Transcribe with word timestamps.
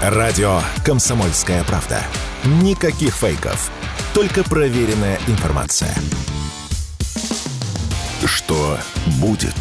Радио 0.00 0.62
«Комсомольская 0.82 1.62
правда». 1.64 2.02
Никаких 2.62 3.14
фейков. 3.14 3.70
Только 4.14 4.42
проверенная 4.42 5.20
информация. 5.26 5.94
Что 8.24 8.78
будет? 9.20 9.54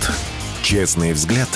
Честный 0.62 1.12
взгляд 1.12 1.50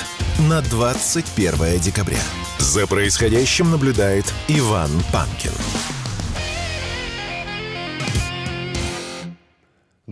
на 0.50 0.60
21 0.60 1.80
декабря. 1.80 2.20
За 2.58 2.86
происходящим 2.86 3.70
наблюдает 3.70 4.30
Иван 4.48 4.90
Панкин. 5.10 5.52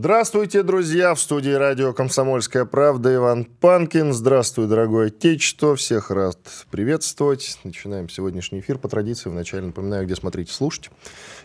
Здравствуйте, 0.04 0.64
друзья! 0.64 1.14
В 1.14 1.20
студии 1.20 1.52
радио 1.52 1.92
«Комсомольская 1.92 2.64
правда» 2.64 3.14
Иван 3.14 3.44
Панкин. 3.44 4.12
Здравствуй, 4.12 4.66
дорогое 4.66 5.06
отечество! 5.06 5.76
Всех 5.76 6.10
рад 6.10 6.40
приветствовать. 6.72 7.60
Начинаем 7.62 8.08
сегодняшний 8.08 8.58
эфир 8.58 8.78
по 8.78 8.88
традиции. 8.88 9.30
Вначале 9.30 9.66
напоминаю, 9.66 10.04
где 10.04 10.16
смотреть 10.16 10.48
и 10.48 10.52
слушать. 10.52 10.90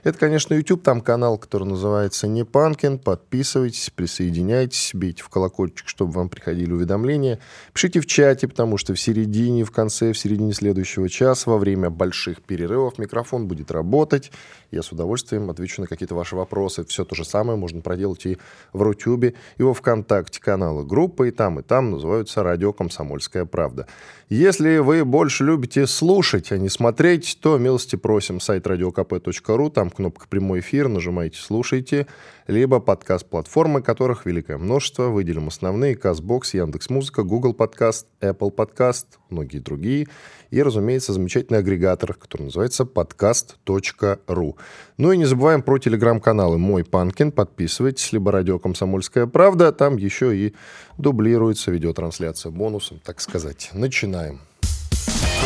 Это, 0.07 0.19
конечно, 0.19 0.53
YouTube, 0.53 0.83
там 0.83 1.01
канал, 1.01 1.37
который 1.37 1.65
называется 1.65 2.27
«Не 2.27 2.45
Панкин». 2.45 2.97
Подписывайтесь, 2.97 3.89
присоединяйтесь, 3.93 4.91
бейте 4.93 5.21
в 5.21 5.27
колокольчик, 5.27 5.89
чтобы 5.89 6.13
вам 6.13 6.29
приходили 6.29 6.71
уведомления. 6.71 7.39
Пишите 7.73 7.99
в 7.99 8.05
чате, 8.05 8.47
потому 8.47 8.77
что 8.77 8.93
в 8.93 8.99
середине, 9.01 9.65
в 9.65 9.71
конце, 9.71 10.13
в 10.13 10.17
середине 10.17 10.53
следующего 10.53 11.09
часа, 11.09 11.51
во 11.51 11.57
время 11.57 11.89
больших 11.89 12.41
перерывов 12.41 12.97
микрофон 12.99 13.49
будет 13.49 13.69
работать. 13.69 14.31
Я 14.71 14.81
с 14.81 14.93
удовольствием 14.93 15.49
отвечу 15.49 15.81
на 15.81 15.87
какие-то 15.87 16.15
ваши 16.15 16.37
вопросы. 16.37 16.85
Все 16.85 17.03
то 17.03 17.13
же 17.13 17.25
самое 17.25 17.59
можно 17.59 17.81
проделать 17.81 18.25
и 18.27 18.37
в 18.71 18.81
Рутюбе, 18.81 19.33
и 19.57 19.63
во 19.63 19.73
Вконтакте 19.73 20.39
каналы 20.39 20.85
группы, 20.85 21.27
и 21.27 21.31
там, 21.31 21.59
и 21.59 21.63
там 21.63 21.91
называются 21.91 22.43
«Радио 22.43 22.71
Комсомольская 22.71 23.43
правда». 23.43 23.87
Если 24.29 24.79
вы 24.79 25.05
больше 25.05 25.45
любите 25.45 25.87
слушать, 25.87 26.51
а 26.51 26.57
не 26.57 26.67
смотреть, 26.67 27.39
то 27.41 27.57
милости 27.57 27.95
просим 27.95 28.41
сайт 28.41 28.67
radiokp.ru, 28.67 29.71
там 29.71 29.89
кнопка 29.89 30.27
«Прямой 30.27 30.59
эфир», 30.59 30.89
нажимайте 30.89 31.39
«Слушайте», 31.39 32.07
либо 32.45 32.81
подкаст-платформы, 32.81 33.81
которых 33.81 34.25
великое 34.25 34.57
множество. 34.57 35.03
Выделим 35.03 35.47
основные. 35.47 35.95
Казбокс, 35.95 36.55
Яндекс.Музыка, 36.55 37.23
Google 37.23 37.53
Подкаст, 37.53 38.07
Apple 38.19 38.51
Подкаст, 38.51 39.17
многие 39.29 39.59
другие. 39.59 40.07
И, 40.49 40.61
разумеется, 40.61 41.13
замечательный 41.13 41.59
агрегатор, 41.59 42.13
который 42.13 42.43
называется 42.43 42.85
подкаст.ру. 42.85 44.57
Ну 44.97 45.11
и 45.11 45.17
не 45.17 45.25
забываем 45.25 45.61
про 45.61 45.77
телеграм-каналы 45.77 46.57
«Мой 46.57 46.83
Панкин». 46.83 47.31
Подписывайтесь, 47.31 48.11
либо 48.11 48.31
«Радио 48.31 48.59
Комсомольская 48.59 49.27
правда». 49.27 49.71
Там 49.71 49.97
еще 49.97 50.35
и 50.35 50.53
дублируется 50.97 51.71
видеотрансляция 51.71 52.51
бонусом, 52.51 52.99
так 53.03 53.19
сказать. 53.21 53.69
Начинаем. 53.73 54.41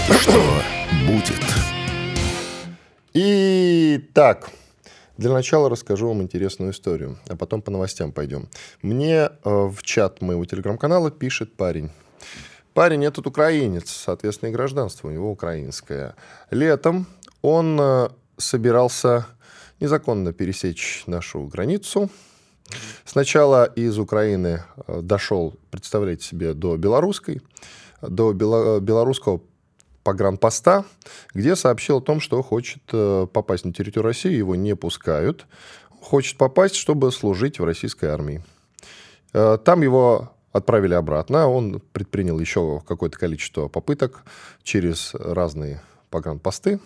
Что 0.10 0.42
будет? 1.08 1.42
Итак, 3.14 4.50
для 5.18 5.32
начала 5.34 5.70
расскажу 5.70 6.08
вам 6.08 6.22
интересную 6.22 6.72
историю, 6.72 7.18
а 7.28 7.36
потом 7.36 7.62
по 7.62 7.70
новостям 7.70 8.12
пойдем. 8.12 8.48
Мне 8.82 9.14
э, 9.16 9.30
в 9.44 9.84
чат 9.84 10.22
моего 10.22 10.46
телеграм-канала 10.46 11.12
пишет 11.12 11.56
парень. 11.56 11.92
Парень 12.74 13.04
этот 13.04 13.28
украинец, 13.28 13.90
соответственно, 13.90 14.50
и 14.50 14.54
гражданство 14.54 15.10
у 15.10 15.12
него 15.12 15.30
украинское. 15.30 16.16
Летом 16.52 17.06
он 17.42 17.78
э, 17.80 18.10
собирался 18.38 19.26
незаконно 19.82 20.32
пересечь 20.32 21.04
нашу 21.06 21.48
границу. 21.48 22.10
Сначала 23.04 23.66
из 23.66 24.00
Украины 24.00 24.64
э, 24.88 25.02
дошел, 25.02 25.56
представляете 25.70 26.26
себе, 26.26 26.54
до 26.54 26.78
белорусской, 26.78 27.42
до 28.02 28.32
бело- 28.32 28.80
белорусского 28.80 29.42
погранпоста, 30.04 30.86
где 31.34 31.56
сообщил 31.56 31.98
о 31.98 32.02
том, 32.02 32.22
что 32.22 32.42
хочет 32.42 32.84
э, 32.94 33.28
попасть 33.32 33.66
на 33.66 33.74
территорию 33.74 34.08
России, 34.08 34.32
его 34.32 34.56
не 34.56 34.76
пускают. 34.76 35.46
Хочет 36.02 36.38
попасть, 36.38 36.76
чтобы 36.76 37.12
служить 37.12 37.60
в 37.60 37.66
российской 37.66 38.06
армии. 38.06 38.42
Э, 39.34 39.58
там 39.64 39.82
его 39.82 40.32
отправили 40.52 40.94
обратно. 40.94 41.48
Он 41.48 41.82
предпринял 41.94 42.40
еще 42.40 42.82
какое-то 42.88 43.18
количество 43.18 43.68
попыток 43.68 44.24
через 44.64 45.14
разные 45.14 45.82
погранпосты. 46.10 46.80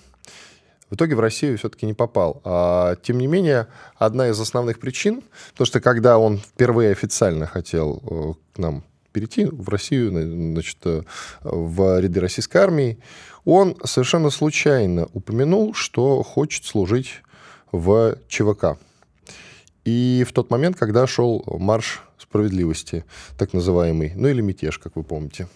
В 0.90 0.96
итоге 0.96 1.16
в 1.16 1.20
Россию 1.20 1.58
все-таки 1.58 1.86
не 1.86 1.94
попал. 1.94 2.42
А, 2.44 2.96
тем 2.98 3.18
не 3.18 3.28
менее, 3.28 3.68
одна 3.98 4.30
из 4.30 4.40
основных 4.40 4.80
причин, 4.80 5.24
то 5.56 5.66
что 5.66 5.81
когда 5.81 6.20
он 6.20 6.38
впервые 6.38 6.92
официально 6.92 7.48
хотел 7.48 8.03
э, 8.03 8.34
к 8.53 8.59
нам 8.59 8.84
перейти 9.12 9.46
в 9.46 9.68
Россию, 9.70 10.12
значит, 10.12 10.78
э, 10.86 11.02
в 11.42 12.00
ряды 12.00 12.20
российской 12.20 12.58
армии, 12.58 13.00
он 13.46 13.76
совершенно 13.84 14.30
случайно 14.30 15.08
упомянул, 15.14 15.74
что 15.74 16.22
хочет 16.22 16.66
служить 16.66 17.24
в 17.72 18.18
ЧВК. 18.28 18.78
И 19.86 20.26
в 20.28 20.34
тот 20.34 20.52
момент, 20.52 20.78
когда 20.78 21.08
шел 21.08 21.44
марш 21.47 22.03
справедливости, 22.35 23.06
так 23.38 23.53
называемый, 23.53 24.12
ну 24.13 24.28
или 24.28 24.41
мятеж, 24.41 24.78
как 24.78 24.97
вы 24.97 25.03
помните. 25.03 25.47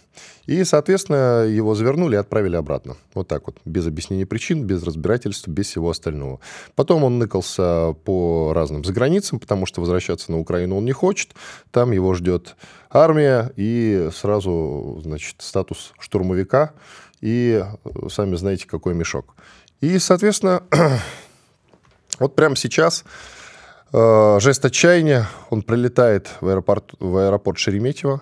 И, 0.45 0.63
соответственно, 0.63 1.45
его 1.45 1.75
завернули 1.75 2.16
и 2.16 2.17
отправили 2.17 2.56
обратно. 2.56 2.95
Вот 3.13 3.28
так 3.28 3.47
вот, 3.47 3.57
без 3.66 3.85
объяснения 3.85 4.25
причин, 4.25 4.63
без 4.63 4.84
разбирательства, 4.84 5.51
без 5.51 5.67
всего 5.67 5.90
остального. 5.90 6.40
Потом 6.75 7.03
он 7.03 7.19
ныкался 7.19 7.94
по 8.06 8.53
разным 8.53 8.85
заграницам, 8.85 9.40
потому 9.40 9.66
что 9.66 9.81
возвращаться 9.81 10.31
на 10.31 10.40
Украину 10.40 10.78
он 10.78 10.85
не 10.85 10.94
хочет. 10.94 11.31
Там 11.72 11.91
его 11.91 12.13
ждет 12.13 12.56
армия 12.90 13.51
и 13.57 14.09
сразу, 14.13 15.01
значит, 15.03 15.35
статус 15.40 15.91
штурмовика 16.00 16.72
и, 17.19 17.61
сами 18.09 18.35
знаете, 18.38 18.67
какой 18.67 18.94
мешок. 18.94 19.35
И, 19.81 20.00
соответственно, 20.00 20.63
вот 22.19 22.35
прямо 22.35 22.56
сейчас 22.56 23.03
жест 23.91 24.66
отчаяния, 24.66 25.27
он 25.50 25.61
прилетает 25.61 26.29
в 26.41 26.47
аэропорт, 26.47 26.94
в 27.00 27.17
аэропорт 27.17 27.57
Шереметьево, 27.57 28.22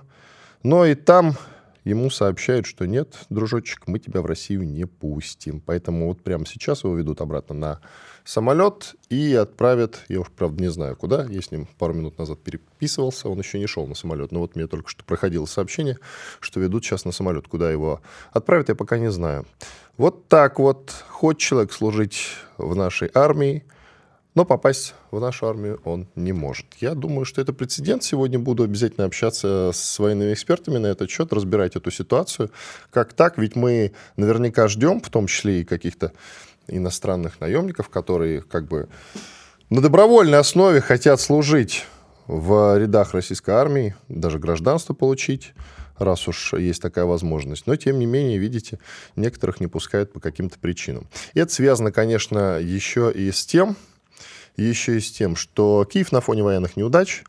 но 0.63 0.85
и 0.85 0.95
там 0.95 1.35
ему 1.83 2.09
сообщают, 2.09 2.65
что 2.65 2.85
нет, 2.85 3.15
дружочек, 3.29 3.87
мы 3.87 3.99
тебя 3.99 4.21
в 4.21 4.25
Россию 4.25 4.67
не 4.67 4.85
пустим. 4.85 5.61
Поэтому 5.61 6.07
вот 6.07 6.21
прямо 6.21 6.45
сейчас 6.45 6.83
его 6.83 6.95
ведут 6.95 7.21
обратно 7.21 7.55
на 7.55 7.79
самолет 8.23 8.95
и 9.09 9.33
отправят, 9.33 10.03
я 10.09 10.19
уж, 10.19 10.27
правда, 10.29 10.61
не 10.61 10.69
знаю 10.69 10.97
куда, 10.97 11.25
я 11.25 11.41
с 11.41 11.49
ним 11.49 11.67
пару 11.77 11.93
минут 11.93 12.17
назад 12.17 12.39
переписывался, 12.39 13.29
он 13.29 13.39
еще 13.39 13.57
не 13.57 13.67
шел 13.67 13.87
на 13.87 13.95
самолет, 13.95 14.33
но 14.33 14.41
вот 14.41 14.55
мне 14.55 14.67
только 14.67 14.89
что 14.89 15.05
проходило 15.05 15.45
сообщение, 15.45 15.97
что 16.41 16.59
ведут 16.59 16.83
сейчас 16.83 17.05
на 17.05 17.13
самолет, 17.13 17.47
куда 17.47 17.71
его 17.71 18.01
отправят, 18.31 18.67
я 18.67 18.75
пока 18.75 18.97
не 18.97 19.11
знаю. 19.11 19.45
Вот 19.95 20.27
так 20.27 20.59
вот, 20.59 20.91
хочет 21.07 21.39
человек 21.39 21.71
служить 21.71 22.27
в 22.57 22.75
нашей 22.75 23.09
армии, 23.13 23.63
но 24.37 24.45
попасть 24.45 24.93
в 25.09 25.19
нашу 25.19 25.47
армию 25.47 25.81
он 25.83 26.05
не 26.13 26.31
может. 26.31 26.67
Я 26.79 26.93
думаю, 26.93 27.25
что 27.25 27.41
это 27.41 27.53
прецедент. 27.53 28.03
Сегодня 28.03 28.37
буду 28.37 28.61
обязательно 28.61 29.07
общаться 29.07 29.71
с 29.73 29.97
военными 29.97 30.31
экспертами 30.31 30.77
на 30.77 30.85
этот 30.85 31.09
счет, 31.09 31.33
разбирать 31.33 31.75
эту 31.75 31.89
ситуацию. 31.89 32.51
Как 32.91 33.13
так? 33.13 33.39
Ведь 33.39 33.55
мы 33.55 33.93
наверняка 34.15 34.67
ждем, 34.67 35.01
в 35.01 35.09
том 35.09 35.25
числе 35.25 35.61
и 35.61 35.65
каких-то 35.65 36.11
иностранных 36.67 37.39
наемников, 37.39 37.89
которые 37.89 38.43
как 38.43 38.67
бы 38.67 38.89
на 39.71 39.81
добровольной 39.81 40.37
основе 40.37 40.81
хотят 40.81 41.19
служить 41.19 41.87
в 42.27 42.77
рядах 42.77 43.15
российской 43.15 43.55
армии, 43.55 43.95
даже 44.07 44.37
гражданство 44.37 44.93
получить, 44.93 45.55
раз 45.97 46.27
уж 46.27 46.53
есть 46.53 46.83
такая 46.83 47.05
возможность. 47.05 47.65
Но, 47.65 47.75
тем 47.75 47.97
не 47.97 48.05
менее, 48.05 48.37
видите, 48.37 48.77
некоторых 49.15 49.59
не 49.61 49.65
пускают 49.65 50.13
по 50.13 50.19
каким-то 50.19 50.59
причинам. 50.59 51.07
И 51.33 51.39
это 51.39 51.51
связано, 51.51 51.91
конечно, 51.91 52.59
еще 52.59 53.11
и 53.11 53.31
с 53.31 53.43
тем, 53.43 53.75
еще 54.63 54.97
и 54.97 54.99
с 54.99 55.11
тем, 55.11 55.35
что 55.35 55.85
Киев 55.85 56.11
на 56.11 56.21
фоне 56.21 56.43
военных 56.43 56.75
неудач 56.75 57.23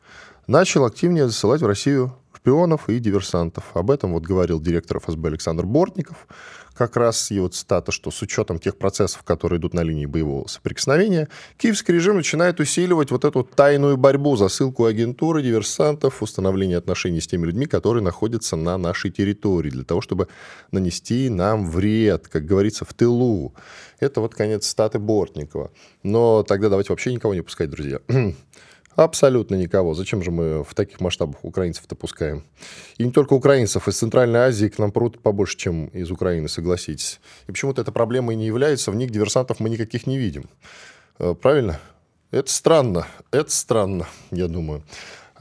начал 0.46 0.84
активнее 0.84 1.26
засылать 1.26 1.62
в 1.62 1.66
Россию 1.66 2.14
шпионов 2.48 2.88
и 2.88 2.98
диверсантов. 2.98 3.64
Об 3.74 3.90
этом 3.90 4.12
вот 4.12 4.22
говорил 4.22 4.60
директор 4.60 4.98
ФСБ 5.00 5.28
Александр 5.28 5.66
Бортников. 5.66 6.26
Как 6.78 6.96
раз 6.96 7.32
его 7.32 7.48
цитата, 7.48 7.90
что 7.90 8.12
с 8.12 8.22
учетом 8.22 8.60
тех 8.60 8.78
процессов, 8.78 9.24
которые 9.24 9.58
идут 9.58 9.74
на 9.74 9.82
линии 9.82 10.06
боевого 10.06 10.46
соприкосновения, 10.46 11.28
киевский 11.56 11.92
режим 11.92 12.14
начинает 12.14 12.60
усиливать 12.60 13.10
вот 13.10 13.24
эту 13.24 13.42
тайную 13.42 13.96
борьбу, 13.96 14.36
засылку 14.36 14.84
агентуры, 14.84 15.42
диверсантов, 15.42 16.22
установление 16.22 16.78
отношений 16.78 17.20
с 17.20 17.26
теми 17.26 17.46
людьми, 17.46 17.66
которые 17.66 18.04
находятся 18.04 18.54
на 18.54 18.78
нашей 18.78 19.10
территории, 19.10 19.70
для 19.70 19.82
того, 19.82 20.00
чтобы 20.00 20.28
нанести 20.70 21.28
нам 21.30 21.68
вред, 21.68 22.28
как 22.28 22.44
говорится, 22.44 22.84
в 22.84 22.94
тылу. 22.94 23.54
Это 23.98 24.20
вот 24.20 24.36
конец 24.36 24.64
цитаты 24.64 25.00
Бортникова. 25.00 25.72
Но 26.04 26.44
тогда 26.44 26.68
давайте 26.68 26.92
вообще 26.92 27.12
никого 27.12 27.34
не 27.34 27.40
пускать, 27.40 27.70
друзья. 27.70 27.98
Абсолютно 28.98 29.54
никого. 29.54 29.94
Зачем 29.94 30.24
же 30.24 30.32
мы 30.32 30.64
в 30.64 30.74
таких 30.74 31.00
масштабах 31.00 31.44
украинцев-то 31.44 31.94
пускаем? 31.94 32.42
И 32.96 33.04
не 33.04 33.12
только 33.12 33.34
украинцев. 33.34 33.86
Из 33.86 33.96
Центральной 33.96 34.40
Азии 34.40 34.66
к 34.66 34.76
нам 34.80 34.90
прут 34.90 35.22
побольше, 35.22 35.56
чем 35.56 35.86
из 35.86 36.10
Украины, 36.10 36.48
согласитесь. 36.48 37.20
И 37.46 37.52
почему-то 37.52 37.80
эта 37.80 37.92
проблема 37.92 38.32
и 38.32 38.36
не 38.36 38.46
является. 38.46 38.90
В 38.90 38.96
них 38.96 39.10
диверсантов 39.10 39.60
мы 39.60 39.70
никаких 39.70 40.08
не 40.08 40.18
видим. 40.18 40.50
Э, 41.20 41.36
правильно? 41.40 41.78
Это 42.32 42.50
странно. 42.50 43.06
Это 43.30 43.52
странно, 43.52 44.08
я 44.32 44.48
думаю. 44.48 44.82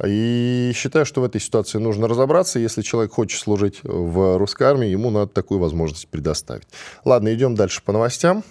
И 0.05 0.71
считаю, 0.75 1.07
что 1.07 1.21
в 1.21 1.23
этой 1.23 1.41
ситуации 1.41 1.79
нужно 1.79 2.07
разобраться. 2.07 2.59
Если 2.59 2.83
человек 2.83 3.13
хочет 3.13 3.41
служить 3.41 3.79
в 3.81 4.37
русской 4.37 4.67
армии, 4.67 4.87
ему 4.87 5.09
надо 5.09 5.31
такую 5.31 5.59
возможность 5.59 6.07
предоставить. 6.09 6.67
Ладно, 7.05 7.33
идем 7.33 7.55
дальше 7.55 7.81
по 7.83 7.91
новостям. 7.91 8.43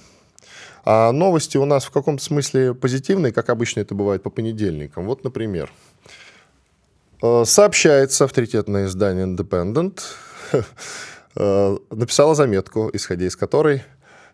А 0.89 1.11
новости 1.11 1.57
у 1.57 1.65
нас 1.65 1.85
в 1.85 1.91
каком-то 1.91 2.23
смысле 2.23 2.73
позитивные, 2.73 3.33
как 3.33 3.51
обычно 3.51 3.81
это 3.81 3.97
бывает 3.97 4.23
по 4.23 4.31
понедельникам. 4.31 5.07
Вот, 5.07 5.25
например, 5.25 5.73
э, 7.21 7.43
сообщается 7.45 8.25
авторитетное 8.25 8.87
издание 8.87 9.27
Independent, 9.27 10.01
э, 11.35 11.77
написала 11.91 12.37
заметку, 12.37 12.89
исходя 12.93 13.27
из 13.27 13.35
которой 13.35 13.83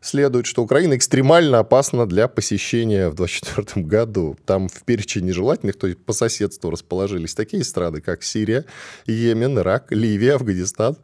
следует, 0.03 0.45
что 0.45 0.63
Украина 0.63 0.95
экстремально 0.95 1.59
опасна 1.59 2.07
для 2.07 2.29
посещения 2.29 3.09
в 3.09 3.15
2024 3.15 3.87
году. 3.87 4.37
Там 4.45 4.69
в 4.69 4.83
перечне 4.83 5.23
нежелательных, 5.23 5.79
то 5.79 5.87
есть 5.87 6.05
по 6.05 6.13
соседству 6.13 6.69
расположились 6.69 7.35
такие 7.35 7.65
страны, 7.65 8.03
как 8.03 8.23
Сирия, 8.23 8.67
Йемен, 9.07 9.59
Ирак, 9.59 9.91
Ливия, 9.91 10.35
Афганистан, 10.35 10.99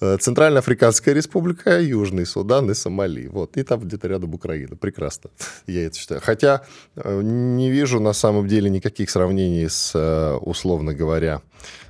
Центральноафриканская 0.00 1.14
республика, 1.14 1.80
Южный 1.80 2.24
Судан 2.24 2.70
и 2.70 2.74
Сомали. 2.74 3.26
Вот. 3.26 3.56
И 3.56 3.62
там 3.62 3.80
где-то 3.80 4.08
рядом 4.08 4.34
Украина. 4.34 4.76
Прекрасно. 4.76 5.30
Я 5.66 5.86
это 5.86 5.98
считаю. 5.98 6.20
Хотя 6.20 6.62
э, 6.96 7.20
не 7.22 7.70
вижу 7.70 8.00
на 8.00 8.12
самом 8.12 8.48
деле 8.48 8.70
никаких 8.70 9.10
сравнений 9.10 9.68
с, 9.68 9.92
э, 9.94 10.36
условно 10.40 10.94
говоря, 10.94 11.42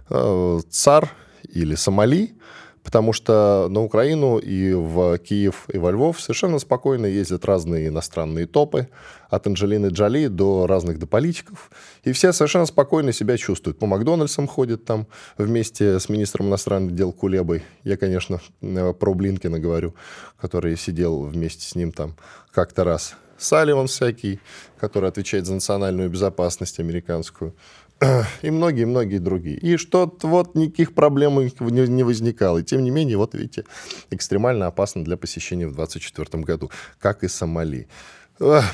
ЦАР 0.09 1.11
или 1.49 1.77
Сомали 1.77 2.35
потому 2.83 3.13
что 3.13 3.69
на 3.71 3.83
Украину 3.83 4.39
и 4.39 4.73
в 4.73 5.19
Киев 5.19 5.67
и 5.73 5.79
во 5.79 5.91
Львов 5.91 6.21
совершенно 6.21 6.59
спокойно 6.59 7.07
ездят 7.07 7.45
разные 7.45 7.89
иностранные 7.89 8.47
топы, 8.47 8.89
от 9.29 9.47
Анджелины 9.47 9.87
Джоли 9.87 10.27
до 10.27 10.67
разных 10.67 10.99
до 10.99 11.07
политиков, 11.07 11.71
и 12.03 12.13
все 12.13 12.33
совершенно 12.33 12.67
спокойно 12.67 13.13
себя 13.13 13.37
чувствуют. 13.37 13.79
По 13.79 13.87
Макдональдсам 13.87 14.49
ходят 14.49 14.85
там 14.85 15.07
вместе 15.39 16.01
с 16.01 16.09
министром 16.09 16.49
иностранных 16.49 16.95
дел 16.95 17.13
Кулебой. 17.13 17.63
Я, 17.85 17.97
конечно, 17.97 18.41
про 18.61 19.15
Блинкина 19.15 19.61
говорю, 19.61 19.95
который 20.41 20.77
сидел 20.77 21.23
вместе 21.23 21.65
с 21.65 21.75
ним 21.75 21.93
там 21.93 22.17
как-то 22.53 22.85
раз. 22.85 23.15
Салливан 23.39 23.87
всякий, 23.87 24.39
который 24.79 25.09
отвечает 25.09 25.47
за 25.47 25.55
национальную 25.55 26.11
безопасность 26.11 26.79
американскую 26.79 27.55
и 28.43 28.51
многие-многие 28.51 29.19
другие. 29.19 29.57
И 29.57 29.77
что-то 29.77 30.27
вот 30.27 30.55
никаких 30.55 30.95
проблем 30.95 31.39
не 31.41 32.03
возникало. 32.03 32.59
И 32.59 32.63
тем 32.63 32.83
не 32.83 32.91
менее, 32.91 33.17
вот 33.17 33.35
видите, 33.35 33.65
экстремально 34.11 34.67
опасно 34.67 35.05
для 35.05 35.17
посещения 35.17 35.67
в 35.67 35.75
2024 35.75 36.43
году, 36.43 36.71
как 36.99 37.25
и 37.25 37.29
Сомали. 37.29 37.89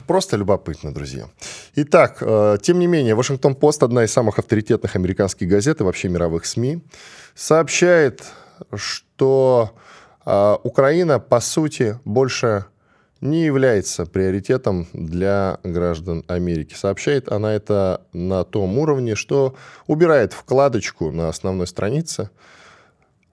Просто 0.06 0.36
любопытно, 0.36 0.94
друзья. 0.94 1.28
Итак, 1.74 2.18
э, 2.20 2.56
тем 2.62 2.78
не 2.78 2.86
менее, 2.86 3.16
Вашингтон-Пост, 3.16 3.82
одна 3.82 4.04
из 4.04 4.12
самых 4.12 4.38
авторитетных 4.38 4.94
американских 4.94 5.48
газет 5.48 5.80
и 5.80 5.84
вообще 5.84 6.08
мировых 6.08 6.46
СМИ, 6.46 6.84
сообщает, 7.34 8.22
что 8.76 9.72
э, 10.24 10.56
Украина, 10.62 11.18
по 11.18 11.40
сути, 11.40 11.98
больше 12.04 12.66
не 13.20 13.44
является 13.44 14.06
приоритетом 14.06 14.86
для 14.92 15.58
граждан 15.62 16.24
Америки. 16.28 16.74
Сообщает 16.74 17.30
она 17.30 17.54
это 17.54 18.02
на 18.12 18.44
том 18.44 18.78
уровне, 18.78 19.14
что 19.14 19.54
убирает 19.86 20.32
вкладочку 20.32 21.10
на 21.10 21.28
основной 21.28 21.66
странице, 21.66 22.30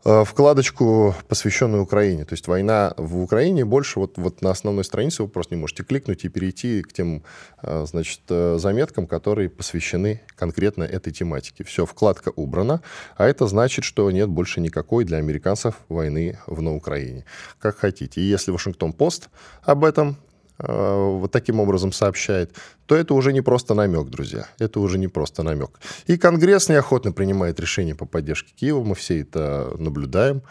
вкладочку, 0.04 1.16
посвященную 1.28 1.84
Украине. 1.84 2.26
То 2.26 2.34
есть 2.34 2.48
война 2.48 2.94
в 2.98 3.22
Украине 3.22 3.64
больше 3.64 4.00
вот, 4.00 4.18
вот 4.18 4.42
на 4.42 4.52
основной 4.52 4.84
странице 4.84 5.24
вы 5.24 5.30
просто 5.30 5.56
не 5.56 5.62
можете 5.62 5.84
кликнуть 5.84 6.26
и 6.26 6.30
перейти 6.30 6.82
к 6.82 6.92
тем 6.92 7.24
э, 7.62 7.86
значит, 7.88 8.22
э, 8.30 8.58
заметкам, 8.60 9.08
которые 9.08 9.50
посвящены 9.50 10.22
конкретно 10.36 10.84
этой 10.84 11.14
тематике. 11.14 11.64
Все, 11.64 11.86
вкладка 11.86 12.34
убрана, 12.36 12.82
а 13.16 13.28
это 13.28 13.48
значит, 13.48 13.86
что 13.86 14.12
нет 14.12 14.30
больше 14.30 14.60
никакой 14.60 15.06
для 15.06 15.18
американцев 15.18 15.76
войны 15.88 16.38
в 16.48 16.62
на 16.62 16.76
Украине. 16.76 17.26
Как 17.60 17.78
хотите. 17.78 18.20
И 18.20 18.26
если 18.26 18.52
Вашингтон-Пост 18.52 19.30
об 19.64 19.86
этом 19.86 20.18
вот 20.60 21.32
таким 21.32 21.60
образом 21.60 21.92
сообщает, 21.92 22.56
то 22.86 22.96
это 22.96 23.14
уже 23.14 23.34
не 23.34 23.42
просто 23.42 23.74
намек, 23.74 24.08
друзья. 24.08 24.48
Это 24.60 24.80
уже 24.80 24.98
не 24.98 25.08
просто 25.08 25.44
намек. 25.44 25.80
И 26.08 26.18
Конгресс 26.18 26.70
неохотно 26.70 27.12
принимает 27.12 27.60
решения 27.60 27.96
по 27.96 28.06
поддержке 28.06 28.54
Киева. 28.56 28.84
Мы 28.84 28.96
все 28.96 29.22
это 29.22 29.74
наблюдаем. 29.78 30.42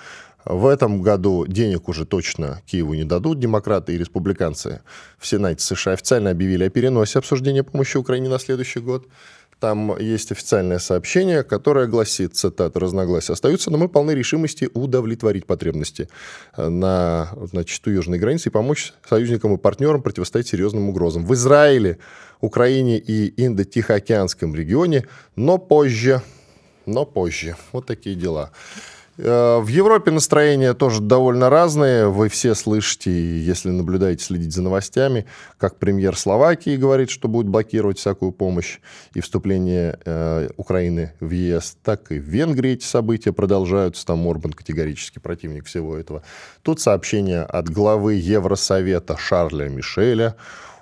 В 0.45 0.67
этом 0.67 1.03
году 1.03 1.47
денег 1.47 1.89
уже 1.89 2.05
точно 2.05 2.63
Киеву 2.67 2.95
не 2.95 3.05
дадут. 3.05 3.39
Демократы 3.39 3.95
и 3.95 3.99
республиканцы 3.99 4.81
в 5.19 5.27
Сенате 5.27 5.63
США 5.63 5.93
официально 5.93 6.31
объявили 6.31 6.65
о 6.65 6.71
переносе 6.71 7.21
обсуждения 7.21 7.63
помощи 7.63 7.97
Украине 7.97 8.29
на 8.29 8.41
следующий 8.41 8.81
год. 8.81 9.07
Там 9.63 9.97
есть 9.97 10.33
официальное 10.33 10.81
сообщение, 10.81 11.45
которое 11.45 11.87
гласит, 11.87 12.35
цитата, 12.35 12.81
разногласия 12.81 13.35
остаются, 13.35 13.71
но 13.71 13.79
мы 13.79 13.89
полны 13.89 14.11
решимости 14.11 14.69
удовлетворить 14.75 15.47
потребности 15.47 16.09
на, 16.57 17.33
значит, 17.45 17.87
у 17.87 17.91
южной 17.91 18.19
границы 18.19 18.49
и 18.49 18.51
помочь 18.51 18.93
союзникам 19.09 19.55
и 19.55 19.59
партнерам 19.59 20.03
противостоять 20.03 20.49
серьезным 20.49 20.89
угрозам. 20.89 21.25
В 21.25 21.33
Израиле, 21.35 21.99
Украине 22.41 22.99
и 22.99 23.33
Индо-Тихоокеанском 23.41 24.53
регионе, 24.53 25.07
но 25.37 25.59
позже. 25.59 26.23
Но 26.85 27.05
позже. 27.05 27.55
Вот 27.71 27.87
такие 27.87 28.17
дела. 28.17 28.51
Э, 29.19 29.59
в 29.59 29.67
Европе 29.69 30.11
настроения 30.11 30.73
тоже 30.75 31.01
довольно 31.01 31.51
разные. 31.51 32.09
Вы 32.09 32.29
все 32.29 32.55
слышите, 32.55 33.11
если 33.11 33.71
наблюдаете, 33.71 34.25
следите 34.25 34.51
за 34.51 34.63
новостями, 34.63 35.27
как 35.59 35.79
премьер 35.79 36.17
Словакии 36.17 36.77
говорит, 36.77 37.11
что 37.11 37.29
будет 37.29 37.47
блокировать 37.47 37.99
всякую 37.99 38.33
помощь 38.33 38.79
и 39.15 39.21
вступление 39.21 39.99
э, 40.05 40.49
Украины 40.57 41.13
в 41.21 41.31
ЕС, 41.31 41.77
так 41.83 42.11
и 42.11 42.19
в 42.19 42.25
Венгрии 42.25 42.73
эти 42.73 42.85
события 42.85 43.33
продолжаются. 43.33 44.07
Там 44.07 44.27
Орбан 44.27 44.53
категорически 44.53 45.19
противник 45.19 45.67
всего 45.67 45.97
этого. 45.97 46.23
Тут 46.63 46.81
сообщение 46.81 47.43
от 47.43 47.69
главы 47.69 48.15
Евросовета 48.15 49.17
Шарля 49.19 49.69
Мишеля. 49.69 50.37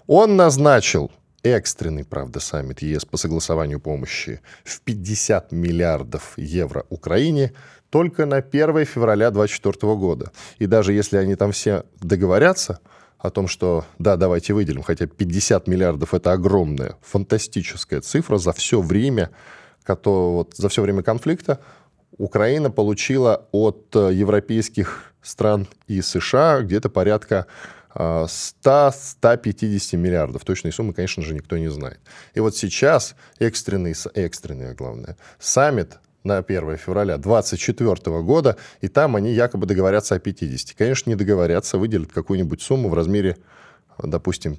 Он 0.07 0.37
назначил 0.37 1.11
экстренный, 1.43 2.05
правда, 2.05 2.39
саммит 2.39 2.83
ЕС 2.83 3.05
по 3.05 3.17
согласованию 3.17 3.81
помощи 3.81 4.41
в 4.63 4.81
50 4.83 5.51
миллиардов 5.51 6.35
евро 6.37 6.85
Украине– 6.91 7.53
только 7.91 8.25
на 8.25 8.37
1 8.37 8.85
февраля 8.85 9.31
2024 9.31 9.95
года. 9.97 10.33
И 10.59 10.67
даже 10.67 10.93
если 10.93 11.17
они 11.17 11.35
там 11.35 11.53
все 11.53 11.85
договорятся 12.01 12.79
о 13.19 13.31
том, 13.31 13.49
что 13.49 13.85
да, 13.99 14.17
давайте 14.17 14.55
выделим, 14.55 14.83
хотя 14.83 15.07
50 15.07 15.67
миллиардов 15.67 16.15
это 16.15 16.33
огромная, 16.33 16.97
фантастическая 17.03 18.01
цифра 18.01 18.39
за 18.39 18.53
все 18.53 18.81
время, 18.81 19.31
которое, 19.83 20.33
вот, 20.33 20.55
за 20.57 20.69
все 20.69 20.83
время 20.83 21.03
конфликта, 21.03 21.61
Украина 22.17 22.71
получила 22.71 23.47
от 23.51 23.95
э, 23.95 24.11
европейских 24.13 25.13
стран 25.23 25.67
и 25.87 26.01
США 26.01 26.61
где-то 26.61 26.89
порядка 26.89 27.47
100-150 27.95 29.97
миллиардов. 29.97 30.45
Точной 30.45 30.73
суммы, 30.73 30.95
конечно 30.95 31.23
же, 31.23 31.35
никто 31.35 31.59
не 31.59 31.69
знает. 31.69 32.01
И 32.35 32.41
вот 32.41 32.57
сейчас 32.57 33.17
экстренный, 33.39 33.95
экстренный, 34.15 34.75
главное, 34.75 35.17
саммит 35.39 35.99
на 36.25 36.39
1 36.39 36.77
февраля 36.77 37.19
2024 37.19 38.21
года, 38.23 38.57
и 38.81 38.89
там 38.89 39.17
они 39.17 39.33
якобы 39.33 39.67
договорятся 39.67 40.15
о 40.15 40.19
50. 40.19 40.77
Конечно, 40.77 41.11
не 41.11 41.17
договорятся, 41.17 41.79
выделят 41.79 42.13
какую-нибудь 42.13 42.63
сумму 42.63 42.89
в 42.89 42.95
размере, 42.95 43.37
допустим, 44.03 44.59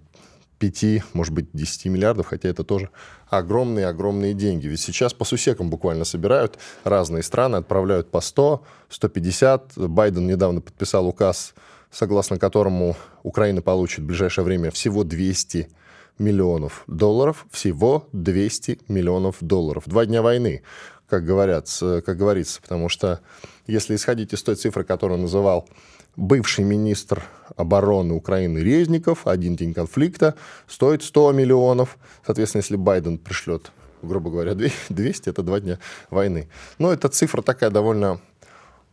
5, 0.62 1.03
может 1.13 1.34
быть, 1.34 1.48
10 1.53 1.86
миллиардов, 1.86 2.27
хотя 2.27 2.50
это 2.50 2.63
тоже 2.63 2.89
огромные-огромные 3.30 4.36
деньги. 4.36 4.68
Ведь 4.68 4.80
сейчас 4.80 5.12
по 5.12 5.25
сусекам 5.25 5.72
буквально 5.72 6.06
собирают 6.06 6.60
разные 6.84 7.24
страны, 7.24 7.56
отправляют 7.56 8.12
по 8.12 8.22
100, 8.22 8.63
150. 8.89 9.74
Байден 9.77 10.27
недавно 10.27 10.62
подписал 10.62 11.08
указ, 11.08 11.56
согласно 11.89 12.38
которому 12.38 12.96
Украина 13.24 13.63
получит 13.63 14.00
в 14.01 14.06
ближайшее 14.06 14.46
время 14.46 14.70
всего 14.70 15.03
200 15.03 15.68
миллионов 16.20 16.84
долларов, 16.86 17.48
всего 17.50 18.08
200 18.13 18.82
миллионов 18.88 19.38
долларов. 19.41 19.86
Два 19.88 20.06
дня 20.06 20.22
войны 20.22 20.62
как, 21.12 21.25
говорят, 21.25 21.68
как 21.80 22.18
говорится, 22.18 22.62
потому 22.62 22.88
что 22.88 23.20
если 23.68 23.96
исходить 23.96 24.32
из 24.32 24.41
той 24.41 24.56
цифры, 24.56 24.86
которую 24.86 25.20
называл 25.20 25.68
бывший 26.15 26.63
министр 26.63 27.22
обороны 27.58 28.13
Украины 28.13 28.60
Резников, 28.60 29.27
один 29.27 29.58
день 29.58 29.74
конфликта 29.74 30.36
стоит 30.68 31.03
100 31.03 31.34
миллионов. 31.34 31.98
Соответственно, 32.25 32.62
если 32.62 32.77
Байден 32.77 33.18
пришлет, 33.18 33.74
грубо 34.01 34.32
говоря, 34.32 34.56
200, 34.56 35.30
это 35.30 35.44
два 35.44 35.60
дня 35.60 35.80
войны. 36.10 36.48
Но 36.77 36.94
эта 36.94 37.10
цифра 37.10 37.41
такая 37.41 37.72
довольно 37.72 38.22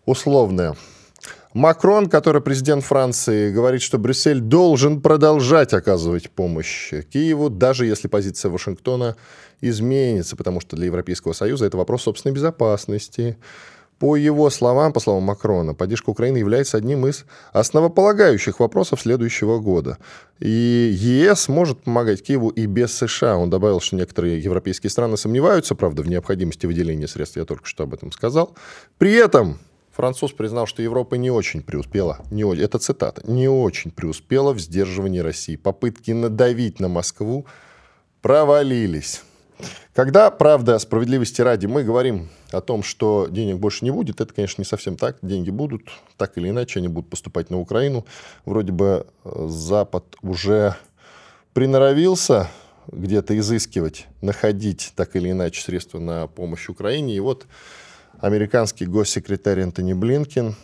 условная. 0.05 0.75
Макрон, 1.55 2.09
который 2.09 2.43
президент 2.43 2.85
Франции, 2.85 3.51
говорит, 3.51 3.83
что 3.83 3.99
Брюссель 3.99 4.41
должен 4.41 5.01
продолжать 5.01 5.73
оказывать 5.73 6.31
помощь 6.31 6.93
Киеву, 7.11 7.49
даже 7.51 7.87
если 7.87 8.07
позиция 8.07 8.51
Вашингтона 8.51 9.17
изменится, 9.61 10.37
потому 10.37 10.61
что 10.61 10.77
для 10.77 10.87
Европейского 10.87 11.33
Союза 11.33 11.67
это 11.67 11.77
вопрос 11.77 12.03
собственной 12.03 12.35
безопасности. 12.35 13.39
По 13.99 14.15
его 14.15 14.49
словам, 14.51 14.93
по 14.93 15.01
словам 15.01 15.25
Макрона, 15.25 15.75
поддержка 15.75 16.11
Украины 16.11 16.37
является 16.37 16.77
одним 16.77 17.09
из 17.09 17.25
основополагающих 17.53 18.61
вопросов 18.61 19.01
следующего 19.01 19.59
года. 19.59 19.99
И 20.39 20.95
ЕС 20.97 21.49
может 21.49 21.83
помогать 21.83 22.23
Киеву 22.23 22.51
и 22.51 22.67
без 22.67 22.97
США. 22.97 23.37
Он 23.37 23.51
добавил, 23.51 23.81
что 23.81 23.97
некоторые 23.97 24.39
европейские 24.39 24.91
страны 24.91 25.17
сомневаются, 25.17 25.75
правда, 25.75 26.03
в 26.03 26.09
необходимости 26.09 26.67
выделения 26.67 27.09
средств, 27.09 27.37
я 27.37 27.45
только 27.45 27.67
что 27.67 27.85
об 27.85 27.95
этом 27.95 28.13
сказал. 28.13 28.55
При 28.99 29.15
этом 29.15 29.59
француз 29.99 30.31
признал, 30.31 30.67
что 30.67 30.81
Европа 30.81 31.17
не 31.17 31.29
очень 31.29 31.61
преуспела, 31.61 32.21
не, 32.31 32.45
это 32.57 32.79
цитата, 32.79 33.21
не 33.27 33.49
очень 33.49 33.91
преуспела 33.91 34.53
в 34.53 34.61
сдерживании 34.61 35.19
России. 35.19 35.57
Попытки 35.57 36.13
надавить 36.13 36.79
на 36.79 36.87
Москву 36.87 37.47
провалились. 38.23 39.23
Когда, 39.93 40.31
правда, 40.31 40.79
справедливости 40.79 41.41
ради, 41.41 41.67
мы 41.67 41.83
говорим 41.83 42.29
о 42.53 42.61
том, 42.61 42.85
что 42.85 43.27
денег 43.29 43.57
больше 43.57 43.85
не 43.85 43.91
будет, 43.91 44.21
это, 44.21 44.33
конечно, 44.33 44.63
не 44.63 44.67
совсем 44.67 44.97
так. 44.97 45.19
Деньги 45.21 45.51
будут, 45.51 45.83
так 46.17 46.39
или 46.39 46.49
иначе, 46.49 46.79
они 46.79 46.87
будут 46.87 47.11
поступать 47.11 47.51
на 47.51 47.59
Украину. 47.59 48.07
Вроде 48.45 48.71
бы 48.71 49.05
э, 49.25 49.47
Запад 49.49 50.05
уже 50.23 50.77
приноровился 51.55 52.49
где-то 52.87 53.37
изыскивать, 53.37 54.07
находить 54.21 54.93
так 54.95 55.17
или 55.17 55.33
иначе 55.33 55.61
средства 55.61 55.99
на 55.99 56.29
помощь 56.29 56.69
Украине. 56.69 57.17
И 57.17 57.21
вот 57.21 57.49
американский 58.21 58.87
госсекретарь 58.87 59.63
Антони 59.63 59.93
Блинкин, 59.93 60.57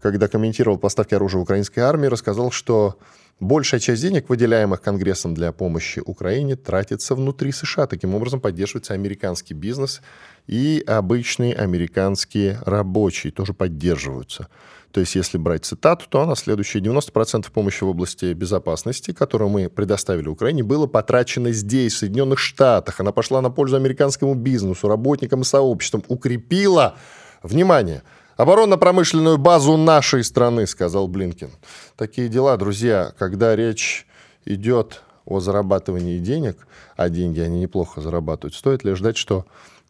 когда 0.00 0.28
комментировал 0.28 0.78
поставки 0.78 1.14
оружия 1.14 1.40
украинской 1.40 1.80
армии, 1.80 2.06
рассказал, 2.06 2.50
что 2.50 2.98
Большая 3.42 3.80
часть 3.80 4.02
денег, 4.02 4.28
выделяемых 4.28 4.80
Конгрессом 4.80 5.34
для 5.34 5.50
помощи 5.50 5.98
Украине, 5.98 6.54
тратится 6.54 7.16
внутри 7.16 7.50
США. 7.50 7.88
Таким 7.88 8.14
образом, 8.14 8.40
поддерживается 8.40 8.94
американский 8.94 9.52
бизнес 9.52 10.00
и 10.46 10.80
обычные 10.86 11.52
американские 11.52 12.60
рабочие 12.64 13.32
тоже 13.32 13.52
поддерживаются. 13.52 14.46
То 14.92 15.00
есть, 15.00 15.14
если 15.14 15.38
брать 15.38 15.64
цитату, 15.64 16.04
то 16.08 16.24
на 16.26 16.36
следующие 16.36 16.82
90% 16.82 17.50
помощи 17.50 17.82
в 17.82 17.88
области 17.88 18.32
безопасности, 18.34 19.12
которую 19.12 19.48
мы 19.48 19.70
предоставили 19.70 20.28
Украине, 20.28 20.62
было 20.62 20.86
потрачено 20.86 21.50
здесь, 21.52 21.94
в 21.94 21.98
Соединенных 21.98 22.38
Штатах. 22.38 23.00
Она 23.00 23.10
пошла 23.10 23.40
на 23.40 23.50
пользу 23.50 23.76
американскому 23.76 24.34
бизнесу, 24.34 24.88
работникам 24.88 25.40
и 25.40 25.44
сообществам, 25.44 26.04
укрепила, 26.08 26.96
внимание, 27.42 28.02
Оборонно-промышленную 28.36 29.36
базу 29.36 29.76
нашей 29.76 30.24
страны, 30.24 30.66
сказал 30.66 31.06
Блинкин. 31.06 31.50
Такие 31.96 32.28
дела, 32.28 32.56
друзья, 32.56 33.12
когда 33.18 33.54
речь 33.54 34.06
идет 34.46 35.02
о 35.26 35.38
зарабатывании 35.38 36.18
денег, 36.18 36.66
а 36.96 37.08
деньги 37.08 37.40
они 37.40 37.60
неплохо 37.60 38.00
зарабатывают, 38.00 38.54
стоит 38.54 38.84
ли 38.84 38.94
ждать, 38.94 39.16
что 39.16 39.44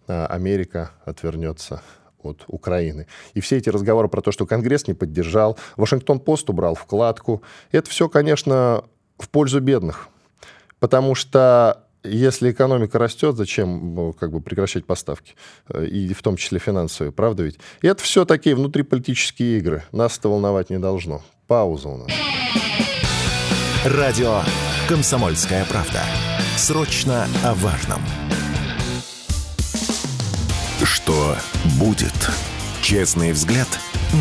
а, 0.09 0.27
Америка 0.27 0.91
отвернется 1.05 1.83
от 2.25 2.45
Украины. 2.47 3.07
И 3.35 3.41
все 3.41 3.59
эти 3.59 3.69
разговоры 3.69 4.09
про 4.09 4.21
то, 4.21 4.33
что 4.33 4.47
Конгресс 4.47 4.87
не 4.87 4.95
поддержал, 4.95 5.59
Вашингтон-Пост 5.77 6.49
убрал 6.51 6.75
вкладку, 6.75 7.43
это 7.71 7.91
все, 7.91 8.09
конечно, 8.09 8.85
в 9.19 9.29
пользу 9.29 9.61
бедных. 9.61 10.09
Потому 10.79 11.15
что 11.15 11.87
если 12.05 12.51
экономика 12.51 12.99
растет, 12.99 13.37
зачем 13.37 13.95
ну, 13.95 14.13
как 14.13 14.33
бы 14.33 14.41
прекращать 14.41 14.85
поставки? 14.85 15.35
Э, 15.69 15.85
и 15.85 16.13
в 16.13 16.23
том 16.23 16.37
числе 16.37 16.59
финансовые, 16.59 17.13
правда 17.13 17.45
ведь? 17.45 17.59
И 17.81 17.87
это 17.87 18.03
все 18.03 18.25
такие 18.25 18.57
внутриполитические 18.57 19.59
игры. 19.59 19.85
Нас 19.93 20.19
это 20.19 20.29
волновать 20.29 20.71
не 20.71 20.79
должно. 20.79 21.23
Пауза 21.47 21.89
у 21.89 21.97
нас. 21.99 22.11
Радио 23.85 24.41
«Комсомольская 24.89 25.65
правда». 25.67 26.03
Срочно 26.57 27.27
о 27.45 27.55
важном. 27.55 28.22
Что 31.03 31.35
будет? 31.81 32.13
Честный 32.81 33.33
взгляд 33.33 33.67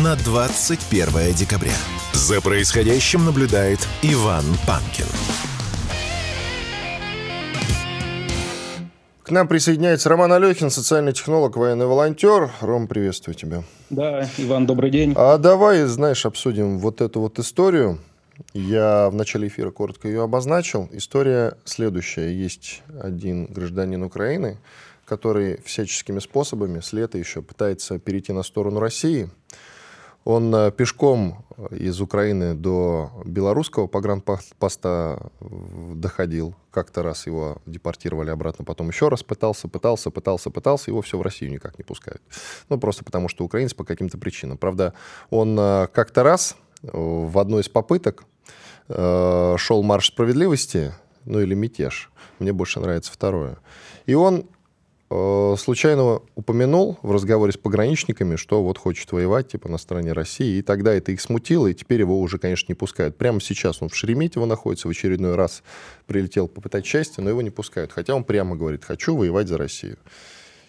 на 0.02 0.16
21 0.16 1.32
декабря. 1.32 1.74
За 2.12 2.40
происходящим 2.40 3.24
наблюдает 3.24 3.78
Иван 4.02 4.44
Панкин. 4.66 5.04
К 9.22 9.30
нам 9.30 9.46
присоединяется 9.46 10.08
Роман 10.08 10.32
Алехин, 10.32 10.70
социальный 10.70 11.12
технолог, 11.12 11.56
военный 11.56 11.86
волонтер. 11.86 12.50
Ром, 12.60 12.88
приветствую 12.88 13.36
тебя. 13.36 13.62
Да, 13.90 14.28
Иван, 14.38 14.66
добрый 14.66 14.90
день. 14.90 15.14
А 15.16 15.38
давай, 15.38 15.84
знаешь, 15.84 16.26
обсудим 16.26 16.80
вот 16.80 17.00
эту 17.00 17.20
вот 17.20 17.38
историю. 17.38 18.00
Я 18.54 19.08
в 19.08 19.14
начале 19.14 19.46
эфира 19.46 19.70
коротко 19.70 20.08
ее 20.08 20.24
обозначил. 20.24 20.88
История 20.90 21.54
следующая. 21.64 22.34
Есть 22.34 22.82
один 23.00 23.46
гражданин 23.46 24.02
Украины, 24.02 24.58
который 25.16 25.60
всяческими 25.62 26.20
способами 26.20 26.80
с 26.80 26.92
лета 26.92 27.18
еще 27.18 27.42
пытается 27.42 27.98
перейти 27.98 28.32
на 28.32 28.42
сторону 28.42 28.80
России– 28.80 29.28
он 30.24 30.54
э, 30.54 30.70
пешком 30.70 31.44
из 31.70 32.00
Украины 32.00 32.54
до 32.54 33.10
белорусского 33.24 33.86
погранпоста 33.88 35.30
доходил. 35.40 36.54
Как-то 36.70 37.02
раз 37.02 37.26
его 37.26 37.58
депортировали 37.66 38.30
обратно, 38.30 38.64
потом 38.64 38.88
еще 38.88 39.08
раз 39.08 39.22
пытался, 39.22 39.68
пытался, 39.68 40.10
пытался, 40.10 40.50
пытался, 40.50 40.90
его 40.90 41.02
все 41.02 41.18
в 41.18 41.22
Россию 41.22 41.50
никак 41.50 41.76
не 41.78 41.84
пускают. 41.84 42.22
Ну, 42.68 42.78
просто 42.78 43.04
потому 43.04 43.28
что 43.28 43.44
украинец 43.44 43.74
по 43.74 43.84
каким-то 43.84 44.16
причинам. 44.16 44.58
Правда, 44.58 44.94
он 45.30 45.58
э, 45.58 45.88
как-то 45.92 46.22
раз 46.22 46.56
э, 46.82 46.88
в 46.92 47.38
одной 47.38 47.62
из 47.62 47.68
попыток 47.68 48.24
шел 48.88 49.82
марш 49.84 50.08
справедливости, 50.08 50.92
ну 51.24 51.40
или 51.40 51.54
мятеж. 51.54 52.10
Мне 52.40 52.52
больше 52.52 52.80
нравится 52.80 53.12
второе. 53.12 53.58
И 54.06 54.14
он 54.14 54.44
Э, 54.44 54.61
случайно 55.58 56.20
упомянул 56.34 56.98
в 57.02 57.10
разговоре 57.10 57.52
с 57.52 57.56
пограничниками, 57.56 58.36
что 58.36 58.62
вот 58.62 58.78
хочет 58.78 59.10
воевать 59.12 59.48
типа 59.48 59.68
на 59.68 59.78
стороне 59.78 60.12
России, 60.12 60.58
и 60.58 60.62
тогда 60.62 60.92
это 60.94 61.12
их 61.12 61.20
смутило, 61.20 61.66
и 61.66 61.74
теперь 61.74 62.00
его 62.00 62.20
уже, 62.20 62.38
конечно, 62.38 62.66
не 62.68 62.74
пускают. 62.74 63.16
Прямо 63.16 63.40
сейчас 63.40 63.82
он 63.82 63.88
в 63.88 63.94
Шереметьево 63.94 64.46
находится, 64.46 64.88
в 64.88 64.90
очередной 64.90 65.34
раз 65.34 65.62
прилетел 66.06 66.48
попытать 66.48 66.86
счастье, 66.86 67.22
но 67.22 67.30
его 67.30 67.42
не 67.42 67.50
пускают, 67.50 67.92
хотя 67.92 68.14
он 68.14 68.24
прямо 68.24 68.56
говорит, 68.56 68.84
хочу 68.84 69.16
воевать 69.16 69.48
за 69.48 69.58
Россию. 69.58 69.98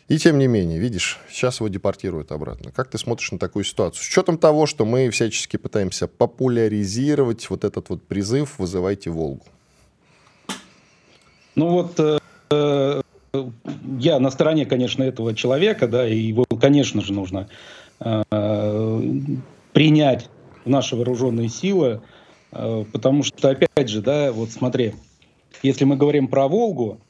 И 0.09 0.17
тем 0.17 0.37
не 0.37 0.47
менее, 0.47 0.79
видишь, 0.79 1.19
сейчас 1.29 1.59
его 1.59 1.69
депортируют 1.69 2.31
обратно. 2.31 2.71
Как 2.71 2.89
ты 2.89 2.97
смотришь 2.97 3.31
на 3.31 3.39
такую 3.39 3.63
ситуацию? 3.63 4.03
С 4.03 4.07
учетом 4.07 4.37
того, 4.37 4.65
что 4.65 4.85
мы 4.85 5.09
всячески 5.09 5.57
пытаемся 5.57 6.07
популяризировать 6.07 7.49
вот 7.49 7.63
этот 7.63 7.89
вот 7.89 8.03
призыв 8.03 8.59
«Вызывайте 8.59 9.09
Волгу». 9.09 9.45
Ну 11.55 11.69
вот 11.69 11.99
э, 12.49 13.01
я 13.99 14.19
на 14.19 14.29
стороне, 14.29 14.65
конечно, 14.65 15.01
этого 15.01 15.33
человека, 15.33 15.87
да, 15.87 16.07
и 16.07 16.17
его, 16.17 16.45
конечно 16.59 17.01
же, 17.01 17.13
нужно 17.13 17.49
э, 17.99 19.01
принять 19.73 20.29
в 20.63 20.69
наши 20.69 20.95
вооруженные 20.95 21.49
силы, 21.49 22.01
э, 22.51 22.85
потому 22.91 23.23
что, 23.23 23.49
опять 23.49 23.89
же, 23.89 24.01
да, 24.01 24.31
вот 24.31 24.51
смотри, 24.51 24.93
если 25.63 25.83
мы 25.83 25.95
говорим 25.95 26.27
про 26.27 26.47
Волгу, 26.47 27.01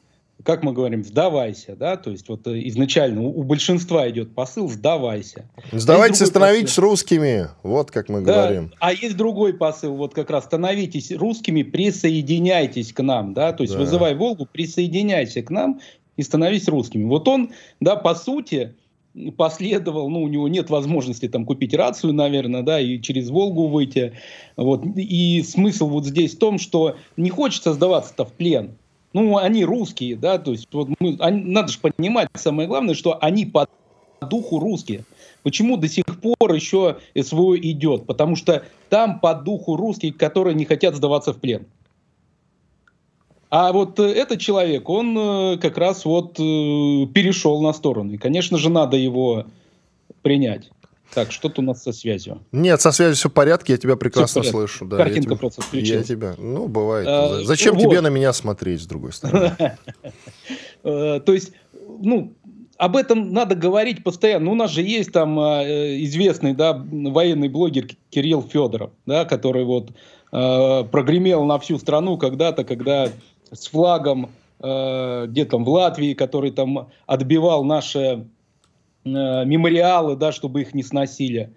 как 0.42 0.62
мы 0.62 0.72
говорим, 0.72 1.04
сдавайся, 1.04 1.76
да, 1.76 1.96
то 1.96 2.10
есть 2.10 2.28
вот 2.30 2.46
э, 2.46 2.58
изначально 2.68 3.20
у, 3.20 3.40
у 3.40 3.42
большинства 3.42 4.08
идет 4.08 4.34
посыл 4.34 4.70
«сдавайся». 4.70 5.44
Сдавайтесь, 5.72 6.26
становитесь 6.26 6.70
посыл. 6.70 6.84
русскими, 6.84 7.48
вот 7.62 7.90
как 7.90 8.08
мы 8.08 8.22
да, 8.22 8.32
говорим. 8.32 8.72
А 8.80 8.94
есть 8.94 9.16
другой 9.18 9.52
посыл, 9.52 9.94
вот 9.94 10.14
как 10.14 10.30
раз 10.30 10.44
становитесь 10.44 11.12
русскими, 11.12 11.62
присоединяйтесь 11.62 12.94
к 12.94 13.02
нам, 13.02 13.34
да, 13.34 13.52
то 13.52 13.62
есть 13.62 13.74
да. 13.74 13.80
вызывай 13.80 14.14
Волгу, 14.14 14.46
присоединяйся 14.50 15.42
к 15.42 15.50
нам 15.50 15.80
и 16.16 16.22
становись 16.22 16.68
русскими. 16.68 17.04
Вот 17.04 17.26
он, 17.28 17.50
да, 17.80 17.96
по 17.96 18.14
сути, 18.14 18.74
последовал, 19.36 20.08
ну, 20.10 20.22
у 20.22 20.28
него 20.28 20.48
нет 20.48 20.70
возможности 20.70 21.28
там 21.28 21.44
купить 21.44 21.74
рацию, 21.74 22.12
наверное, 22.12 22.62
да, 22.62 22.80
и 22.80 23.00
через 23.00 23.30
Волгу 23.30 23.68
выйти. 23.68 24.14
Вот. 24.56 24.84
И 24.96 25.42
смысл 25.42 25.88
вот 25.88 26.04
здесь 26.04 26.34
в 26.34 26.38
том, 26.38 26.58
что 26.58 26.96
не 27.16 27.30
хочется 27.30 27.72
сдаваться-то 27.72 28.24
в 28.24 28.32
плен. 28.32 28.76
Ну, 29.12 29.36
они 29.36 29.64
русские, 29.64 30.16
да, 30.16 30.38
то 30.38 30.50
есть 30.50 30.66
вот 30.72 30.88
мы, 30.98 31.16
они, 31.20 31.42
надо 31.44 31.70
же 31.70 31.78
понимать, 31.78 32.28
самое 32.34 32.68
главное, 32.68 32.94
что 32.94 33.16
они 33.20 33.46
по 33.46 33.68
духу 34.20 34.58
русские. 34.58 35.04
Почему 35.44 35.76
до 35.76 35.88
сих 35.88 36.04
пор 36.20 36.52
еще 36.52 36.96
СВО 37.16 37.56
идет? 37.56 38.06
Потому 38.06 38.34
что 38.34 38.64
там 38.88 39.20
по 39.20 39.34
духу 39.34 39.76
русские, 39.76 40.12
которые 40.12 40.54
не 40.54 40.64
хотят 40.64 40.96
сдаваться 40.96 41.32
в 41.32 41.38
плен. 41.38 41.66
А 43.56 43.70
вот 43.70 44.00
э, 44.00 44.02
этот 44.02 44.40
человек, 44.40 44.88
он 44.88 45.16
э, 45.16 45.58
как 45.58 45.78
раз 45.78 46.04
вот 46.04 46.40
э, 46.40 47.06
перешел 47.14 47.62
на 47.62 47.72
сторону. 47.72 48.12
И, 48.12 48.16
конечно 48.16 48.58
же, 48.58 48.68
надо 48.68 48.96
его 48.96 49.46
принять. 50.22 50.72
Так, 51.14 51.30
что-то 51.30 51.60
у 51.60 51.64
нас 51.64 51.80
со 51.80 51.92
связью. 51.92 52.40
Нет, 52.50 52.80
со 52.80 52.90
связью 52.90 53.14
все 53.14 53.28
в 53.28 53.32
порядке, 53.32 53.74
я 53.74 53.76
тебя 53.76 53.94
прекрасно 53.94 54.42
слышу. 54.42 54.86
Да, 54.86 54.96
Картинка 54.96 55.34
я 55.34 55.36
просто 55.36 55.62
включилась. 55.62 56.08
Я 56.08 56.16
тебя, 56.16 56.34
ну, 56.36 56.66
бывает. 56.66 57.06
А, 57.08 57.44
Зачем 57.44 57.76
вот. 57.76 57.82
тебе 57.84 58.00
на 58.00 58.08
меня 58.08 58.32
смотреть, 58.32 58.82
с 58.82 58.86
другой 58.86 59.12
стороны? 59.12 59.52
То 60.82 61.22
есть, 61.28 61.52
ну, 62.00 62.32
об 62.76 62.96
этом 62.96 63.32
надо 63.32 63.54
говорить 63.54 64.02
постоянно. 64.02 64.46
Ну, 64.46 64.52
у 64.52 64.56
нас 64.56 64.72
же 64.72 64.82
есть 64.82 65.12
там 65.12 65.38
известный, 65.38 66.54
да, 66.54 66.72
военный 66.72 67.48
блогер 67.48 67.86
Кирилл 68.10 68.42
Федоров, 68.42 68.90
да, 69.06 69.24
который 69.24 69.64
вот 69.64 69.92
прогремел 70.32 71.44
на 71.44 71.60
всю 71.60 71.78
страну 71.78 72.18
когда-то, 72.18 72.64
когда 72.64 73.12
с 73.52 73.66
флагом 73.66 74.30
э, 74.60 75.26
где 75.28 75.44
там 75.44 75.64
в 75.64 75.68
Латвии, 75.68 76.14
который 76.14 76.50
там 76.50 76.90
отбивал 77.06 77.64
наше 77.64 78.28
мемориалы, 79.04 80.16
да, 80.16 80.32
чтобы 80.32 80.62
их 80.62 80.72
не 80.72 80.82
сносили. 80.82 81.52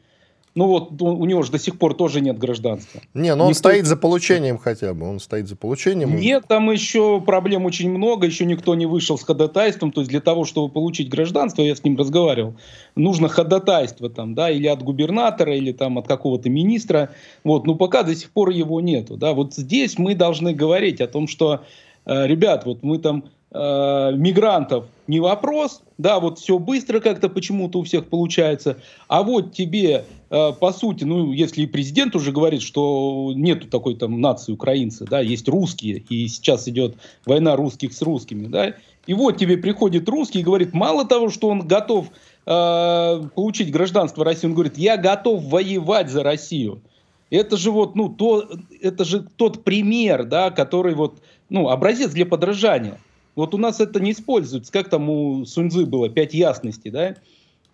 Ну 0.55 0.65
вот 0.65 0.99
у 1.01 1.25
него 1.25 1.43
же 1.43 1.51
до 1.51 1.59
сих 1.59 1.77
пор 1.77 1.93
тоже 1.93 2.19
нет 2.19 2.39
гражданства. 2.39 2.99
Не, 3.13 3.35
но 3.35 3.43
он 3.43 3.49
никто... 3.51 3.59
стоит 3.59 3.85
за 3.85 3.95
получением 3.95 4.57
хотя 4.57 4.95
бы. 4.95 5.07
Он 5.07 5.19
стоит 5.19 5.47
за 5.47 5.55
получением. 5.55 6.15
Нет, 6.15 6.45
там 6.47 6.71
еще 6.71 7.21
проблем 7.21 7.65
очень 7.65 7.91
много. 7.91 8.25
Еще 8.25 8.45
никто 8.45 8.73
не 8.73 8.87
вышел 8.87 9.19
с 9.19 9.23
ходатайством. 9.23 9.91
То 9.91 10.01
есть 10.01 10.09
для 10.09 10.19
того, 10.19 10.45
чтобы 10.45 10.73
получить 10.73 11.09
гражданство, 11.09 11.61
я 11.61 11.75
с 11.75 11.83
ним 11.83 11.95
разговаривал, 11.95 12.55
нужно 12.95 13.27
ходатайство 13.27 14.09
там, 14.09 14.33
да, 14.33 14.49
или 14.49 14.65
от 14.65 14.81
губернатора, 14.81 15.55
или 15.55 15.71
там 15.73 15.99
от 15.99 16.07
какого-то 16.07 16.49
министра. 16.49 17.11
Вот, 17.43 17.67
но 17.67 17.75
пока 17.75 18.01
до 18.01 18.15
сих 18.15 18.31
пор 18.31 18.49
его 18.49 18.81
нету. 18.81 19.15
Да. 19.15 19.33
Вот 19.33 19.53
здесь 19.53 19.99
мы 19.99 20.15
должны 20.15 20.53
говорить 20.53 21.01
о 21.01 21.07
том, 21.07 21.27
что, 21.27 21.61
э, 22.05 22.25
ребят, 22.25 22.65
вот 22.65 22.81
мы 22.81 22.97
там 22.97 23.25
э, 23.51 24.11
мигрантов 24.15 24.85
не 25.07 25.19
вопрос, 25.19 25.81
да, 25.97 26.19
вот 26.19 26.39
все 26.39 26.59
быстро 26.59 26.99
как-то 26.99 27.29
почему-то 27.29 27.79
у 27.79 27.83
всех 27.83 28.07
получается, 28.07 28.77
а 29.07 29.23
вот 29.23 29.53
тебе, 29.53 30.05
э, 30.29 30.51
по 30.59 30.71
сути, 30.71 31.03
ну, 31.03 31.31
если 31.31 31.65
президент 31.65 32.15
уже 32.15 32.31
говорит, 32.31 32.61
что 32.61 33.31
нету 33.35 33.67
такой 33.67 33.95
там 33.95 34.19
нации 34.19 34.51
украинцы, 34.51 35.05
да, 35.05 35.19
есть 35.19 35.47
русские, 35.47 36.03
и 36.09 36.27
сейчас 36.27 36.67
идет 36.67 36.95
война 37.25 37.55
русских 37.55 37.93
с 37.93 38.01
русскими, 38.01 38.47
да, 38.47 38.73
и 39.07 39.13
вот 39.13 39.37
тебе 39.37 39.57
приходит 39.57 40.07
русский 40.09 40.41
и 40.41 40.43
говорит, 40.43 40.73
мало 40.73 41.05
того, 41.05 41.29
что 41.29 41.47
он 41.47 41.65
готов 41.65 42.07
э, 42.45 43.21
получить 43.35 43.71
гражданство 43.71 44.25
России, 44.25 44.47
он 44.47 44.53
говорит, 44.53 44.77
я 44.77 44.97
готов 44.97 45.43
воевать 45.45 46.09
за 46.09 46.23
Россию. 46.23 46.81
Это 47.29 47.57
же 47.57 47.71
вот, 47.71 47.95
ну, 47.95 48.09
то, 48.09 48.49
это 48.81 49.03
же 49.03 49.25
тот 49.35 49.63
пример, 49.63 50.25
да, 50.25 50.49
который 50.49 50.93
вот, 50.93 51.21
ну, 51.49 51.69
образец 51.69 52.11
для 52.11 52.25
подражания. 52.25 52.99
Вот 53.37 53.53
у 53.53 53.59
нас 53.59 53.79
это 53.79 53.99
не 53.99 54.13
используется. 54.13 54.71
Как 54.71 54.89
там 54.89 55.09
у 55.11 55.45
Суньзы 55.45 55.85
было? 55.85 56.09
Пять 56.09 56.33
ясностей, 56.33 56.89
да? 56.89 57.15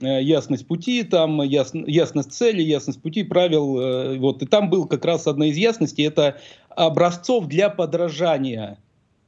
Э, 0.02 0.22
ясность 0.22 0.68
пути, 0.68 1.04
там 1.04 1.42
ясно, 1.42 1.86
ясность 1.88 2.34
цели, 2.34 2.62
ясность 2.62 3.02
пути, 3.02 3.24
правил. 3.24 3.80
Э, 3.80 4.18
вот. 4.18 4.44
И 4.44 4.46
там 4.46 4.70
был 4.70 4.86
как 4.86 5.06
раз 5.06 5.26
одна 5.26 5.46
из 5.46 5.56
ясностей, 5.56 6.06
это 6.06 6.38
образцов 6.70 7.48
для 7.48 7.70
подражания. 7.70 8.78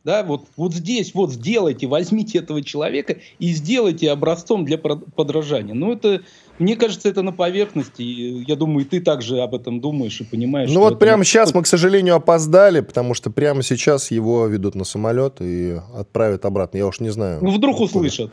Да, 0.05 0.21
вот, 0.21 0.45
вот 0.55 0.71
здесь 0.71 1.15
вот 1.15 1.31
сделайте, 1.33 1.87
возьмите 1.87 2.37
этого 2.37 2.61
человека 2.61 3.17
и 3.39 3.51
сделайте 3.53 4.11
образцом 4.11 4.63
для 4.63 4.77
подражания. 4.77 5.73
Ну, 5.73 5.93
это 5.93 6.21
мне 6.59 6.75
кажется, 6.75 7.09
это 7.09 7.23
на 7.23 7.33
поверхности. 7.33 8.03
Я 8.03 8.55
думаю, 8.55 8.85
и 8.85 8.87
ты 8.87 9.01
также 9.01 9.39
об 9.39 9.55
этом 9.55 9.81
думаешь 9.81 10.21
и 10.21 10.23
понимаешь. 10.23 10.69
Ну 10.71 10.81
вот 10.81 10.99
прямо 10.99 11.25
сейчас 11.25 11.55
мы, 11.55 11.63
к 11.63 11.67
сожалению, 11.67 12.13
опоздали, 12.15 12.81
потому 12.81 13.15
что 13.15 13.31
прямо 13.31 13.63
сейчас 13.63 14.11
его 14.11 14.45
ведут 14.45 14.75
на 14.75 14.83
самолет 14.83 15.37
и 15.39 15.81
отправят 15.95 16.45
обратно. 16.45 16.77
Я 16.77 16.85
уж 16.85 16.99
не 16.99 17.09
знаю. 17.09 17.39
Ну 17.41 17.49
вдруг 17.49 17.79
услышат. 17.79 18.31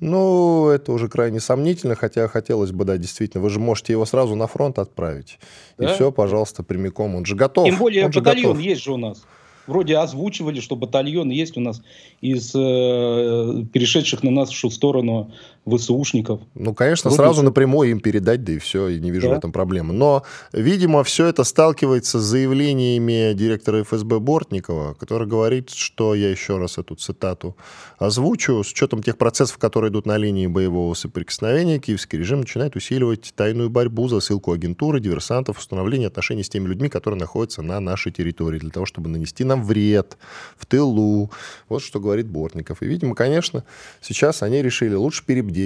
Ну, 0.00 0.68
это 0.68 0.92
уже 0.92 1.08
крайне 1.08 1.40
сомнительно, 1.40 1.96
хотя 1.96 2.28
хотелось 2.28 2.70
бы, 2.70 2.84
да, 2.84 2.98
действительно, 2.98 3.42
вы 3.42 3.50
же 3.50 3.58
можете 3.58 3.94
его 3.94 4.04
сразу 4.04 4.36
на 4.36 4.46
фронт 4.46 4.78
отправить. 4.78 5.40
Да? 5.78 5.90
И 5.90 5.94
все, 5.94 6.12
пожалуйста, 6.12 6.62
прямиком. 6.62 7.16
Он 7.16 7.24
же 7.24 7.34
готов. 7.34 7.64
Тем 7.64 7.78
более 7.78 8.04
он 8.04 8.12
батальон 8.12 8.52
готов. 8.52 8.60
есть 8.60 8.82
же 8.82 8.92
у 8.92 8.96
нас 8.98 9.24
вроде 9.68 9.96
озвучивали, 9.98 10.60
что 10.60 10.74
батальон 10.74 11.30
есть 11.30 11.56
у 11.56 11.60
нас 11.60 11.80
из 12.20 12.54
э, 12.54 13.64
перешедших 13.72 14.22
на 14.24 14.30
нашу 14.30 14.70
сторону 14.70 15.30
ВСУшников. 15.76 16.40
Ну, 16.54 16.74
конечно, 16.74 17.10
вроде 17.10 17.22
сразу 17.22 17.42
напрямую 17.42 17.90
им 17.90 18.00
передать, 18.00 18.44
да 18.44 18.52
и 18.52 18.58
все, 18.58 18.88
и 18.88 19.00
не 19.00 19.10
вижу 19.10 19.28
да. 19.28 19.34
в 19.34 19.38
этом 19.38 19.52
проблемы. 19.52 19.92
Но, 19.92 20.22
видимо, 20.52 21.02
все 21.04 21.26
это 21.26 21.44
сталкивается 21.44 22.18
с 22.20 22.22
заявлениями 22.22 23.32
директора 23.34 23.82
ФСБ 23.82 24.18
Бортникова, 24.18 24.94
который 24.94 25.26
говорит, 25.26 25.70
что, 25.70 26.14
я 26.14 26.30
еще 26.30 26.58
раз 26.58 26.78
эту 26.78 26.94
цитату 26.94 27.56
озвучу, 27.98 28.62
с 28.62 28.70
учетом 28.70 29.02
тех 29.02 29.18
процессов, 29.18 29.58
которые 29.58 29.90
идут 29.90 30.06
на 30.06 30.16
линии 30.16 30.46
боевого 30.46 30.94
соприкосновения, 30.94 31.78
киевский 31.78 32.18
режим 32.18 32.40
начинает 32.40 32.76
усиливать 32.76 33.32
тайную 33.36 33.70
борьбу 33.70 34.08
за 34.08 34.20
ссылку 34.20 34.52
агентуры, 34.52 35.00
диверсантов, 35.00 35.58
установление 35.58 36.08
отношений 36.08 36.42
с 36.42 36.48
теми 36.48 36.68
людьми, 36.68 36.88
которые 36.88 37.18
находятся 37.18 37.62
на 37.62 37.80
нашей 37.80 38.12
территории, 38.12 38.58
для 38.58 38.70
того, 38.70 38.86
чтобы 38.86 39.08
нанести 39.08 39.44
нам 39.44 39.64
вред 39.64 40.16
в 40.56 40.66
тылу. 40.66 41.30
Вот 41.68 41.82
что 41.82 42.00
говорит 42.00 42.26
Бортников. 42.28 42.82
И, 42.82 42.86
видимо, 42.86 43.14
конечно, 43.14 43.64
сейчас 44.00 44.42
они 44.42 44.62
решили 44.62 44.94
лучше 44.94 45.24
перебдеть. 45.24 45.57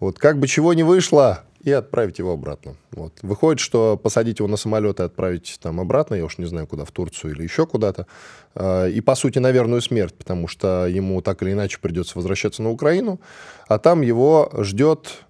Вот 0.00 0.18
как 0.18 0.38
бы 0.38 0.46
чего 0.46 0.74
не 0.74 0.82
вышло, 0.82 1.44
и 1.66 1.72
отправить 1.72 2.20
его 2.20 2.32
обратно. 2.32 2.76
Вот. 2.92 3.12
Выходит, 3.22 3.58
что 3.58 3.96
посадить 3.96 4.38
его 4.38 4.48
на 4.48 4.56
самолет 4.56 5.00
и 5.00 5.02
отправить 5.02 5.58
там 5.60 5.80
обратно, 5.80 6.14
я 6.14 6.24
уж 6.24 6.38
не 6.38 6.44
знаю 6.44 6.68
куда, 6.68 6.84
в 6.84 6.92
Турцию 6.92 7.34
или 7.34 7.42
еще 7.42 7.66
куда-то, 7.66 8.06
э, 8.54 8.90
и, 8.90 9.00
по 9.00 9.16
сути, 9.16 9.40
на 9.40 9.50
верную 9.50 9.82
смерть, 9.82 10.14
потому 10.14 10.46
что 10.46 10.86
ему 10.86 11.20
так 11.22 11.42
или 11.42 11.52
иначе 11.52 11.78
придется 11.80 12.12
возвращаться 12.14 12.62
на 12.62 12.70
Украину, 12.70 13.20
а 13.66 13.80
там 13.80 14.02
его 14.02 14.48
ждет 14.60 15.25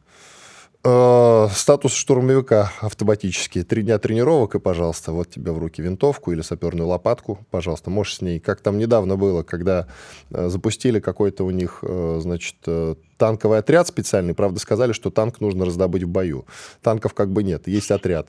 Э, 0.89 1.49
статус 1.53 1.95
штурмовика 1.95 2.71
автоматически. 2.81 3.65
Три 3.65 3.83
дня 3.83 3.99
тренировок, 3.99 4.55
и, 4.55 4.61
пожалуйста, 4.61 5.11
вот 5.11 5.29
тебе 5.29 5.51
в 5.51 5.59
руки 5.59 5.83
винтовку 5.83 6.31
или 6.31 6.43
саперную 6.43 6.87
лопатку, 6.87 7.45
пожалуйста, 7.51 7.91
можешь 7.91 8.19
с 8.19 8.21
ней. 8.21 8.39
Как 8.39 8.61
там 8.61 8.79
недавно 8.79 9.17
было, 9.17 9.43
когда 9.43 9.89
э, 10.31 10.49
запустили 10.49 11.01
какой-то 11.01 11.43
у 11.43 11.51
них, 11.51 11.81
э, 11.83 12.19
значит, 12.23 12.55
э, 12.67 12.95
танковый 13.19 13.59
отряд 13.59 13.89
специальный. 13.89 14.33
Правда, 14.33 14.61
сказали, 14.61 14.93
что 14.93 15.11
танк 15.11 15.41
нужно 15.41 15.65
раздобыть 15.65 16.05
в 16.05 16.09
бою. 16.09 16.47
Танков 16.83 17.15
как 17.15 17.33
бы 17.33 17.43
нет, 17.43 17.67
есть 17.67 17.91
отряд. 17.91 18.29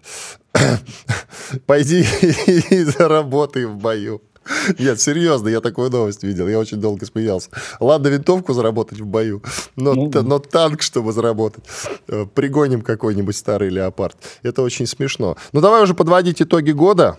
Пойди 1.68 2.08
и 2.72 2.84
заработай 2.86 3.66
в 3.66 3.78
бою. 3.78 4.24
Нет, 4.80 5.00
серьезно, 5.02 5.50
я 5.50 5.62
такую 5.62 5.90
новость 5.90 6.24
видел. 6.24 6.48
Я 6.48 6.60
очень 6.60 6.78
долго 6.78 7.06
смеялся. 7.06 7.50
Ладно, 7.80 8.08
винтовку 8.08 8.54
заработать 8.54 9.00
в 9.00 9.06
бою, 9.06 9.44
но, 9.76 9.94
ну, 9.94 10.12
но 10.14 10.40
танк, 10.40 10.82
чтобы 10.82 11.12
заработать. 11.12 11.64
Э, 12.08 12.26
пригоним 12.34 12.82
какой-нибудь 12.82 13.36
старый 13.36 13.70
леопард. 13.70 14.18
Это 14.44 14.62
очень 14.62 14.88
смешно. 14.88 15.38
Ну, 15.54 15.62
давай 15.62 15.84
уже 15.84 15.94
подводить 15.94 16.42
итоги 16.42 16.72
года. 16.72 17.18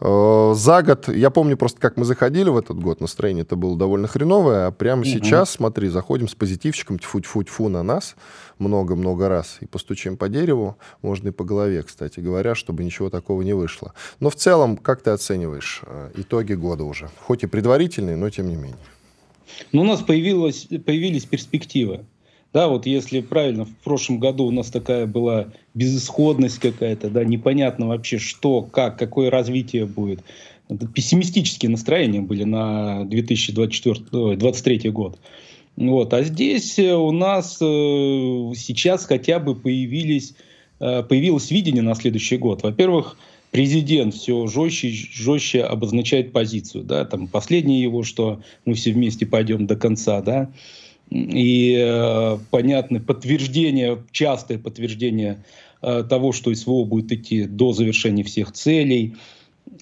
Э, 0.00 0.52
за 0.56 0.82
год, 0.82 1.08
я 1.08 1.30
помню 1.30 1.56
просто, 1.56 1.78
как 1.80 1.96
мы 1.96 2.04
заходили 2.04 2.48
в 2.48 2.56
этот 2.56 2.78
год, 2.78 3.00
настроение 3.00 3.42
это 3.42 3.56
было 3.56 3.76
довольно 3.76 4.08
хреновое, 4.08 4.66
а 4.66 4.70
прямо 4.70 5.02
угу. 5.02 5.10
сейчас, 5.10 5.50
смотри, 5.50 5.88
заходим 5.88 6.28
с 6.28 6.34
позитивчиком, 6.34 6.98
тьфу-тьфу-тьфу 6.98 7.68
на 7.68 7.82
нас 7.82 8.16
много-много 8.58 9.28
раз 9.28 9.58
и 9.60 9.66
постучим 9.66 10.16
по 10.16 10.28
дереву, 10.28 10.76
можно 11.02 11.28
и 11.28 11.32
по 11.32 11.44
голове, 11.44 11.82
кстати 11.82 12.20
говоря, 12.20 12.54
чтобы 12.54 12.82
ничего 12.82 13.10
такого 13.10 13.42
не 13.42 13.52
вышло. 13.52 13.92
Но 14.20 14.30
в 14.30 14.36
целом, 14.36 14.76
как 14.76 15.02
ты 15.02 15.10
оцениваешь 15.10 15.82
э, 15.84 16.10
итоги 16.16 16.54
года 16.54 16.84
уже? 16.84 17.10
Хоть 17.20 17.42
и 17.42 17.46
предварительные, 17.46 18.16
но 18.16 18.30
тем 18.30 18.48
не 18.48 18.56
менее. 18.56 18.76
Ну, 19.72 19.82
у 19.82 19.84
нас 19.84 20.00
появилось, 20.00 20.68
появились 20.84 21.24
перспективы. 21.24 22.04
Да, 22.52 22.68
вот 22.68 22.84
если 22.84 23.20
правильно, 23.20 23.64
в 23.64 23.76
прошлом 23.84 24.18
году 24.18 24.44
у 24.46 24.50
нас 24.50 24.70
такая 24.70 25.06
была 25.06 25.48
безысходность 25.74 26.58
какая-то, 26.58 27.08
да, 27.08 27.24
непонятно 27.24 27.86
вообще 27.86 28.18
что, 28.18 28.62
как, 28.62 28.98
какое 28.98 29.30
развитие 29.30 29.86
будет. 29.86 30.20
Пессимистические 30.94 31.70
настроения 31.70 32.20
были 32.20 32.44
на 32.44 33.04
2023 33.04 34.90
год. 34.90 35.18
Вот. 35.76 36.12
А 36.12 36.22
здесь 36.22 36.78
э, 36.78 36.94
у 36.94 37.10
нас 37.10 37.58
э, 37.60 37.64
сейчас 37.64 39.04
хотя 39.06 39.38
бы 39.38 39.54
появились, 39.54 40.34
э, 40.78 41.02
появилось 41.02 41.50
видение 41.50 41.82
на 41.82 41.94
следующий 41.94 42.36
год. 42.36 42.62
Во-первых, 42.62 43.16
президент 43.50 44.14
все 44.14 44.46
жестче 44.46 44.90
жестче 44.90 45.62
обозначает 45.62 46.32
позицию. 46.32 46.84
Да? 46.84 47.04
Там 47.04 47.28
последнее 47.28 47.82
его, 47.82 48.02
что 48.02 48.42
мы 48.64 48.74
все 48.74 48.92
вместе 48.92 49.26
пойдем 49.26 49.66
до 49.66 49.76
конца. 49.76 50.20
Да? 50.20 50.50
И 51.10 51.76
э, 51.76 52.38
понятное 52.50 53.00
подтверждение, 53.00 54.02
частое 54.12 54.58
подтверждение 54.58 55.44
э, 55.82 56.04
того, 56.08 56.32
что 56.32 56.54
СВО 56.54 56.84
будет 56.84 57.10
идти 57.12 57.44
до 57.44 57.72
завершения 57.72 58.22
всех 58.22 58.52
целей, 58.52 59.16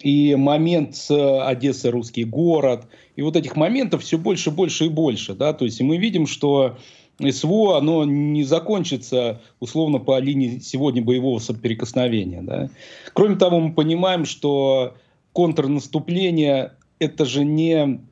и 0.02 0.34
момент 0.36 0.96
с 0.96 1.46
Одесса 1.46 1.90
русский 1.90 2.24
город, 2.24 2.86
и 3.16 3.22
вот 3.22 3.36
этих 3.36 3.56
моментов 3.56 4.02
все 4.02 4.18
больше, 4.18 4.50
больше 4.50 4.86
и 4.86 4.88
больше, 4.88 5.34
да, 5.34 5.52
то 5.52 5.64
есть 5.64 5.80
мы 5.80 5.98
видим, 5.98 6.26
что 6.26 6.78
СВО, 7.18 7.76
оно 7.76 8.04
не 8.04 8.44
закончится 8.44 9.40
условно 9.60 9.98
по 9.98 10.18
линии 10.20 10.60
сегодня 10.60 11.02
боевого 11.02 11.40
соприкосновения, 11.40 12.42
да. 12.42 12.70
Кроме 13.12 13.36
того, 13.36 13.60
мы 13.60 13.72
понимаем, 13.74 14.24
что 14.24 14.94
контрнаступление 15.32 16.72
это 17.00 17.24
же 17.24 17.44
не 17.44 18.00
Э, 18.00 18.07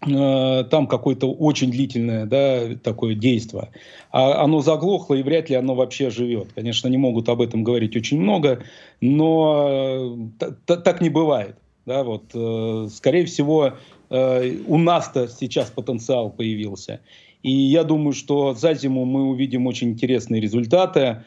там 0.00 0.86
какое-то 0.86 1.30
очень 1.30 1.70
длительное 1.70 2.24
да, 2.24 2.74
такое 2.82 3.14
действие, 3.14 3.68
а 4.10 4.42
оно 4.42 4.62
заглохло 4.62 5.14
и 5.14 5.22
вряд 5.22 5.50
ли 5.50 5.56
оно 5.56 5.74
вообще 5.74 6.08
живет. 6.08 6.48
Конечно, 6.54 6.88
не 6.88 6.96
могут 6.96 7.28
об 7.28 7.42
этом 7.42 7.64
говорить 7.64 7.94
очень 7.96 8.18
много, 8.18 8.62
но 9.02 10.26
э, 10.40 10.52
так 10.66 11.02
не 11.02 11.10
бывает. 11.10 11.56
Да, 11.84 12.02
вот, 12.02 12.30
э, 12.32 12.88
скорее 12.90 13.26
всего, 13.26 13.74
у 14.10 14.78
нас-то 14.78 15.28
сейчас 15.28 15.70
потенциал 15.70 16.30
появился. 16.30 17.00
И 17.42 17.52
я 17.52 17.84
думаю, 17.84 18.12
что 18.12 18.54
за 18.54 18.74
зиму 18.74 19.04
мы 19.04 19.28
увидим 19.28 19.66
очень 19.66 19.90
интересные 19.90 20.40
результаты. 20.40 21.24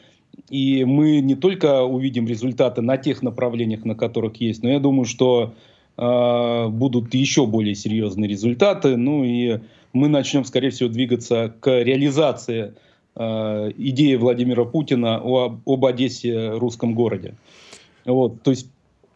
И 0.50 0.84
мы 0.84 1.20
не 1.20 1.34
только 1.34 1.82
увидим 1.82 2.26
результаты 2.26 2.82
на 2.82 2.96
тех 2.96 3.22
направлениях, 3.22 3.84
на 3.84 3.94
которых 3.94 4.36
есть, 4.40 4.62
но 4.62 4.70
я 4.70 4.80
думаю, 4.80 5.04
что 5.04 5.54
будут 5.96 7.14
еще 7.14 7.46
более 7.46 7.74
серьезные 7.74 8.28
результаты. 8.28 8.96
Ну 8.96 9.24
и 9.24 9.60
мы 9.92 10.08
начнем, 10.08 10.44
скорее 10.44 10.70
всего, 10.70 10.88
двигаться 10.88 11.54
к 11.60 11.70
реализации 11.70 12.74
э, 13.14 13.70
идея 13.76 14.18
Владимира 14.18 14.64
Путина 14.64 15.16
об, 15.16 15.60
об 15.66 15.84
Одессе, 15.84 16.50
русском 16.50 16.94
городе. 16.94 17.36
Вот, 18.04 18.42
то 18.42 18.50
есть 18.50 18.68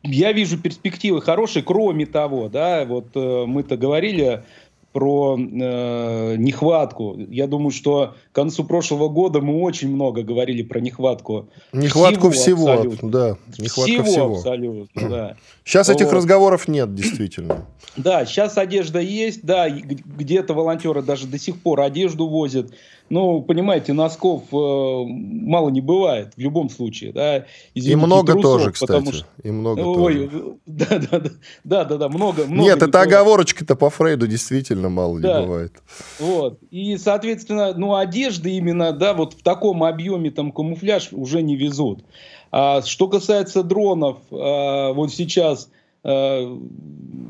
я 0.04 0.32
вижу 0.32 0.58
перспективы 0.58 1.20
хорошие. 1.20 1.62
Кроме 1.62 2.06
того, 2.06 2.48
да, 2.48 2.84
вот 2.84 3.08
э, 3.14 3.44
мы-то 3.46 3.76
говорили 3.76 4.44
про 4.92 5.36
э, 5.38 6.36
нехватку. 6.36 7.16
Я 7.28 7.46
думаю, 7.46 7.70
что 7.70 8.14
к 8.32 8.34
концу 8.34 8.64
прошлого 8.64 9.08
года 9.08 9.40
мы 9.40 9.60
очень 9.60 9.90
много 9.90 10.22
говорили 10.22 10.62
про 10.62 10.80
нехватку. 10.80 11.48
Нехватку 11.72 12.30
всего, 12.30 12.56
всего 12.56 12.72
абсолютно. 12.72 13.10
да. 13.10 13.36
Нехватка 13.58 14.02
всего, 14.02 14.04
всего. 14.04 14.36
абсолютно, 14.36 15.08
да. 15.08 15.36
Сейчас 15.64 15.88
вот. 15.88 15.96
этих 15.96 16.12
разговоров 16.12 16.68
нет, 16.68 16.94
действительно. 16.94 17.66
Да, 17.96 18.24
сейчас 18.24 18.56
одежда 18.56 19.00
есть, 19.00 19.44
да, 19.44 19.68
где-то 19.68 20.54
волонтеры 20.54 21.02
даже 21.02 21.26
до 21.26 21.38
сих 21.38 21.60
пор 21.60 21.80
одежду 21.80 22.26
возят. 22.26 22.72
Ну, 23.10 23.42
понимаете, 23.42 23.92
носков 23.94 24.44
э, 24.52 24.56
мало 24.56 25.70
не 25.70 25.80
бывает 25.80 26.34
в 26.36 26.40
любом 26.40 26.68
случае, 26.68 27.12
да. 27.12 27.46
Извините, 27.74 27.92
и 27.92 28.06
много 28.06 28.32
трусов, 28.32 28.42
тоже, 28.42 28.72
кстати. 28.72 29.12
Что... 29.12 29.26
И 29.42 29.50
много 29.50 29.80
Ой, 29.80 30.28
тоже. 30.28 30.54
Да, 30.66 30.86
да, 31.10 31.20
да, 31.64 31.84
да, 31.84 31.96
да, 31.96 32.08
много, 32.08 32.44
много. 32.44 32.62
Нет, 32.62 32.82
это 32.82 33.00
оговорочка-то 33.00 33.76
по 33.76 33.90
Фрейду 33.90 34.26
действительно 34.26 34.77
мало 34.86 35.20
да. 35.20 35.40
не 35.40 35.46
бывает. 35.46 35.72
Вот. 36.18 36.58
И, 36.70 36.96
соответственно, 36.96 37.74
ну, 37.74 37.96
одежды 37.96 38.52
именно, 38.52 38.92
да, 38.92 39.14
вот 39.14 39.34
в 39.34 39.42
таком 39.42 39.82
объеме 39.82 40.30
там 40.30 40.52
камуфляж 40.52 41.08
уже 41.12 41.42
не 41.42 41.56
везут. 41.56 42.04
А 42.50 42.82
что 42.82 43.08
касается 43.08 43.62
дронов, 43.62 44.18
а, 44.30 44.92
вот 44.92 45.12
сейчас 45.12 45.68
Э, 46.04 46.56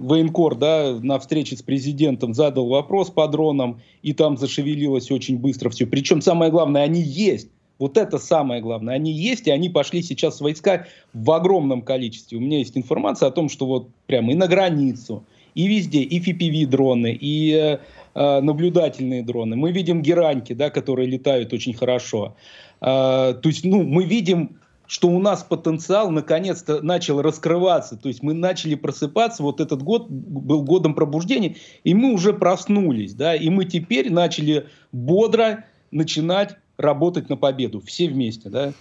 военкор 0.01 0.55
да, 0.55 0.97
на 1.03 1.19
встрече 1.19 1.57
с 1.57 1.63
президентом 1.63 2.35
задал 2.35 2.69
вопрос 2.69 3.11
по 3.11 3.27
дронам, 3.27 3.81
и 4.03 4.13
там 4.13 4.37
зашевелилось 4.37 5.11
очень 5.11 5.39
быстро 5.39 5.71
все. 5.71 5.87
Причем 5.87 6.21
самое 6.21 6.53
главное, 6.53 6.83
они 6.83 7.01
есть. 7.01 7.49
Вот 7.79 7.97
это 7.97 8.19
самое 8.19 8.61
главное. 8.61 8.95
Они 8.95 9.11
есть, 9.11 9.47
и 9.47 9.51
они 9.51 9.69
пошли 9.69 10.03
сейчас 10.03 10.39
в 10.39 10.43
войска 10.43 10.87
в 11.15 11.31
огромном 11.31 11.83
количестве. 11.83 12.39
У 12.39 12.41
меня 12.41 12.59
есть 12.59 12.77
информация 12.77 13.29
о 13.29 13.33
том, 13.33 13.49
что 13.49 13.67
вот 13.67 13.89
прямо 14.07 14.33
и 14.33 14.35
на 14.35 14.47
границу, 14.47 15.25
и 15.59 15.67
везде, 15.67 16.03
и 16.03 16.21
FPV-дроны, 16.21 17.19
и 17.21 17.53
э, 17.53 17.79
э, 18.15 18.41
наблюдательные 18.41 19.25
дроны. 19.25 19.57
Мы 19.57 19.73
видим 19.73 20.03
гераньки, 20.03 20.53
да, 20.53 20.71
которые 20.71 21.09
летают 21.09 21.53
очень 21.53 21.75
хорошо. 21.75 22.37
Э, 22.81 23.35
то 23.43 23.49
есть, 23.49 23.65
ну, 23.65 23.83
мы 23.83 24.05
видим 24.05 24.51
что 24.91 25.09
у 25.09 25.19
нас 25.19 25.43
потенциал 25.43 26.11
наконец-то 26.11 26.81
начал 26.81 27.21
раскрываться. 27.21 27.95
То 27.97 28.09
есть 28.09 28.23
мы 28.23 28.33
начали 28.33 28.75
просыпаться. 28.75 29.43
Вот 29.43 29.61
этот 29.61 29.83
год 29.83 30.09
был 30.09 30.63
годом 30.63 30.95
пробуждения, 30.95 31.57
и 31.85 31.93
мы 31.93 32.15
уже 32.15 32.33
проснулись. 32.33 33.13
Да, 33.13 33.35
и 33.35 33.51
мы 33.51 33.67
теперь 33.67 34.11
начали 34.11 34.69
бодро 34.91 35.67
начинать 35.91 36.57
работать 36.79 37.29
на 37.29 37.37
победу. 37.37 37.83
Все 37.85 38.09
вместе. 38.09 38.49
Да. 38.49 38.73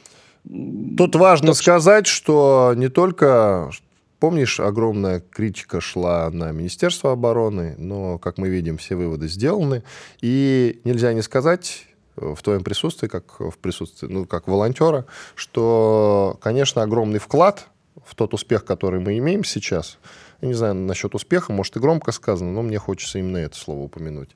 Тут 0.97 1.15
важно 1.15 1.47
так 1.47 1.57
сказать, 1.57 2.07
что 2.07 2.71
не 2.77 2.87
только 2.87 3.69
Помнишь, 4.19 4.59
огромная 4.59 5.19
критика 5.19 5.79
шла 5.79 6.29
на 6.31 6.51
Министерство 6.51 7.11
обороны, 7.11 7.75
но, 7.77 8.17
как 8.17 8.37
мы 8.37 8.49
видим, 8.49 8.77
все 8.77 8.95
выводы 8.95 9.27
сделаны. 9.27 9.83
И 10.21 10.81
нельзя 10.83 11.13
не 11.13 11.21
сказать, 11.21 11.85
в 12.15 12.41
твоем 12.41 12.63
присутствии, 12.63 13.07
как 13.07 13.39
в 13.39 13.57
присутствии, 13.59 14.07
ну, 14.07 14.25
как 14.25 14.47
волонтера, 14.47 15.05
что, 15.35 16.37
конечно, 16.41 16.81
огромный 16.81 17.19
вклад 17.19 17.67
в 18.03 18.15
тот 18.15 18.33
успех, 18.33 18.65
который 18.65 18.99
мы 18.99 19.17
имеем 19.19 19.43
сейчас, 19.43 19.99
я 20.41 20.47
не 20.47 20.53
знаю 20.53 20.75
насчет 20.75 21.13
успеха, 21.15 21.51
может 21.51 21.75
и 21.77 21.79
громко 21.79 22.11
сказано, 22.11 22.51
но 22.51 22.61
мне 22.61 22.79
хочется 22.79 23.19
именно 23.19 23.37
это 23.37 23.57
слово 23.57 23.81
упомянуть. 23.81 24.29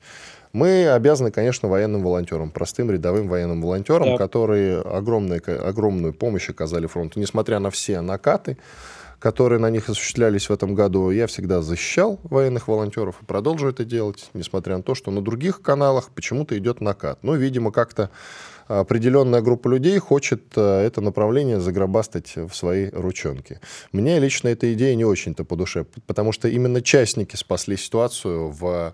Мы 0.52 0.88
обязаны, 0.88 1.30
конечно, 1.30 1.68
военным 1.68 2.02
волонтерам, 2.02 2.50
простым 2.50 2.90
рядовым 2.90 3.28
военным 3.28 3.62
волонтерам, 3.62 4.10
да. 4.10 4.18
которые 4.18 4.80
огромную, 4.80 5.42
огромную 5.66 6.12
помощь 6.12 6.50
оказали 6.50 6.86
фронту, 6.86 7.20
несмотря 7.20 7.58
на 7.58 7.70
все 7.70 8.00
накаты, 8.00 8.58
которые 9.22 9.60
на 9.60 9.70
них 9.70 9.88
осуществлялись 9.88 10.48
в 10.48 10.52
этом 10.52 10.74
году, 10.74 11.10
я 11.10 11.28
всегда 11.28 11.62
защищал 11.62 12.18
военных 12.24 12.66
волонтеров 12.66 13.22
и 13.22 13.24
продолжу 13.24 13.68
это 13.68 13.84
делать, 13.84 14.28
несмотря 14.34 14.76
на 14.76 14.82
то, 14.82 14.96
что 14.96 15.12
на 15.12 15.22
других 15.22 15.62
каналах 15.62 16.10
почему-то 16.10 16.58
идет 16.58 16.80
накат. 16.80 17.20
Ну, 17.22 17.36
видимо, 17.36 17.70
как-то 17.70 18.10
определенная 18.66 19.40
группа 19.40 19.68
людей 19.68 19.96
хочет 19.98 20.42
э, 20.56 20.80
это 20.80 21.00
направление 21.00 21.60
загробастать 21.60 22.34
в 22.34 22.52
свои 22.52 22.90
ручонки. 22.90 23.60
Мне 23.92 24.18
лично 24.18 24.48
эта 24.48 24.72
идея 24.72 24.96
не 24.96 25.04
очень-то 25.04 25.44
по 25.44 25.54
душе, 25.54 25.86
потому 26.06 26.32
что 26.32 26.48
именно 26.48 26.82
частники 26.82 27.36
спасли 27.36 27.76
ситуацию 27.76 28.48
в 28.48 28.92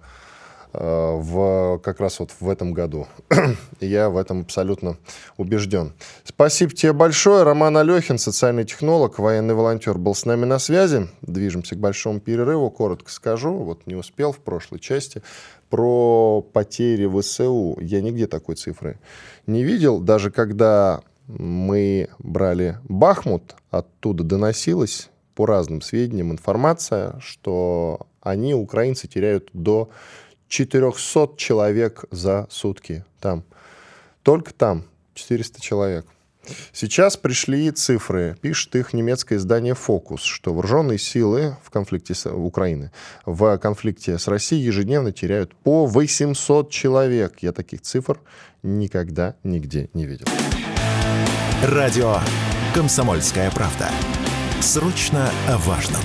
в, 0.73 1.79
как 1.83 2.01
раз 2.01 2.21
вот 2.21 2.33
в 2.39 2.49
этом 2.49 2.73
году. 2.73 3.07
Я 3.81 4.11
в 4.11 4.17
этом 4.17 4.43
абсолютно 4.43 4.97
убежден. 5.37 5.93
Спасибо 6.25 6.73
тебе 6.73 6.93
большое. 6.93 7.43
Роман 7.43 7.77
Алехин, 7.77 8.19
социальный 8.19 8.65
технолог, 8.65 9.19
военный 9.19 9.55
волонтер, 9.55 9.99
был 9.99 10.15
с 10.15 10.25
нами 10.25 10.45
на 10.45 10.59
связи. 10.59 11.09
Движемся 11.23 11.75
к 11.75 11.79
большому 11.79 12.21
перерыву. 12.21 12.71
Коротко 12.71 13.11
скажу, 13.11 13.55
вот 13.55 13.87
не 13.87 13.95
успел 13.95 14.33
в 14.33 14.39
прошлой 14.39 14.79
части, 14.79 15.23
про 15.71 16.43
потери 16.53 17.07
ВСУ. 17.07 17.79
Я 17.81 18.01
нигде 18.01 18.27
такой 18.27 18.57
цифры 18.57 18.99
не 19.47 19.65
видел. 19.65 20.01
Даже 20.01 20.31
когда 20.31 21.03
мы 21.27 22.09
брали 22.19 22.79
Бахмут, 22.85 23.55
оттуда 23.71 24.25
доносилась 24.25 25.11
по 25.35 25.47
разным 25.47 25.83
сведениям 25.83 26.33
информация, 26.33 27.15
что 27.21 28.07
они, 28.21 28.55
украинцы, 28.55 29.07
теряют 29.09 29.51
до 29.53 29.91
400 30.49 31.35
человек 31.37 32.05
за 32.11 32.47
сутки 32.51 33.05
там. 33.21 33.45
Только 34.23 34.53
там 34.53 34.85
400 35.15 35.61
человек. 35.61 36.07
Сейчас 36.73 37.17
пришли 37.17 37.71
цифры, 37.71 38.37
пишет 38.41 38.75
их 38.77 38.93
немецкое 38.93 39.39
издание 39.39 39.75
«Фокус», 39.75 40.23
что 40.23 40.55
вооруженные 40.55 40.99
силы 40.99 41.57
в 41.63 41.71
конфликте 41.71 42.15
с 42.15 42.31
Украины, 42.31 42.91
в 43.27 43.59
конфликте 43.59 44.19
с 44.19 44.29
Россией 44.29 44.65
ежедневно 44.65 45.13
теряют 45.13 45.55
по 45.55 45.87
800 45.87 46.71
человек. 46.71 47.39
Я 47.41 47.53
таких 47.53 47.83
цифр 47.83 48.21
никогда 48.63 49.35
нигде 49.43 49.91
не 49.93 50.07
видел. 50.07 50.27
Радио 51.63 52.17
«Комсомольская 52.75 53.51
правда». 53.51 53.91
Срочно 54.61 55.31
о 55.49 55.59
важном. 55.59 56.03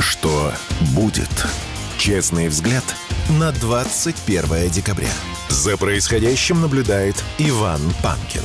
Что 0.00 0.52
будет? 0.96 1.28
Честный 1.98 2.48
взгляд 2.48 2.84
на 3.38 3.52
21 3.52 4.70
декабря. 4.70 5.12
За 5.50 5.76
происходящим 5.76 6.62
наблюдает 6.62 7.22
Иван 7.38 7.80
Панкин. 8.02 8.42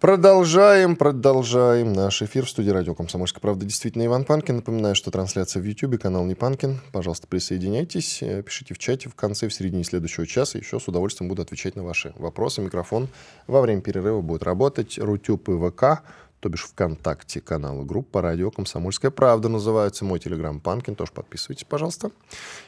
Продолжаем, 0.00 0.96
продолжаем 0.96 1.94
наш 1.94 2.20
эфир 2.20 2.44
в 2.44 2.50
студии 2.50 2.68
радио 2.68 2.94
«Комсомольская 2.94 3.40
правда». 3.40 3.64
Действительно, 3.64 4.04
Иван 4.04 4.26
Панкин. 4.26 4.56
Напоминаю, 4.56 4.94
что 4.94 5.10
трансляция 5.10 5.62
в 5.62 5.64
YouTube, 5.64 5.98
канал 5.98 6.26
Не 6.26 6.34
Панкин. 6.34 6.80
Пожалуйста, 6.92 7.26
присоединяйтесь, 7.26 8.22
э, 8.22 8.42
пишите 8.42 8.74
в 8.74 8.78
чате 8.78 9.08
в 9.08 9.14
конце, 9.14 9.48
в 9.48 9.54
середине 9.54 9.82
следующего 9.82 10.26
часа. 10.26 10.58
Еще 10.58 10.78
с 10.78 10.88
удовольствием 10.88 11.30
буду 11.30 11.40
отвечать 11.40 11.74
на 11.74 11.84
ваши 11.84 12.12
вопросы. 12.16 12.60
Микрофон 12.60 13.08
во 13.46 13.62
время 13.62 13.80
перерыва 13.80 14.20
будет 14.20 14.42
работать. 14.42 14.98
Рутюб 14.98 15.48
и 15.48 15.70
ВК 15.70 16.02
то 16.44 16.50
бишь 16.50 16.64
ВКонтакте 16.64 17.40
канала 17.40 17.84
группа 17.84 18.20
«Радио 18.20 18.50
Комсомольская 18.50 19.10
правда» 19.10 19.48
называется. 19.48 20.04
Мой 20.04 20.18
телеграм 20.18 20.60
Панкин, 20.60 20.94
тоже 20.94 21.10
подписывайтесь, 21.10 21.64
пожалуйста. 21.64 22.10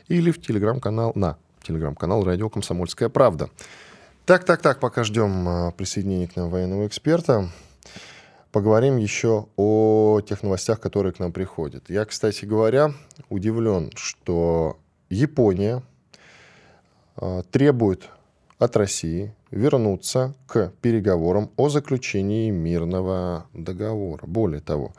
Или 0.08 0.30
в 0.30 0.40
телеграм-канал, 0.40 1.12
на 1.14 1.36
телеграм-канал 1.62 2.24
«Радио 2.24 2.48
Комсомольская 2.48 3.10
правда». 3.10 3.50
Так, 4.24 4.44
так, 4.44 4.62
так, 4.62 4.80
пока 4.80 5.04
ждем 5.04 5.46
а, 5.46 5.72
присоединения 5.72 6.26
к 6.26 6.36
нам 6.36 6.48
военного 6.48 6.86
эксперта, 6.86 7.50
поговорим 8.50 8.96
еще 8.96 9.48
о 9.56 10.22
тех 10.26 10.42
новостях, 10.42 10.80
которые 10.80 11.12
к 11.12 11.18
нам 11.18 11.30
приходят. 11.30 11.90
Я, 11.90 12.06
кстати 12.06 12.46
говоря, 12.46 12.94
удивлен, 13.28 13.90
что 13.94 14.78
Япония 15.10 15.82
э, 17.18 17.42
требует 17.50 18.08
от 18.58 18.74
России 18.74 19.34
вернуться 19.56 20.34
к 20.46 20.72
переговорам 20.80 21.50
о 21.56 21.68
заключении 21.68 22.50
мирного 22.50 23.46
договора. 23.52 24.26
Более 24.26 24.60
того, 24.60 24.92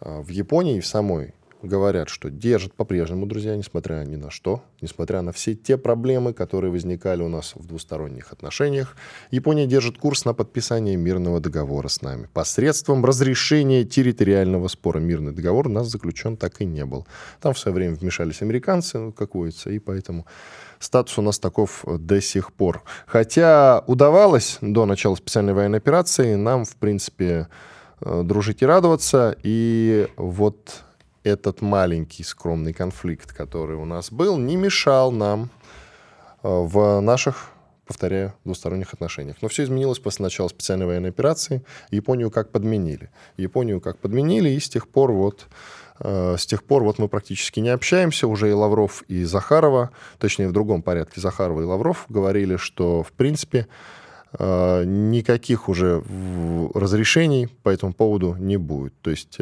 э, 0.00 0.20
в 0.20 0.28
Японии 0.28 0.76
и 0.76 0.80
в 0.80 0.86
самой 0.86 1.34
говорят, 1.62 2.08
что 2.08 2.30
держат 2.30 2.74
по-прежнему, 2.74 3.26
друзья, 3.26 3.56
несмотря 3.56 4.04
ни 4.04 4.16
на 4.16 4.30
что, 4.30 4.62
несмотря 4.80 5.22
на 5.22 5.32
все 5.32 5.54
те 5.54 5.76
проблемы, 5.76 6.32
которые 6.32 6.70
возникали 6.70 7.22
у 7.22 7.28
нас 7.28 7.52
в 7.54 7.66
двусторонних 7.66 8.32
отношениях, 8.32 8.96
Япония 9.30 9.66
держит 9.66 9.98
курс 9.98 10.24
на 10.24 10.34
подписание 10.34 10.96
мирного 10.96 11.40
договора 11.40 11.88
с 11.88 12.02
нами. 12.02 12.28
Посредством 12.32 13.04
разрешения 13.04 13.84
территориального 13.84 14.68
спора 14.68 14.98
мирный 14.98 15.32
договор 15.32 15.68
у 15.68 15.70
нас 15.70 15.88
заключен 15.88 16.36
так 16.36 16.60
и 16.60 16.64
не 16.64 16.84
был. 16.84 17.06
Там 17.40 17.54
в 17.54 17.58
свое 17.58 17.74
время 17.74 17.94
вмешались 17.94 18.42
американцы, 18.42 18.98
ну, 18.98 19.12
как 19.12 19.34
водится, 19.34 19.70
и 19.70 19.78
поэтому 19.78 20.26
статус 20.78 21.18
у 21.18 21.22
нас 21.22 21.38
таков 21.38 21.84
до 21.86 22.20
сих 22.20 22.52
пор. 22.52 22.82
Хотя 23.06 23.84
удавалось 23.86 24.58
до 24.60 24.86
начала 24.86 25.14
специальной 25.14 25.52
военной 25.52 25.78
операции 25.78 26.34
нам, 26.34 26.64
в 26.64 26.76
принципе, 26.76 27.48
э, 28.00 28.22
дружить 28.24 28.62
и 28.62 28.66
радоваться. 28.66 29.36
И 29.42 30.08
вот 30.16 30.84
этот 31.24 31.60
маленький 31.60 32.24
скромный 32.24 32.72
конфликт, 32.72 33.32
который 33.32 33.76
у 33.76 33.84
нас 33.84 34.10
был, 34.10 34.38
не 34.38 34.56
мешал 34.56 35.12
нам 35.12 35.50
э, 36.42 36.48
в 36.48 37.00
наших 37.00 37.50
повторяю, 37.90 38.32
двусторонних 38.44 38.94
отношениях. 38.94 39.38
Но 39.42 39.48
все 39.48 39.64
изменилось 39.64 39.98
после 39.98 40.22
начала 40.22 40.46
специальной 40.46 40.86
военной 40.86 41.08
операции. 41.08 41.64
Японию 41.90 42.30
как 42.30 42.52
подменили. 42.52 43.10
Японию 43.36 43.80
как 43.80 43.98
подменили, 43.98 44.48
и 44.48 44.60
с 44.60 44.68
тех 44.68 44.86
пор 44.86 45.10
вот 45.10 45.48
э, 45.98 46.36
с 46.38 46.46
тех 46.46 46.62
пор 46.62 46.84
вот 46.84 47.00
мы 47.00 47.08
практически 47.08 47.58
не 47.58 47.70
общаемся. 47.70 48.28
Уже 48.28 48.48
и 48.48 48.52
Лавров, 48.52 49.02
и 49.08 49.24
Захарова, 49.24 49.90
точнее 50.20 50.46
в 50.46 50.52
другом 50.52 50.82
порядке, 50.82 51.20
Захарова 51.20 51.62
и 51.62 51.64
Лавров 51.64 52.04
говорили, 52.08 52.56
что 52.58 53.02
в 53.02 53.10
принципе 53.10 53.66
э, 54.38 54.84
никаких 54.84 55.68
уже 55.68 56.04
разрешений 56.74 57.48
по 57.64 57.70
этому 57.70 57.92
поводу 57.92 58.36
не 58.38 58.56
будет. 58.56 58.94
То 59.02 59.10
есть 59.10 59.36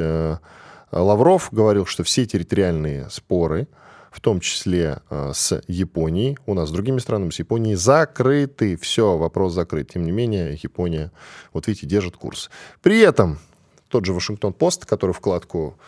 Лавров 0.90 1.48
говорил, 1.52 1.86
что 1.86 2.02
все 2.04 2.26
территориальные 2.26 3.08
споры, 3.10 3.68
в 4.10 4.20
том 4.20 4.40
числе 4.40 5.00
э, 5.10 5.32
с 5.34 5.62
Японией. 5.68 6.38
У 6.46 6.54
нас 6.54 6.70
с 6.70 6.72
другими 6.72 6.98
странами, 6.98 7.30
с 7.30 7.38
Японией 7.38 7.76
закрыты. 7.76 8.76
Все, 8.76 9.16
вопрос 9.16 9.52
закрыт. 9.52 9.90
Тем 9.92 10.04
не 10.04 10.12
менее, 10.12 10.58
Япония, 10.62 11.12
вот 11.52 11.66
видите, 11.66 11.86
держит 11.86 12.16
курс. 12.16 12.50
При 12.82 13.00
этом 13.00 13.38
тот 13.88 14.04
же 14.04 14.12
Вашингтон-Пост, 14.12 14.86
который 14.86 15.12
вкладку 15.12 15.78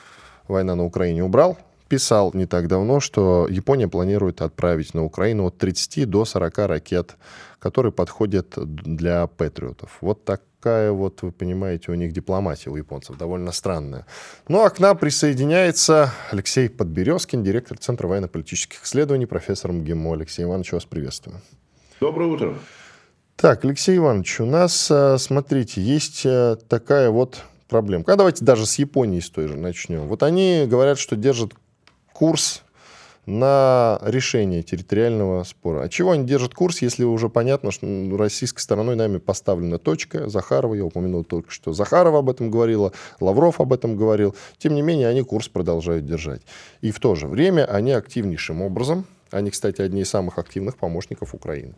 «Война 0.48 0.74
на 0.74 0.84
Украине» 0.84 1.24
убрал, 1.24 1.58
писал 1.88 2.30
не 2.34 2.46
так 2.46 2.68
давно, 2.68 3.00
что 3.00 3.46
Япония 3.50 3.88
планирует 3.88 4.42
отправить 4.42 4.94
на 4.94 5.04
Украину 5.04 5.46
от 5.46 5.58
30 5.58 6.08
до 6.08 6.24
40 6.24 6.58
ракет, 6.58 7.16
которые 7.58 7.92
подходят 7.92 8.54
для 8.56 9.26
патриотов. 9.26 9.98
Вот 10.00 10.24
так 10.24 10.42
такая 10.60 10.92
вот, 10.92 11.22
вы 11.22 11.32
понимаете, 11.32 11.90
у 11.90 11.94
них 11.94 12.12
дипломатия 12.12 12.68
у 12.68 12.76
японцев, 12.76 13.16
довольно 13.16 13.50
странная. 13.50 14.04
Ну 14.46 14.62
а 14.62 14.68
к 14.68 14.78
нам 14.78 14.98
присоединяется 14.98 16.12
Алексей 16.30 16.68
Подберезкин, 16.68 17.42
директор 17.42 17.78
Центра 17.78 18.06
военно-политических 18.06 18.84
исследований, 18.84 19.24
профессор 19.24 19.72
МГИМО. 19.72 20.12
Алексей 20.12 20.42
Иванович, 20.42 20.72
вас 20.72 20.84
приветствую. 20.84 21.40
Доброе 21.98 22.26
утро. 22.26 22.58
Так, 23.36 23.64
Алексей 23.64 23.96
Иванович, 23.96 24.40
у 24.40 24.44
нас, 24.44 24.90
э, 24.90 25.16
смотрите, 25.16 25.80
есть 25.80 26.26
э, 26.26 26.56
такая 26.68 27.08
вот 27.08 27.42
проблема. 27.66 28.04
А 28.06 28.16
давайте 28.16 28.44
даже 28.44 28.66
с 28.66 28.78
Японией 28.78 29.22
с 29.22 29.30
той 29.30 29.48
же 29.48 29.56
начнем. 29.56 30.08
Вот 30.08 30.22
они 30.22 30.66
говорят, 30.68 30.98
что 30.98 31.16
держат 31.16 31.54
курс 32.12 32.64
на 33.26 33.98
решение 34.02 34.62
территориального 34.62 35.44
спора. 35.44 35.84
От 35.84 35.90
чего 35.90 36.12
они 36.12 36.24
держат 36.24 36.54
курс, 36.54 36.82
если 36.82 37.04
уже 37.04 37.28
понятно, 37.28 37.70
что 37.70 37.86
российской 38.16 38.60
стороной 38.60 38.96
нами 38.96 39.18
поставлена 39.18 39.78
точка. 39.78 40.28
Захарова, 40.28 40.74
я 40.74 40.84
упомянул 40.84 41.24
только 41.24 41.50
что, 41.50 41.72
Захарова 41.72 42.20
об 42.20 42.30
этом 42.30 42.50
говорила, 42.50 42.92
Лавров 43.20 43.60
об 43.60 43.72
этом 43.72 43.96
говорил. 43.96 44.34
Тем 44.58 44.74
не 44.74 44.82
менее, 44.82 45.08
они 45.08 45.22
курс 45.22 45.48
продолжают 45.48 46.06
держать. 46.06 46.42
И 46.80 46.90
в 46.90 46.98
то 46.98 47.14
же 47.14 47.26
время 47.26 47.64
они 47.66 47.92
активнейшим 47.92 48.62
образом, 48.62 49.04
они, 49.30 49.50
кстати, 49.50 49.80
одни 49.80 50.02
из 50.02 50.10
самых 50.10 50.38
активных 50.38 50.76
помощников 50.76 51.34
Украины. 51.34 51.74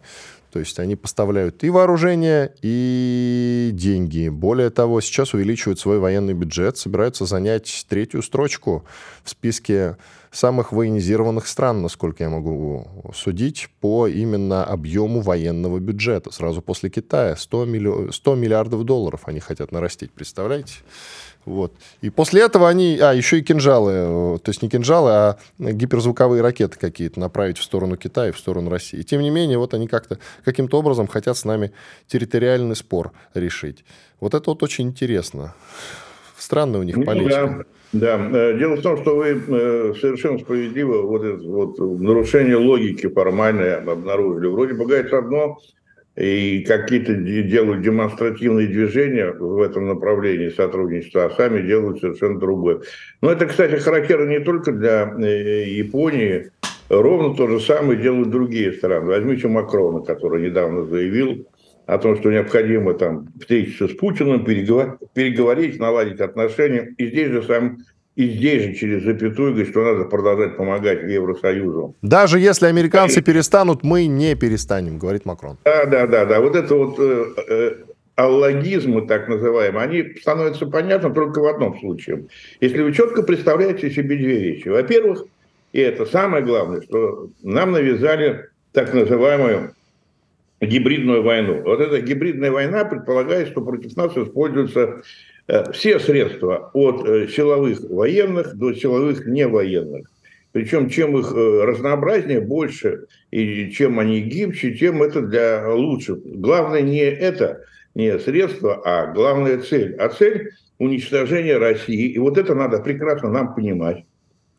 То 0.52 0.58
есть 0.58 0.78
они 0.78 0.96
поставляют 0.96 1.64
и 1.64 1.70
вооружение, 1.70 2.52
и 2.62 3.70
деньги. 3.72 4.28
Более 4.28 4.70
того, 4.70 5.00
сейчас 5.00 5.34
увеличивают 5.34 5.78
свой 5.78 5.98
военный 5.98 6.34
бюджет, 6.34 6.76
собираются 6.76 7.26
занять 7.26 7.86
третью 7.88 8.22
строчку 8.22 8.84
в 9.24 9.30
списке 9.30 9.96
самых 10.32 10.72
военизированных 10.72 11.46
стран, 11.46 11.82
насколько 11.82 12.24
я 12.24 12.30
могу 12.30 12.86
судить, 13.14 13.68
по 13.80 14.08
именно 14.08 14.64
объему 14.64 15.20
военного 15.20 15.78
бюджета. 15.78 16.32
Сразу 16.32 16.62
после 16.62 16.88
Китая 16.88 17.36
100, 17.36 17.64
миллион, 17.66 18.12
100 18.12 18.34
миллиардов 18.34 18.84
долларов 18.84 19.22
они 19.26 19.40
хотят 19.40 19.72
нарастить, 19.72 20.10
представляете? 20.10 20.76
Вот. 21.44 21.74
И 22.00 22.08
после 22.08 22.42
этого 22.42 22.68
они... 22.68 22.98
А, 22.98 23.12
еще 23.12 23.40
и 23.40 23.42
кинжалы, 23.42 23.92
э, 23.92 24.38
то 24.42 24.48
есть 24.48 24.62
не 24.62 24.68
кинжалы, 24.70 25.10
а 25.10 25.38
гиперзвуковые 25.58 26.40
ракеты 26.40 26.78
какие-то 26.78 27.20
направить 27.20 27.58
в 27.58 27.62
сторону 27.62 27.96
Китая 27.96 28.28
и 28.28 28.32
в 28.32 28.38
сторону 28.38 28.70
России. 28.70 29.00
И 29.00 29.04
тем 29.04 29.20
не 29.20 29.30
менее, 29.30 29.58
вот 29.58 29.74
они 29.74 29.86
как-то 29.86 30.18
каким-то 30.44 30.78
образом 30.78 31.08
хотят 31.08 31.36
с 31.36 31.44
нами 31.44 31.72
территориальный 32.06 32.76
спор 32.76 33.12
решить. 33.34 33.84
Вот 34.20 34.34
это 34.34 34.50
вот 34.50 34.62
очень 34.62 34.88
интересно. 34.88 35.54
Странная 36.38 36.80
у 36.80 36.84
них 36.84 36.96
ну, 36.96 37.04
политика. 37.04 37.46
Да, 37.58 37.64
да. 37.92 38.30
Э, 38.32 38.58
дело 38.58 38.76
в 38.76 38.82
том, 38.82 38.96
что 38.98 39.16
вы 39.16 39.28
э, 39.28 39.94
совершенно 40.00 40.38
справедливо 40.38 41.02
вот 41.02 41.24
это 41.24 41.42
вот 41.46 41.78
нарушение 41.78 42.56
логики 42.56 43.08
формальное 43.08 43.76
обнаружили. 43.76 44.48
Вроде 44.48 44.74
бы 44.74 44.86
говорится 44.86 45.18
одно, 45.18 45.58
и 46.16 46.64
какие-то 46.66 47.14
делают 47.14 47.82
демонстративные 47.82 48.66
движения 48.66 49.32
в 49.32 49.60
этом 49.60 49.88
направлении 49.88 50.50
сотрудничества, 50.50 51.26
а 51.26 51.30
сами 51.30 51.66
делают 51.66 52.00
совершенно 52.00 52.38
другое. 52.38 52.80
Но 53.20 53.30
это, 53.30 53.46
кстати, 53.46 53.76
характерно 53.76 54.28
не 54.28 54.40
только 54.40 54.72
для 54.72 55.14
э, 55.18 55.68
Японии, 55.68 56.50
ровно 56.88 57.34
то 57.34 57.46
же 57.46 57.60
самое 57.60 58.00
делают 58.00 58.30
другие 58.30 58.72
страны. 58.72 59.06
Возьмите 59.06 59.48
Макрона, 59.48 60.00
который 60.00 60.42
недавно 60.42 60.84
заявил 60.84 61.46
о 61.94 61.98
том, 61.98 62.16
что 62.16 62.30
необходимо 62.30 62.94
там 62.94 63.28
встретиться 63.40 63.88
с 63.88 63.92
Путиным, 63.92 64.44
переговорить, 64.44 65.78
наладить 65.78 66.20
отношения. 66.20 66.94
И 66.98 67.06
здесь 67.06 67.30
же 67.30 67.42
сам 67.42 67.78
и 68.14 68.28
здесь 68.28 68.62
же 68.62 68.74
через 68.74 69.04
запятую 69.04 69.52
говорит, 69.52 69.70
что 69.70 69.84
надо 69.84 70.04
продолжать 70.04 70.56
помогать 70.58 71.02
Евросоюзу. 71.02 71.96
Даже 72.02 72.38
если 72.38 72.66
американцы 72.66 73.20
и... 73.20 73.22
перестанут, 73.22 73.82
мы 73.82 74.04
не 74.04 74.34
перестанем, 74.34 74.98
говорит 74.98 75.24
Макрон. 75.24 75.56
Да, 75.64 75.86
да, 75.86 76.06
да, 76.06 76.26
да. 76.26 76.40
Вот 76.40 76.54
это 76.54 76.74
вот 76.74 76.98
э, 76.98 77.24
э, 77.48 77.74
аллогизмы, 78.16 79.06
так 79.06 79.28
называемые, 79.28 79.82
они 79.82 80.14
становятся 80.20 80.66
понятны 80.66 81.12
только 81.12 81.40
в 81.40 81.46
одном 81.46 81.78
случае. 81.80 82.26
Если 82.60 82.82
вы 82.82 82.92
четко 82.92 83.22
представляете 83.22 83.90
себе 83.90 84.16
две 84.16 84.38
вещи. 84.40 84.68
Во-первых, 84.68 85.24
и 85.72 85.80
это 85.80 86.04
самое 86.04 86.44
главное, 86.44 86.82
что 86.82 87.30
нам 87.42 87.72
навязали 87.72 88.50
так 88.72 88.92
называемую 88.92 89.74
гибридную 90.66 91.22
войну. 91.22 91.62
Вот 91.62 91.80
эта 91.80 92.00
гибридная 92.00 92.50
война 92.50 92.84
предполагает, 92.84 93.48
что 93.48 93.62
против 93.62 93.96
нас 93.96 94.16
используются 94.16 95.02
э, 95.48 95.72
все 95.72 95.98
средства 95.98 96.70
от 96.72 97.06
э, 97.06 97.28
силовых 97.28 97.80
военных 97.90 98.54
до 98.56 98.72
силовых 98.72 99.26
невоенных. 99.26 100.08
Причем 100.52 100.88
чем 100.88 101.18
их 101.18 101.32
э, 101.32 101.64
разнообразнее, 101.64 102.40
больше, 102.40 103.06
и 103.30 103.70
чем 103.70 103.98
они 103.98 104.20
гибче, 104.20 104.72
тем 104.72 105.02
это 105.02 105.22
для 105.22 105.68
лучше. 105.68 106.14
Главное 106.14 106.82
не 106.82 107.00
это, 107.00 107.64
не 107.94 108.18
средство, 108.18 108.80
а 108.84 109.12
главная 109.12 109.58
цель. 109.58 109.96
А 109.96 110.08
цель– 110.08 110.52
уничтожение 110.78 111.58
России. 111.58 112.12
И 112.12 112.18
вот 112.18 112.38
это 112.38 112.54
надо 112.54 112.78
прекрасно 112.78 113.30
нам 113.30 113.54
понимать 113.54 114.04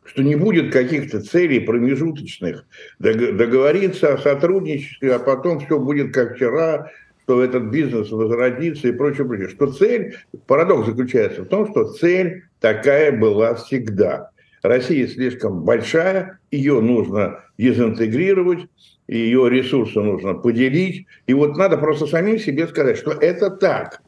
что 0.05 0.23
не 0.23 0.35
будет 0.35 0.71
каких-то 0.71 1.21
целей 1.21 1.59
промежуточных, 1.59 2.65
договориться 2.99 4.13
о 4.13 4.17
сотрудничестве, 4.17 5.15
а 5.15 5.19
потом 5.19 5.59
все 5.59 5.79
будет 5.79 6.13
как 6.13 6.35
вчера, 6.35 6.91
что 7.23 7.43
этот 7.43 7.63
бизнес 7.63 8.11
возродится 8.11 8.89
и 8.89 8.91
прочее, 8.91 9.25
прочее. 9.25 9.49
Что 9.49 9.67
цель, 9.67 10.15
парадокс 10.45 10.87
заключается 10.87 11.43
в 11.43 11.47
том, 11.47 11.69
что 11.71 11.85
цель 11.93 12.43
такая 12.59 13.11
была 13.17 13.55
всегда. 13.55 14.29
Россия 14.61 15.07
слишком 15.07 15.63
большая, 15.63 16.39
ее 16.51 16.79
нужно 16.81 17.39
дезинтегрировать, 17.57 18.67
ее 19.07 19.49
ресурсы 19.49 19.99
нужно 19.99 20.33
поделить. 20.33 21.05
И 21.27 21.33
вот 21.33 21.57
надо 21.57 21.77
просто 21.77 22.07
самим 22.07 22.39
себе 22.39 22.67
сказать, 22.67 22.97
что 22.97 23.11
это 23.11 23.49
так. 23.49 24.01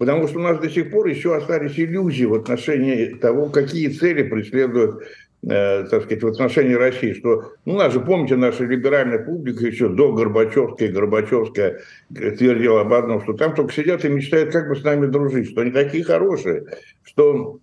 Потому 0.00 0.26
что 0.28 0.38
у 0.38 0.42
нас 0.42 0.58
до 0.58 0.70
сих 0.70 0.90
пор 0.90 1.08
еще 1.08 1.36
остались 1.36 1.78
иллюзии 1.78 2.24
в 2.24 2.32
отношении 2.32 3.08
того, 3.08 3.50
какие 3.50 3.88
цели 3.88 4.22
преследуют 4.22 5.02
э, 5.42 5.84
так 5.90 6.04
сказать, 6.04 6.22
в 6.22 6.26
отношении 6.26 6.72
России, 6.72 7.12
что, 7.12 7.52
ну, 7.66 7.76
нас 7.76 7.92
же, 7.92 8.00
помните, 8.00 8.36
наша 8.36 8.64
либеральная 8.64 9.18
публика 9.18 9.66
еще 9.66 9.90
до 9.90 10.14
Горбачевской, 10.14 10.88
Горбачевская 10.88 11.80
твердила 12.14 12.80
об 12.80 12.94
одном, 12.94 13.20
что 13.20 13.34
там 13.34 13.54
только 13.54 13.74
сидят 13.74 14.02
и 14.06 14.08
мечтают, 14.08 14.52
как 14.52 14.70
бы 14.70 14.76
с 14.76 14.82
нами 14.82 15.04
дружить, 15.04 15.50
что 15.50 15.60
они 15.60 15.70
такие 15.70 16.02
хорошие, 16.02 16.64
что 17.02 17.58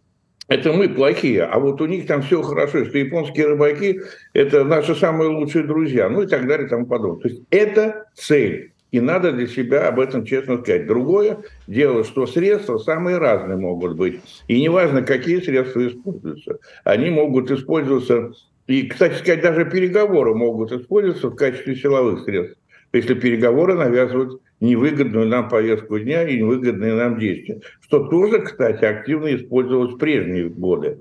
это 0.48 0.74
мы 0.74 0.90
плохие, 0.90 1.42
а 1.42 1.58
вот 1.60 1.82
у 1.82 1.88
них 1.88 2.06
там 2.06 2.22
все 2.22 2.44
хорошо, 2.44 2.86
что 2.86 3.00
японские 3.00 3.48
рыбаки– 3.48 4.02
это 4.34 4.64
наши 4.64 4.94
самые 4.94 5.32
лучшие 5.32 5.66
друзья, 5.66 6.08
ну 6.08 6.22
и 6.22 6.28
так 6.28 6.46
далее 6.46 6.68
и 6.68 6.70
тому 6.70 6.86
подобное. 6.86 7.24
То 7.24 7.30
есть 7.30 7.42
это 7.50 8.06
цель. 8.14 8.74
И 8.98 9.00
надо 9.00 9.32
для 9.32 9.46
себя 9.46 9.90
об 9.90 10.00
этом 10.00 10.26
честно 10.26 10.58
сказать. 10.58 10.88
Другое 10.88 11.38
дело, 11.68 12.04
что 12.04 12.26
средства 12.26 12.80
самые 12.80 13.20
разные 13.20 13.56
могут 13.56 13.96
быть. 13.96 14.22
И 14.48 14.60
неважно, 14.60 15.04
какие 15.04 15.40
средства 15.40 15.88
используются. 15.88 16.58
Они 16.84 17.12
могут 17.12 17.52
использоваться, 17.52 18.32
и, 18.66 18.88
кстати 18.88 19.14
сказать, 19.20 19.42
даже 19.42 19.66
переговоры 19.66 20.34
могут 20.34 20.72
использоваться 20.72 21.28
в 21.28 21.36
качестве 21.36 21.76
силовых 21.76 22.24
средств. 22.24 22.58
Если 22.92 23.14
переговоры 23.14 23.76
навязывают 23.76 24.42
невыгодную 24.62 25.28
нам 25.28 25.48
повестку 25.48 26.00
дня 26.00 26.28
и 26.28 26.40
невыгодные 26.40 26.96
нам 26.96 27.20
действия. 27.20 27.62
Что 27.82 28.08
тоже, 28.08 28.40
кстати, 28.40 28.84
активно 28.84 29.36
использовалось 29.36 29.94
в 29.94 29.98
прежние 30.00 30.50
годы. 30.50 30.98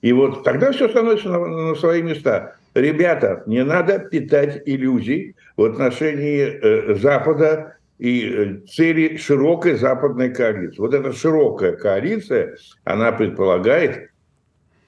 И 0.00 0.14
вот 0.14 0.44
тогда 0.44 0.72
все 0.72 0.88
становится 0.88 1.28
на, 1.28 1.46
на 1.46 1.74
свои 1.74 2.00
места. 2.00 2.56
Ребята, 2.74 3.42
не 3.44 3.62
надо 3.62 3.98
питать 3.98 4.62
иллюзий 4.64 5.34
в 5.56 5.64
отношении 5.64 6.40
э, 6.40 6.94
Запада 6.96 7.76
и 7.98 8.28
э, 8.28 8.66
цели 8.66 9.16
широкой 9.16 9.74
западной 9.74 10.32
коалиции. 10.34 10.78
Вот 10.78 10.94
эта 10.94 11.12
широкая 11.12 11.72
коалиция, 11.76 12.56
она 12.84 13.12
предполагает 13.12 14.10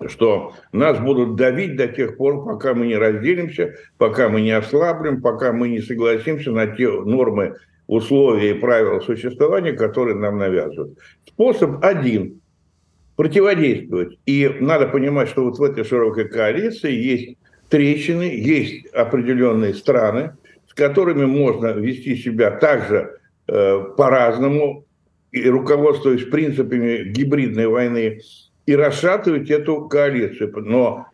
что 0.09 0.53
нас 0.73 0.99
будут 1.01 1.37
давить 1.37 1.77
до 1.77 1.89
тех 1.89 2.19
пор, 2.19 2.45
пока 2.45 2.75
мы 2.75 2.87
не 2.87 2.97
разделимся, 2.97 3.77
пока 3.97 4.29
мы 4.29 4.43
не 4.43 4.51
ослаблем, 4.51 5.23
пока 5.23 5.53
мы 5.53 5.71
не 5.71 5.81
согласимся 5.81 6.51
на 6.51 6.67
те 6.67 6.91
нормы, 6.91 7.55
условия 7.87 8.51
и 8.51 8.61
правила 8.61 9.01
существования, 9.01 9.73
которые 9.73 10.17
нам 10.17 10.39
навязывают. 10.39 10.99
Способ 11.27 11.83
один– 11.85 12.41
противодействовать. 13.17 14.19
И 14.27 14.57
надо 14.61 14.87
понимать, 14.89 15.29
что 15.29 15.45
вот 15.45 15.59
в 15.59 15.63
этой 15.63 15.85
широкой 15.85 16.29
коалиции 16.29 16.93
есть 16.93 17.39
трещины, 17.71 18.25
есть 18.25 18.87
определенные 18.93 19.75
страны, 19.75 20.33
которыми 20.77 21.25
можно 21.25 21.69
вести 21.69 22.17
себя 22.17 22.51
также 22.51 23.19
э, 23.49 23.85
по-разному, 23.97 24.85
и 25.33 25.49
руководствуясь 25.49 26.25
принципами 26.25 27.05
гибридной 27.11 27.67
войны, 27.67 28.21
и 28.67 28.77
расшатывать 28.77 29.51
эту 29.51 29.89
коалицию. 29.89 30.53
Но 30.57 31.07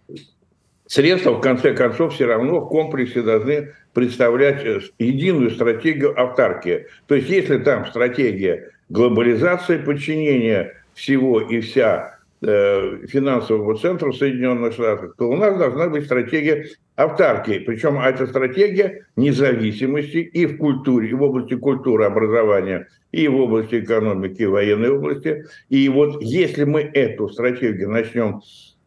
средства, 0.86 1.32
в 1.32 1.40
конце 1.40 1.74
концов, 1.74 2.14
все 2.14 2.26
равно 2.26 2.60
в 2.60 2.68
комплексе 2.68 3.22
должны 3.22 3.74
представлять 3.94 4.64
э, 4.64 4.80
единую 4.98 5.50
стратегию 5.50 6.20
автаркии. 6.20 6.86
То 7.06 7.14
есть, 7.14 7.28
если 7.28 7.58
там 7.58 7.86
стратегия 7.86 8.70
глобализации 8.88 9.78
подчинения 9.78 10.74
всего 10.94 11.40
и 11.40 11.60
вся 11.60 12.18
э, 12.42 13.06
финансового 13.06 13.78
центра 13.78 14.12
Соединенных 14.12 14.72
Штатов, 14.72 15.14
то 15.16 15.30
у 15.30 15.36
нас 15.36 15.56
должна 15.56 15.88
быть 15.88 16.04
стратегия 16.04 16.66
автаркии. 17.04 17.58
Причем 17.58 17.98
эта 17.98 18.26
стратегия 18.26 19.06
независимости 19.16 20.18
и 20.18 20.46
в 20.46 20.58
культуре, 20.58 21.10
и 21.10 21.14
в 21.14 21.22
области 21.22 21.54
культуры, 21.54 22.04
образования, 22.04 22.88
и 23.12 23.28
в 23.28 23.36
области 23.36 23.80
экономики, 23.80 24.42
и 24.42 24.46
военной 24.46 24.90
области. 24.90 25.44
И 25.68 25.88
вот 25.88 26.22
если 26.22 26.64
мы 26.64 26.80
эту 26.80 27.28
стратегию 27.28 27.90
начнем 27.90 28.40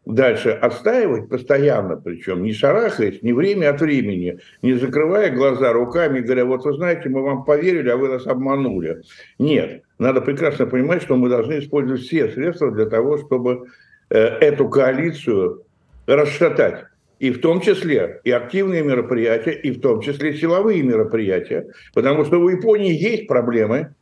дальше 0.05 0.51
отстаивать 0.51 1.29
постоянно, 1.29 1.97
причем 1.97 2.43
не 2.43 2.53
шарахаясь, 2.53 3.21
не 3.23 3.33
время 3.33 3.71
от 3.71 3.81
времени, 3.81 4.39
не 4.61 4.73
закрывая 4.73 5.31
глаза 5.31 5.73
руками, 5.73 6.19
говоря, 6.19 6.45
вот 6.45 6.63
вы 6.65 6.73
знаете, 6.73 7.09
мы 7.09 7.23
вам 7.23 7.43
поверили, 7.43 7.89
а 7.89 7.97
вы 7.97 8.09
нас 8.09 8.27
обманули. 8.27 9.01
Нет, 9.39 9.83
надо 9.97 10.21
прекрасно 10.21 10.67
понимать, 10.67 11.01
что 11.01 11.15
мы 11.15 11.29
должны 11.29 11.59
использовать 11.59 12.01
все 12.01 12.29
средства 12.29 12.71
для 12.71 12.85
того, 12.85 13.17
чтобы 13.17 13.67
э, 14.09 14.19
эту 14.19 14.69
коалицию 14.69 15.63
расшатать. 16.05 16.85
И 17.19 17.31
в 17.31 17.39
том 17.39 17.61
числе 17.61 18.19
и 18.23 18.31
активные 18.31 18.83
мероприятия, 18.83 19.51
и 19.51 19.71
в 19.71 19.79
том 19.79 20.01
числе 20.01 20.33
силовые 20.33 20.83
мероприятия. 20.83 21.67
Потому 21.93 22.25
что 22.25 22.39
у 22.39 22.49
Японии 22.49 22.93
есть 22.93 23.27
проблемы, 23.27 23.93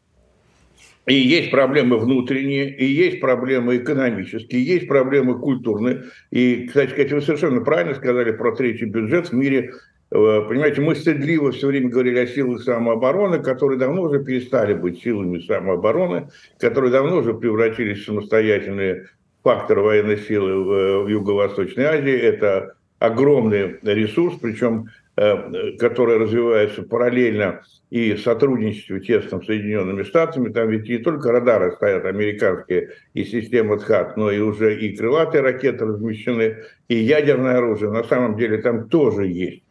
и 1.06 1.16
есть 1.16 1.52
проблемы 1.52 1.98
внутренние, 1.98 2.76
и 2.76 2.86
есть 2.86 3.20
проблемы 3.20 3.78
экономические, 3.78 4.64
есть 4.64 4.88
проблемы 4.88 5.38
культурные. 5.38 6.04
И, 6.32 6.68
кстати 6.68 6.92
сказать, 6.92 7.12
вы 7.12 7.22
совершенно 7.22 7.62
правильно 7.62 7.94
сказали 7.94 8.32
про 8.32 8.56
третий 8.56 8.86
бюджет 8.86 9.28
в 9.28 9.34
мире. 9.34 9.74
Э, 10.12 10.42
понимаете, 10.48 10.80
мы 10.80 10.96
стыдливо 10.96 11.52
все 11.52 11.68
время 11.68 11.90
говорили 11.90 12.20
о 12.20 12.28
силах 12.28 12.62
самообороны, 12.62 13.40
которые 13.40 13.78
давно 13.78 14.04
уже 14.04 14.24
перестали 14.24 14.74
быть 14.74 15.04
силами 15.04 15.40
самообороны, 15.40 16.30
которые 16.58 16.92
давно 16.92 17.18
уже 17.18 17.34
превратились 17.34 18.00
в 18.00 18.06
самостоятельные 18.06 19.08
факторы 19.44 19.82
военной 19.82 20.18
силы 20.18 20.64
в, 20.64 21.04
в 21.04 21.08
Юго-Восточной 21.10 21.84
Азии. 21.84 22.14
Это 22.14 22.76
огромный 23.04 23.80
ресурс, 23.84 24.36
причем 24.42 24.88
Э, 25.16 25.74
которая 25.78 26.18
развивается 26.18 26.82
параллельно 26.82 27.62
и 27.92 28.16
сотрудничеству 28.16 28.98
тесном 28.98 29.44
с 29.44 29.46
Соединенными 29.46 30.02
Штатами. 30.02 30.52
Там 30.52 30.72
ведь 30.72 30.90
не 30.90 30.98
только 30.98 31.32
радары 31.32 31.72
стоят 31.74 32.06
американские 32.06 32.94
и 33.14 33.24
система 33.24 33.78
ТХАТ, 33.78 34.18
но 34.18 34.32
и 34.32 34.40
уже 34.40 34.76
и 34.76 34.98
крылатые 34.98 35.42
ракеты 35.42 35.86
размещены, 35.86 36.64
и 36.88 36.96
ядерное 36.96 37.58
оружие 37.58 37.92
на 37.92 38.04
самом 38.06 38.38
деле 38.38 38.58
там 38.58 38.90
тоже 38.90 39.28
есть. 39.28 39.62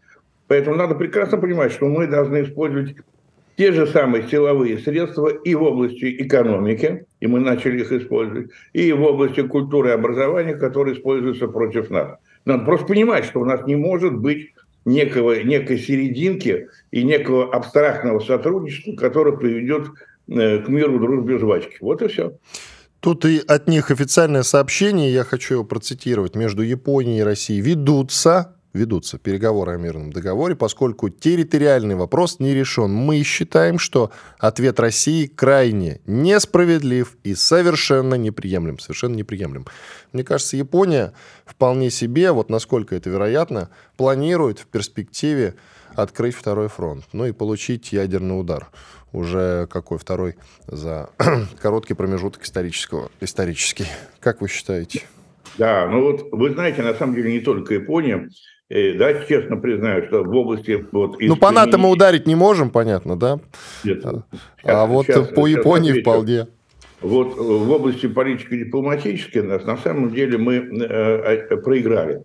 Поэтому 0.47 0.77
надо 0.77 0.95
прекрасно 0.95 1.39
понимать, 1.39 1.73
что 1.73 1.87
мы 1.87 2.07
должны 2.07 2.45
использовать 2.45 2.95
те 3.57 3.73
же 3.73 3.89
самые 3.89 4.29
силовые 4.29 4.79
средства 4.79 5.27
и 5.27 5.57
в 5.57 5.63
области 5.65 6.23
экономики, 6.23 7.07
и 7.19 7.27
мы 7.27 7.41
начали 7.41 7.81
их 7.81 7.91
использовать, 7.91 8.51
и 8.75 8.93
в 8.93 9.03
области 9.03 9.43
культуры 9.43 9.89
и 9.89 9.93
образования, 9.93 10.55
которые 10.55 10.95
используются 10.95 11.49
против 11.49 11.91
нас. 11.91 12.17
Надо 12.45 12.65
просто 12.65 12.87
понимать, 12.87 13.25
что 13.25 13.41
у 13.41 13.45
нас 13.45 13.67
не 13.67 13.77
может 13.77 14.17
быть 14.17 14.53
некого, 14.85 15.43
некой 15.43 15.79
серединки 15.79 16.69
и 16.91 17.03
некого 17.05 17.55
абстрактного 17.55 18.21
сотрудничества, 18.21 18.95
которое 18.95 19.37
приведет 19.37 19.89
э, 20.29 20.59
к 20.59 20.69
миру, 20.69 20.99
дружбе, 20.99 21.39
жвачки. 21.39 21.77
Вот 21.81 22.03
и 22.03 22.09
все. 22.09 22.37
Тут 23.01 23.25
и 23.25 23.41
от 23.47 23.69
них 23.69 23.91
официальное 23.91 24.45
сообщение, 24.45 25.13
я 25.13 25.25
хочу 25.25 25.55
его 25.55 25.65
процитировать, 25.65 26.37
между 26.37 26.63
Японией 26.63 27.21
и 27.21 27.25
Россией 27.25 27.61
ведутся 27.61 28.57
ведутся 28.73 29.19
переговоры 29.19 29.73
о 29.73 29.77
мирном 29.77 30.13
договоре, 30.13 30.57
поскольку 30.57 31.09
территориальный 31.09 31.95
вопрос 31.95 32.39
не 32.41 32.55
решен. 32.55 32.93
Мы 32.93 33.23
считаем, 33.23 33.79
что 33.79 34.11
ответ 34.39 34.81
России 34.81 35.27
крайне 35.27 36.01
несправедлив 36.07 37.17
и 37.23 37.35
совершенно 37.35 38.15
неприемлем. 38.15 38.79
Совершенно 38.79 39.15
неприемлем. 39.15 39.67
Мне 40.13 40.25
кажется, 40.25 40.57
Япония 40.57 41.13
вполне 41.45 41.91
себе, 41.91 42.33
вот 42.33 42.51
насколько 42.51 42.95
это 42.95 43.11
вероятно, 43.11 43.69
планирует 43.97 44.59
в 44.59 44.67
перспективе 44.67 45.55
открыть 45.95 46.35
второй 46.35 46.69
фронт, 46.69 47.05
ну 47.13 47.27
и 47.27 47.33
получить 47.33 47.93
ядерный 47.93 48.39
удар. 48.39 48.69
Уже 49.13 49.67
какой 49.71 49.99
второй 49.99 50.37
за 50.67 51.11
короткий 51.61 51.93
промежуток 51.93 52.45
исторического, 52.45 53.11
исторический. 53.21 53.87
Как 54.21 54.41
вы 54.41 54.49
считаете? 54.49 55.03
Да, 55.59 55.87
ну 55.87 56.03
вот 56.03 56.29
вы 56.33 56.53
знаете, 56.53 56.83
на 56.83 56.95
самом 56.95 57.15
деле 57.15 57.31
не 57.31 57.41
только 57.41 57.75
Япония, 57.75 58.31
да, 58.99 59.25
честно 59.25 59.57
признаю, 59.57 60.07
что 60.07 60.23
в 60.25 60.35
области... 60.35 60.87
Вот, 60.93 61.21
ну, 61.21 61.37
по 61.37 61.51
НАТО 61.51 61.79
мы 61.79 61.91
ударить 61.91 62.27
не 62.27 62.35
можем, 62.35 62.71
понятно, 62.71 63.19
да? 63.19 63.39
Нет. 63.85 64.03
Сейчас, 64.03 64.25
а 64.65 64.87
вот 64.87 65.07
сейчас, 65.07 65.29
по 65.29 65.47
Японии 65.47 65.91
отвечу. 65.91 66.11
вполне. 66.11 66.47
Вот 67.03 67.37
в 67.37 67.71
области 67.71 68.07
политико-дипломатической 68.07 69.43
нас 69.43 69.65
на 69.65 69.77
самом 69.77 70.13
деле 70.13 70.39
мы 70.39 70.55
э, 70.55 71.57
проиграли. 71.57 72.23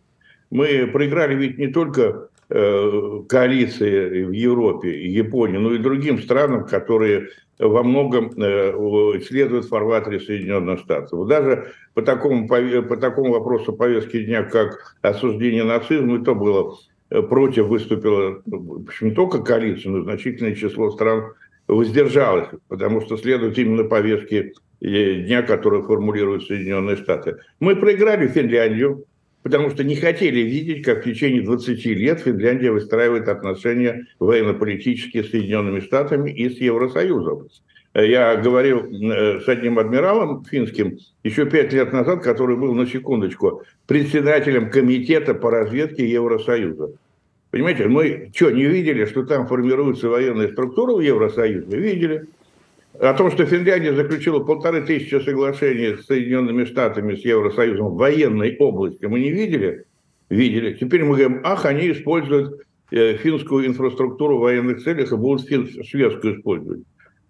Мы 0.52 0.88
проиграли 0.88 1.36
ведь 1.36 1.58
не 1.58 1.68
только 1.68 2.30
э, 2.50 3.22
коалиции 3.28 4.24
в 4.24 4.32
Европе 4.32 5.06
Японии, 5.10 5.58
но 5.58 5.74
и 5.74 5.80
другим 5.80 6.22
странам, 6.22 6.66
которые 6.66 7.30
во 7.60 7.84
многом 7.84 8.32
э, 8.38 9.20
следует 9.26 9.66
в 9.66 9.70
фарватере 9.70 10.20
Соединенных 10.20 10.80
Штатов. 10.80 11.28
Даже 11.28 11.72
по 11.94 12.02
такому, 12.02 12.48
по 12.48 12.98
такому 12.98 13.34
вопросу 13.34 13.74
повестки 13.74 14.24
дня, 14.24 14.44
как 14.44 14.96
осуждение 15.02 15.64
нацизма, 15.64 16.22
это 16.22 16.34
было 16.34 16.76
э, 17.10 17.22
против 17.22 17.68
выступила, 17.68 18.42
в 18.46 18.88
общем, 18.88 19.10
не 19.10 19.14
только 19.16 19.40
коалиция, 19.40 19.92
но 19.92 20.04
значительное 20.04 20.56
число 20.56 20.92
стран 20.92 21.34
воздержалось, 21.68 22.50
потому 22.68 23.02
что 23.02 23.18
следует 23.18 23.58
именно 23.58 23.84
повестке 23.84 24.54
э, 24.82 25.16
дня, 25.22 25.42
которую 25.42 25.84
формулируют 25.84 26.46
Соединенные 26.46 26.96
Штаты. 26.96 27.38
Мы 27.60 27.76
проиграли 27.76 28.28
Финляндию, 28.28 29.06
потому 29.48 29.70
что 29.70 29.86
не 29.86 29.96
хотели 29.96 30.42
видеть, 30.42 30.84
как 30.84 31.00
в 31.00 31.04
течение 31.06 31.42
20 31.42 31.86
лет 31.86 32.20
Финляндия 32.20 32.70
выстраивает 32.70 33.30
отношения 33.30 34.06
военно-политические 34.20 35.24
с 35.24 35.32
Соединенными 35.32 35.80
Штатами 35.80 36.30
и 36.30 36.50
с 36.50 36.60
Евросоюзом. 36.60 37.48
Я 37.94 38.36
говорил 38.36 38.80
э, 38.80 39.40
с 39.40 39.48
одним 39.48 39.80
адмиралом 39.80 40.44
финским 40.44 40.98
еще 41.24 41.50
пять 41.50 41.72
лет 41.72 41.94
назад, 41.94 42.24
который 42.24 42.58
был, 42.58 42.76
на 42.76 42.88
секундочку, 42.88 43.64
председателем 43.86 44.70
комитета 44.70 45.34
по 45.34 45.50
разведке 45.50 46.06
Евросоюза. 46.06 46.92
Понимаете, 47.50 47.88
мы 47.88 48.30
что, 48.36 48.52
не 48.52 48.66
видели, 48.66 49.06
что 49.06 49.26
там 49.26 49.48
формируется 49.48 50.10
военная 50.10 50.50
структура 50.50 50.94
в 50.94 51.00
Евросоюзе? 51.00 51.78
Видели. 51.78 52.26
О 53.00 53.14
том, 53.14 53.30
что 53.30 53.46
Финляндия 53.46 53.94
заключила 53.94 54.40
полторы 54.40 54.82
тысячи 54.82 55.16
соглашений 55.24 55.98
с 55.98 56.06
Соединенными 56.08 56.66
Штатами, 56.66 57.16
с 57.16 57.24
Евросоюзом 57.24 57.90
в 57.90 57.98
военной 57.98 58.58
области, 58.58 59.06
мы 59.06 59.20
не 59.20 59.32
видели? 59.32 59.86
Видели. 60.30 60.74
Теперь 60.74 61.04
мы 61.04 61.16
говорим, 61.16 61.42
ах, 61.44 61.66
они 61.66 61.92
используют 61.92 62.62
э, 62.92 63.18
финскую 63.18 63.68
инфраструктуру 63.68 64.38
в 64.38 64.42
военных 64.42 64.84
целях 64.84 65.12
и 65.12 65.16
будут 65.16 65.48
фин, 65.48 65.70
шведскую 65.84 66.38
использовать. 66.38 66.84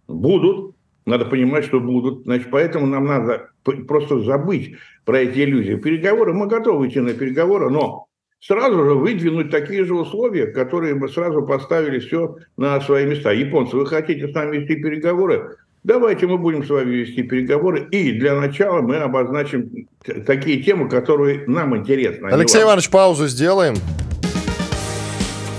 Будут. 0.08 0.76
Надо 1.06 1.26
понимать, 1.26 1.66
что 1.66 1.80
будут. 1.80 2.24
Значит, 2.24 2.48
поэтому 2.50 2.86
нам 2.86 3.06
надо 3.06 3.50
просто 3.88 4.22
забыть 4.22 4.76
про 5.06 5.20
эти 5.20 5.40
иллюзии. 5.40 5.76
Переговоры, 5.76 6.34
мы 6.34 6.48
готовы 6.48 6.88
идти 6.88 7.02
на 7.02 7.14
переговоры, 7.14 7.70
но 7.70 8.07
сразу 8.40 8.84
же 8.84 8.94
выдвинуть 8.94 9.52
такие 9.52 9.86
же 9.86 9.96
условия, 9.96 10.48
которые 10.48 10.96
бы 10.96 11.10
сразу 11.10 11.42
поставили 11.44 12.00
все 12.00 12.38
на 12.58 12.80
свои 12.82 13.06
места. 13.06 13.32
Японцы, 13.32 13.76
вы 13.76 13.86
хотите 13.86 14.28
с 14.28 14.34
нами 14.34 14.58
вести 14.58 14.76
переговоры? 14.76 15.58
Давайте 15.84 16.28
мы 16.28 16.38
будем 16.38 16.66
с 16.66 16.70
вами 16.70 16.96
вести 16.96 17.24
переговоры, 17.24 17.88
и 17.92 18.12
для 18.12 18.36
начала 18.36 18.82
мы 18.82 18.98
обозначим 18.98 19.88
такие 20.26 20.62
темы, 20.62 20.90
которые 20.90 21.46
нам 21.48 21.78
интересны. 21.78 22.28
Алексей 22.28 22.64
Иванович, 22.64 22.90
паузу 22.90 23.28
сделаем. 23.28 23.76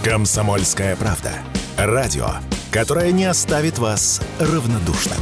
Комсомольская 0.05 0.97
правда. 0.97 1.31
Радио, 1.79 2.27
которое 2.73 3.11
не 3.13 3.25
оставит 3.25 3.79
вас 3.79 4.21
равнодушным. 4.39 5.19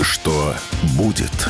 Что 0.00 0.54
будет? 0.96 1.48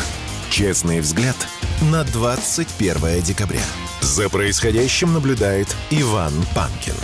Честный 0.50 1.00
взгляд 1.00 1.36
на 1.82 2.04
21 2.04 3.22
декабря. 3.22 3.60
За 4.00 4.28
происходящим 4.28 5.12
наблюдает 5.12 5.68
Иван 5.90 6.32
Панкин. 6.54 6.94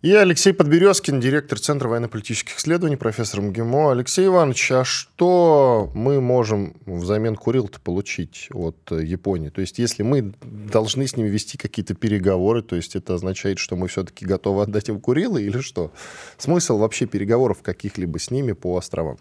И 0.00 0.12
Алексей 0.12 0.52
Подберезкин, 0.52 1.18
директор 1.18 1.58
Центра 1.58 1.88
военно-политических 1.88 2.58
исследований, 2.58 2.96
профессор 2.96 3.40
МГИМО. 3.40 3.90
Алексей 3.90 4.26
Иванович, 4.26 4.72
а 4.72 4.84
что 4.84 5.90
мы 5.94 6.20
можем 6.20 6.76
взамен 6.84 7.36
Курил-то 7.36 7.80
получить 7.80 8.48
от 8.52 8.76
Японии? 8.90 9.48
То 9.48 9.62
есть 9.62 9.78
если 9.78 10.02
мы 10.02 10.34
должны 10.42 11.06
с 11.06 11.16
ними 11.16 11.28
вести 11.28 11.56
какие-то 11.56 11.94
переговоры, 11.94 12.60
то 12.60 12.76
есть 12.76 12.96
это 12.96 13.14
означает, 13.14 13.58
что 13.58 13.76
мы 13.76 13.88
все-таки 13.88 14.26
готовы 14.26 14.62
отдать 14.62 14.90
им 14.90 15.00
Курилы 15.00 15.42
или 15.42 15.60
что? 15.60 15.90
Смысл 16.36 16.76
вообще 16.76 17.06
переговоров 17.06 17.62
каких-либо 17.62 18.18
с 18.18 18.30
ними 18.30 18.52
по 18.52 18.76
островам? 18.76 19.16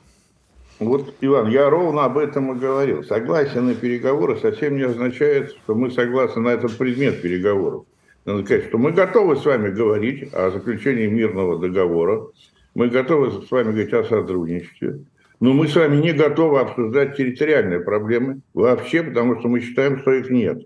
Вот, 0.80 1.14
Иван, 1.22 1.50
я 1.50 1.70
ровно 1.70 2.06
об 2.06 2.18
этом 2.18 2.56
и 2.56 2.60
говорил. 2.60 3.04
Согласие 3.04 3.62
на 3.62 3.76
переговоры 3.76 4.38
совсем 4.38 4.76
не 4.76 4.84
означает, 4.84 5.52
что 5.52 5.76
мы 5.76 5.92
согласны 5.92 6.42
на 6.42 6.50
этот 6.50 6.78
предмет 6.78 7.22
переговоров. 7.22 7.86
Надо 8.26 8.44
сказать, 8.44 8.66
что 8.66 8.78
мы 8.78 8.92
готовы 8.92 9.36
с 9.36 9.46
вами 9.46 9.70
говорить 9.70 10.34
о 10.34 10.50
заключении 10.50 11.08
мирного 11.08 11.60
договора, 11.60 12.28
мы 12.74 12.88
готовы 12.90 13.46
с 13.46 13.52
вами 13.52 13.72
говорить 13.72 13.94
о 13.94 14.04
сотрудничестве, 14.04 15.00
но 15.40 15.54
мы 15.54 15.68
с 15.68 15.76
вами 15.76 15.98
не 15.98 16.14
готовы 16.14 16.60
обсуждать 16.60 17.18
территориальные 17.18 17.82
проблемы 17.82 18.40
вообще, 18.54 19.04
потому 19.04 19.40
что 19.40 19.50
мы 19.50 19.60
считаем, 19.60 20.00
что 20.00 20.14
их 20.14 20.30
нет. 20.30 20.64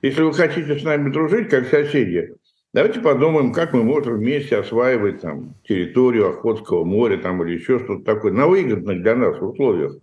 Если 0.00 0.22
вы 0.22 0.32
хотите 0.32 0.78
с 0.78 0.82
нами 0.82 1.10
дружить, 1.10 1.48
как 1.48 1.68
соседи, 1.68 2.34
давайте 2.72 3.00
подумаем, 3.00 3.52
как 3.52 3.72
мы 3.72 3.82
можем 3.82 4.14
вместе 4.14 4.56
осваивать 4.56 5.20
там, 5.20 5.54
территорию 5.66 6.30
Охотского 6.30 6.84
моря 6.84 7.18
там, 7.18 7.42
или 7.42 7.54
еще 7.58 7.78
что-то 7.78 8.04
такое 8.04 8.32
на 8.32 8.46
выгодных 8.46 9.02
для 9.02 9.16
нас 9.16 9.40
условиях. 9.40 9.96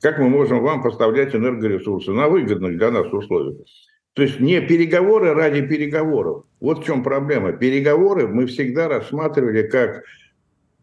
Как 0.00 0.18
мы 0.18 0.28
можем 0.28 0.60
вам 0.60 0.82
поставлять 0.82 1.34
энергоресурсы 1.34 2.12
на 2.12 2.28
выгодных 2.28 2.78
для 2.78 2.90
нас 2.90 3.12
условиях. 3.12 3.66
То 4.14 4.22
есть 4.22 4.40
не 4.40 4.60
переговоры 4.60 5.32
ради 5.32 5.62
переговоров. 5.62 6.44
Вот 6.60 6.80
в 6.80 6.84
чем 6.84 7.02
проблема. 7.04 7.52
Переговоры 7.52 8.26
мы 8.26 8.46
всегда 8.46 8.88
рассматривали 8.88 9.62
как 9.62 10.02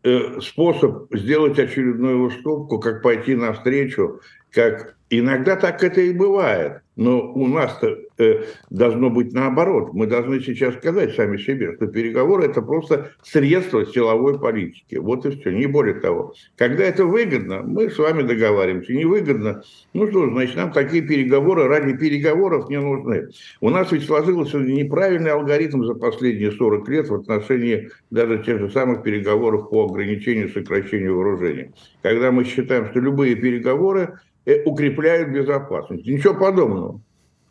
э, 0.03 0.39
способ 0.41 1.13
сделать 1.13 1.59
очередную 1.59 2.23
уступку, 2.23 2.79
как 2.79 3.01
пойти 3.01 3.35
навстречу, 3.35 4.21
как 4.51 4.94
иногда 5.09 5.55
так 5.55 5.83
это 5.83 6.01
и 6.01 6.13
бывает. 6.13 6.81
Но 6.95 7.33
у 7.33 7.45
нас-то 7.47 7.97
э, 8.17 8.43
должно 8.69 9.09
быть 9.09 9.33
наоборот. 9.33 9.93
Мы 9.93 10.07
должны 10.07 10.39
сейчас 10.39 10.75
сказать 10.75 11.13
сами 11.13 11.37
себе, 11.37 11.75
что 11.75 11.87
переговоры– 11.87 12.45
это 12.45 12.61
просто 12.61 13.11
средство 13.21 13.85
силовой 13.85 14.39
политики. 14.39 14.95
Вот 14.95 15.25
и 15.25 15.31
все, 15.31 15.51
не 15.51 15.65
более 15.65 15.95
того. 15.95 16.33
Когда 16.55 16.85
это 16.85 17.05
выгодно, 17.05 17.63
мы 17.63 17.89
с 17.89 17.97
вами 17.97 18.23
договариваемся. 18.23 18.93
Невыгодно, 18.93 19.61
ну 19.93 20.07
что, 20.09 20.29
значит, 20.29 20.55
нам 20.55 20.71
такие 20.71 21.03
переговоры 21.03 21.67
ради 21.67 21.97
переговоров 21.97 22.69
не 22.69 22.79
нужны. 22.79 23.27
У 23.59 23.69
нас 23.69 23.91
ведь 23.91 24.05
сложился 24.05 24.57
неправильный 24.57 25.31
алгоритм 25.31 25.83
за 25.83 25.95
последние 25.95 26.53
40 26.53 26.87
лет 26.87 27.09
в 27.09 27.15
отношении 27.15 27.89
даже 28.09 28.41
тех 28.41 28.59
же 28.59 28.69
самых 28.71 29.03
переговоров 29.03 29.69
по 29.69 29.85
ограничению, 29.85 30.47
сокращению 30.47 31.17
вооружений. 31.17 31.71
Когда 32.01 32.31
мы 32.31 32.45
считаем, 32.45 32.85
что 32.85 33.01
любые 33.01 33.35
переговоры 33.35 34.19
укрепляют 34.65 35.29
безопасность. 35.29 36.05
Ничего 36.05 36.33
подобного. 36.33 37.01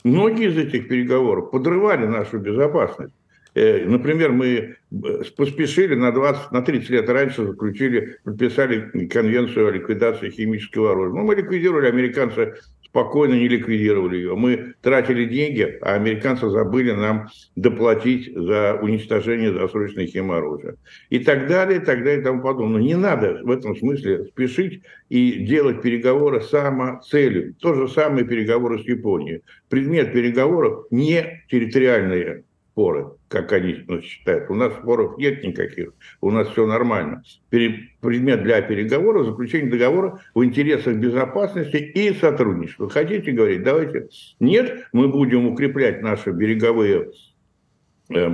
Многие 0.05 0.49
из 0.49 0.59
этих 0.59 0.89
переговоров 0.89 1.51
подрывали 1.51 2.07
нашу 2.07 2.39
безопасность. 2.39 3.15
Э, 3.55 3.85
например, 3.87 4.33
мы 4.33 4.49
э, 4.49 4.75
поспешили 5.37 5.95
на 5.95 6.13
20, 6.13 6.51
на 6.53 6.63
30 6.63 6.91
лет 6.91 7.09
раньше 7.09 7.47
заключили, 7.47 8.19
подписали 8.25 9.07
конвенцию 9.07 9.69
о 9.69 9.71
ликвидации 9.71 10.31
химического 10.31 10.91
оружия. 10.93 11.15
Ну, 11.15 11.25
мы 11.25 11.37
ликвидировали, 11.37 11.87
американцы 11.87 12.55
спокойно 12.95 13.35
не 13.35 13.49
ликвидировали 13.49 14.19
ее. 14.19 14.37
Мы 14.37 14.75
тратили 14.81 15.25
деньги, 15.25 15.79
а 15.81 15.95
американцы 15.95 16.49
забыли 16.49 16.93
нам 16.93 17.27
доплатить 17.57 18.33
за 18.33 18.79
уничтожение 18.81 19.51
досрочной 19.51 20.07
химоружия. 20.07 20.77
И 21.11 21.19
так 21.19 21.49
далее, 21.49 21.81
и 21.81 21.85
так 21.85 22.05
далее, 22.05 22.21
и 22.21 22.23
тому 22.23 22.41
подобное. 22.41 22.81
Не 22.81 22.95
надо 22.95 23.41
в 23.43 23.51
этом 23.51 23.77
смысле 23.77 24.27
спешить 24.27 24.83
и 25.09 25.45
делать 25.45 25.83
переговоры 25.83 26.41
самоцелью. 26.41 27.55
То 27.55 27.75
же 27.75 27.89
самое 27.89 28.25
переговоры 28.25 28.79
с 28.79 28.87
Японией. 28.87 29.43
Предмет 29.69 30.13
переговоров 30.13 30.87
не 30.93 31.43
территориальные 31.51 32.45
споры, 32.75 33.13
как 33.29 33.53
они 33.53 33.85
ну, 33.87 34.01
считают. 34.01 34.51
У 34.51 34.55
нас 34.55 34.73
споров 34.75 35.17
нет 35.17 35.45
никаких, 35.45 35.93
у 36.21 36.33
нас 36.33 36.49
все 36.49 36.67
нормально. 36.67 37.23
Предмет 37.49 38.43
для 38.43 38.61
переговоров, 38.63 39.27
заключение 39.27 39.71
договора 39.71 40.21
в 40.35 40.45
интересах 40.45 40.97
безопасности 40.97 41.77
и 41.77 42.13
сотрудничества. 42.15 42.91
Хотите 42.91 43.31
говорить, 43.31 43.63
давайте. 43.63 44.09
Нет, 44.41 44.89
мы 44.93 45.07
будем 45.07 45.47
укреплять 45.47 46.03
наши 46.03 46.33
береговые 46.33 47.13
э, 48.11 48.29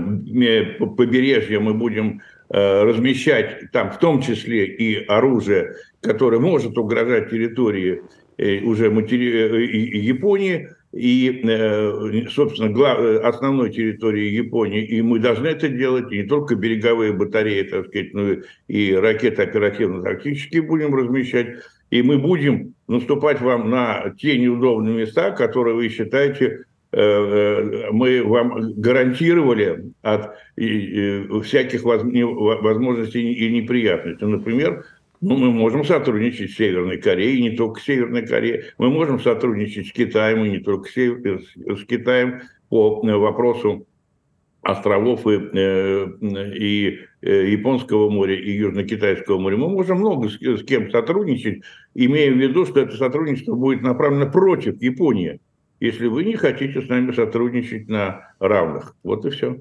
побережья, 0.97 1.61
мы 1.61 1.75
будем 1.75 2.23
э, 2.49 2.83
размещать 2.83 3.71
там 3.73 3.93
в 3.93 3.99
том 3.99 4.23
числе 4.23 4.65
и 4.65 5.05
оружие, 5.05 5.75
которое 6.01 6.41
может 6.41 6.79
угрожать 6.79 7.29
территории 7.29 8.03
э, 8.39 8.61
уже 8.61 8.91
матери... 8.91 9.99
Японии, 9.99 10.71
и, 10.93 11.43
э, 11.45 12.29
собственно, 12.31 12.69
глав... 12.71 12.99
Э, 12.99 13.21
основной 13.21 13.71
территории 13.71 14.31
Японии, 14.31 14.85
и 14.85 15.03
мы 15.03 15.21
должны 15.21 15.47
это 15.47 15.69
делать, 15.69 16.11
и 16.11 16.23
не 16.23 16.25
только 16.25 16.57
береговые 16.57 17.13
батареи, 17.13 17.63
так 17.63 17.87
сказать, 17.87 18.13
но 18.13 18.37
и 18.67 18.93
ракеты 18.95 19.43
оперативно-тактические 19.43 20.63
будем 20.63 20.95
размещать, 20.95 21.59
и 21.91 22.03
мы 22.03 22.19
будем 22.19 22.75
наступать 22.89 23.41
вам 23.41 23.71
на 23.71 24.15
те 24.19 24.37
неудобные 24.39 24.97
места, 24.97 25.31
которые 25.31 25.77
вы 25.77 25.89
считаете, 25.91 26.65
э, 26.93 27.91
мы 27.93 28.25
вам 28.25 28.73
гарантировали 28.75 29.93
от 30.03 30.35
всяких 30.57 31.85
возможностей 31.85 33.33
и 33.33 33.49
неприятностей. 33.51 34.27
Например, 34.27 34.85
ну, 35.21 35.37
мы 35.37 35.51
можем 35.51 35.85
сотрудничать 35.85 36.51
с 36.51 36.57
Северной 36.57 36.97
Кореей, 36.97 37.43
не 37.43 37.57
только 37.57 37.81
с 37.81 37.85
Северной 37.85 38.27
Кореей. 38.27 38.65
Мы 38.79 38.91
можем 38.91 39.21
сотрудничать 39.21 39.89
с 39.89 39.93
Китаем, 39.93 40.45
и 40.45 40.51
не 40.51 40.59
только 40.61 40.89
с, 40.89 40.95
с 40.95 41.85
Китаем 41.85 42.41
по 42.71 43.03
э, 43.05 43.15
вопросу 43.15 43.87
островов 44.63 45.27
и, 45.27 45.39
э, 45.53 46.07
и 46.57 46.99
э, 47.21 47.51
Японского 47.51 48.09
моря, 48.09 48.35
и 48.35 48.51
Южно-Китайского 48.51 49.39
моря. 49.39 49.59
Мы 49.59 49.69
можем 49.69 49.99
много 49.99 50.31
с, 50.31 50.41
с 50.41 50.65
кем 50.65 50.91
сотрудничать, 50.91 51.63
имея 51.95 52.33
в 52.33 52.37
виду, 52.37 52.65
что 52.65 52.81
это 52.81 52.97
сотрудничество 52.97 53.55
будет 53.55 53.83
направлено 53.83 54.31
против 54.31 54.81
Японии, 54.81 55.41
если 55.81 56.07
вы 56.07 56.25
не 56.25 56.37
хотите 56.37 56.81
с 56.81 56.89
нами 56.89 57.13
сотрудничать 57.13 57.89
на 57.89 58.35
равных. 58.39 58.97
Вот 59.03 59.27
и 59.27 59.31
все. 59.31 59.59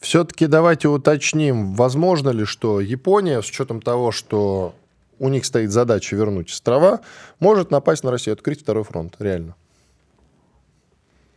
Все-таки 0.00 0.46
давайте 0.46 0.88
уточним, 0.88 1.74
возможно 1.74 2.30
ли, 2.30 2.44
что 2.44 2.80
Япония, 2.80 3.42
с 3.42 3.48
учетом 3.48 3.80
того, 3.82 4.12
что 4.12 4.74
у 5.18 5.28
них 5.28 5.44
стоит 5.44 5.70
задача 5.70 6.14
вернуть 6.14 6.50
острова, 6.50 7.00
может 7.40 7.70
напасть 7.70 8.04
на 8.04 8.12
Россию, 8.12 8.34
открыть 8.34 8.60
второй 8.60 8.84
фронт, 8.84 9.16
реально? 9.18 9.56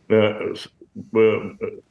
Э, 0.09 0.53
э, 0.95 1.31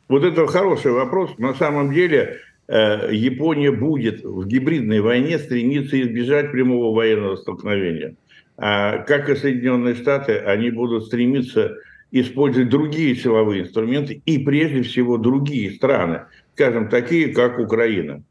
вот 0.09 0.25
это 0.25 0.47
хороший 0.47 0.93
вопрос. 0.93 1.37
На 1.39 1.55
самом 1.55 1.93
деле 1.93 2.39
э, 2.69 3.09
Япония 3.13 3.73
будет 3.73 4.23
в 4.23 4.47
гибридной 4.47 5.01
войне 5.01 5.39
стремиться 5.39 6.01
избежать 6.01 6.53
прямого 6.53 6.95
военного 6.95 7.35
столкновения. 7.35 8.15
А 8.57 8.99
как 8.99 9.29
и 9.29 9.35
Соединенные 9.35 9.97
Штаты, 9.97 10.39
они 10.39 10.71
будут 10.71 11.07
стремиться 11.07 11.77
использовать 12.13 12.69
другие 12.69 13.15
силовые 13.17 13.63
инструменты 13.63 14.21
и 14.27 14.39
прежде 14.39 14.83
всего 14.83 15.17
другие 15.17 15.73
страны 15.73 16.23
скажем, 16.61 16.89
такие, 16.91 17.29
как 17.29 17.59
Украина. 17.59 18.23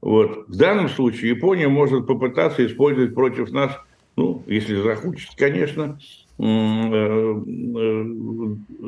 Вот. 0.00 0.48
В 0.48 0.56
данном 0.56 0.88
случае 0.88 1.32
Япония 1.32 1.68
может 1.68 2.06
попытаться 2.06 2.64
использовать 2.64 3.14
против 3.14 3.52
нас, 3.52 3.78
ну, 4.16 4.42
если 4.46 4.80
захочет, 4.80 5.28
конечно, 5.36 5.98
э, 6.38 6.42
э, 6.42 7.34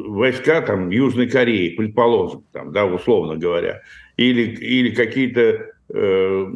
войска 0.08 0.62
там, 0.62 0.88
Южной 0.88 1.28
Кореи, 1.28 1.76
предположим, 1.76 2.44
там, 2.52 2.72
да, 2.72 2.86
условно 2.86 3.36
говоря, 3.36 3.82
или, 4.16 4.54
или 4.54 4.94
какие-то 4.94 5.66
э, 5.90 6.46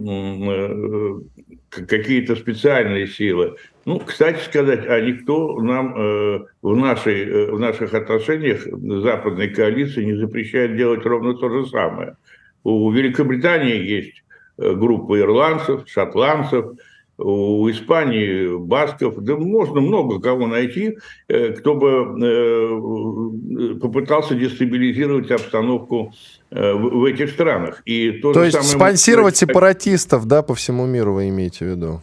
какие-то 1.85 2.37
специальные 2.37 3.07
силы. 3.07 3.57
Ну, 3.85 4.01
кстати 4.01 4.43
сказать, 4.45 4.87
а 4.87 5.01
никто 5.01 5.61
нам 5.61 5.95
э, 5.97 6.47
в, 6.63 6.77
нашей, 6.77 7.25
э, 7.25 7.51
в 7.53 7.61
наших 7.61 7.95
отношениях 7.95 8.67
западной 8.67 9.49
коалиции 9.49 10.05
не 10.05 10.17
запрещает 10.17 10.77
делать 10.77 11.05
ровно 11.05 11.35
то 11.35 11.49
же 11.49 11.67
самое. 11.67 12.17
У 12.65 12.91
Великобритании 12.91 13.77
есть 13.77 14.25
э, 14.59 14.73
группа 14.75 15.19
ирландцев, 15.19 15.83
шотландцев, 15.87 16.73
у 17.19 17.71
Испании 17.71 18.57
басков, 18.59 19.17
да 19.19 19.37
можно 19.37 19.81
много 19.81 20.21
кого 20.21 20.47
найти, 20.47 20.99
э, 21.29 21.53
кто 21.53 21.75
бы 21.75 22.17
э, 22.23 23.79
попытался 23.81 24.35
дестабилизировать 24.35 25.31
обстановку 25.31 26.13
в 26.51 27.05
этих 27.05 27.31
странах. 27.31 27.83
И 27.87 28.13
то, 28.13 28.33
то 28.33 28.45
есть 28.45 28.57
самое 28.57 28.71
спонсировать 28.71 29.35
может... 29.35 29.51
сепаратистов, 29.51 30.27
да, 30.27 30.43
по 30.43 30.55
всему 30.55 30.87
миру 30.87 31.15
вы 31.15 31.29
имеете 31.29 31.65
в 31.65 31.69
виду? 31.69 32.03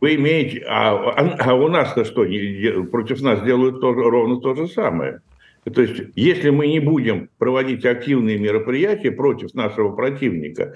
Вы 0.00 0.16
имеете... 0.16 0.64
А, 0.68 0.94
а, 0.96 1.36
а 1.38 1.54
у 1.54 1.68
нас-то 1.68 2.04
что? 2.04 2.26
Против 2.90 3.22
нас 3.22 3.42
делают 3.44 3.80
то, 3.80 3.92
ровно 3.92 4.40
то 4.40 4.54
же 4.54 4.66
самое. 4.66 5.20
То 5.72 5.80
есть, 5.80 6.02
если 6.14 6.50
мы 6.50 6.66
не 6.66 6.78
будем 6.78 7.30
проводить 7.38 7.86
активные 7.86 8.38
мероприятия 8.38 9.10
против 9.10 9.54
нашего 9.54 9.92
противника, 9.96 10.62
э, 10.62 10.74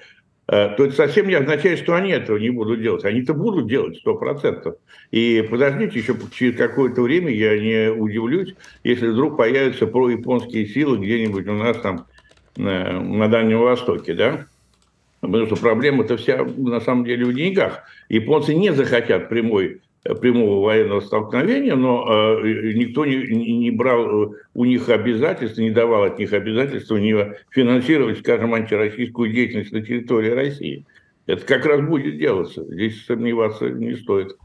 то 0.48 0.84
это 0.84 0.92
совсем 0.92 1.28
не 1.28 1.34
означает, 1.34 1.78
что 1.78 1.94
они 1.94 2.10
этого 2.10 2.38
не 2.38 2.48
будут 2.48 2.80
делать. 2.80 3.04
Они-то 3.04 3.34
будут 3.34 3.66
делать 3.66 3.98
сто 3.98 4.14
процентов. 4.14 4.76
И 5.10 5.46
подождите, 5.50 5.98
еще 5.98 6.16
через 6.32 6.56
какое-то 6.56 7.02
время 7.02 7.30
я 7.30 7.58
не 7.58 7.90
удивлюсь, 7.90 8.54
если 8.82 9.08
вдруг 9.08 9.36
появятся 9.36 9.86
прояпонские 9.86 10.66
силы 10.66 10.96
где-нибудь 10.96 11.46
у 11.46 11.52
нас 11.52 11.76
там 11.78 12.06
э, 12.56 12.60
на 12.62 13.28
Дальнем 13.28 13.60
Востоке, 13.60 14.14
да? 14.14 14.46
Потому 15.20 15.46
что 15.46 15.56
проблема-то 15.56 16.16
вся 16.16 16.42
на 16.56 16.80
самом 16.80 17.04
деле 17.04 17.26
в 17.26 17.34
деньгах. 17.34 17.82
Японцы 18.08 18.54
не 18.54 18.72
захотят 18.72 19.28
прямой 19.28 19.82
прямого 20.02 20.64
военного 20.64 21.00
столкновения, 21.00 21.74
но 21.74 22.40
э, 22.42 22.72
никто 22.74 23.04
не, 23.04 23.16
не 23.16 23.70
брал 23.70 24.24
э, 24.24 24.28
у 24.54 24.64
них 24.64 24.88
обязательства, 24.88 25.60
не 25.60 25.70
давал 25.70 26.04
от 26.04 26.18
них 26.18 26.32
обязательства 26.32 26.96
не 26.96 27.36
финансировать, 27.50 28.18
скажем, 28.20 28.54
антироссийскую 28.54 29.32
деятельность 29.32 29.72
на 29.72 29.82
территории 29.82 30.30
России. 30.30 30.84
Это 31.26 31.44
как 31.44 31.66
раз 31.66 31.80
будет 31.82 32.18
делаться. 32.18 32.64
Здесь 32.64 33.04
сомневаться 33.04 33.68
не 33.68 33.96
стоит. 33.96 34.36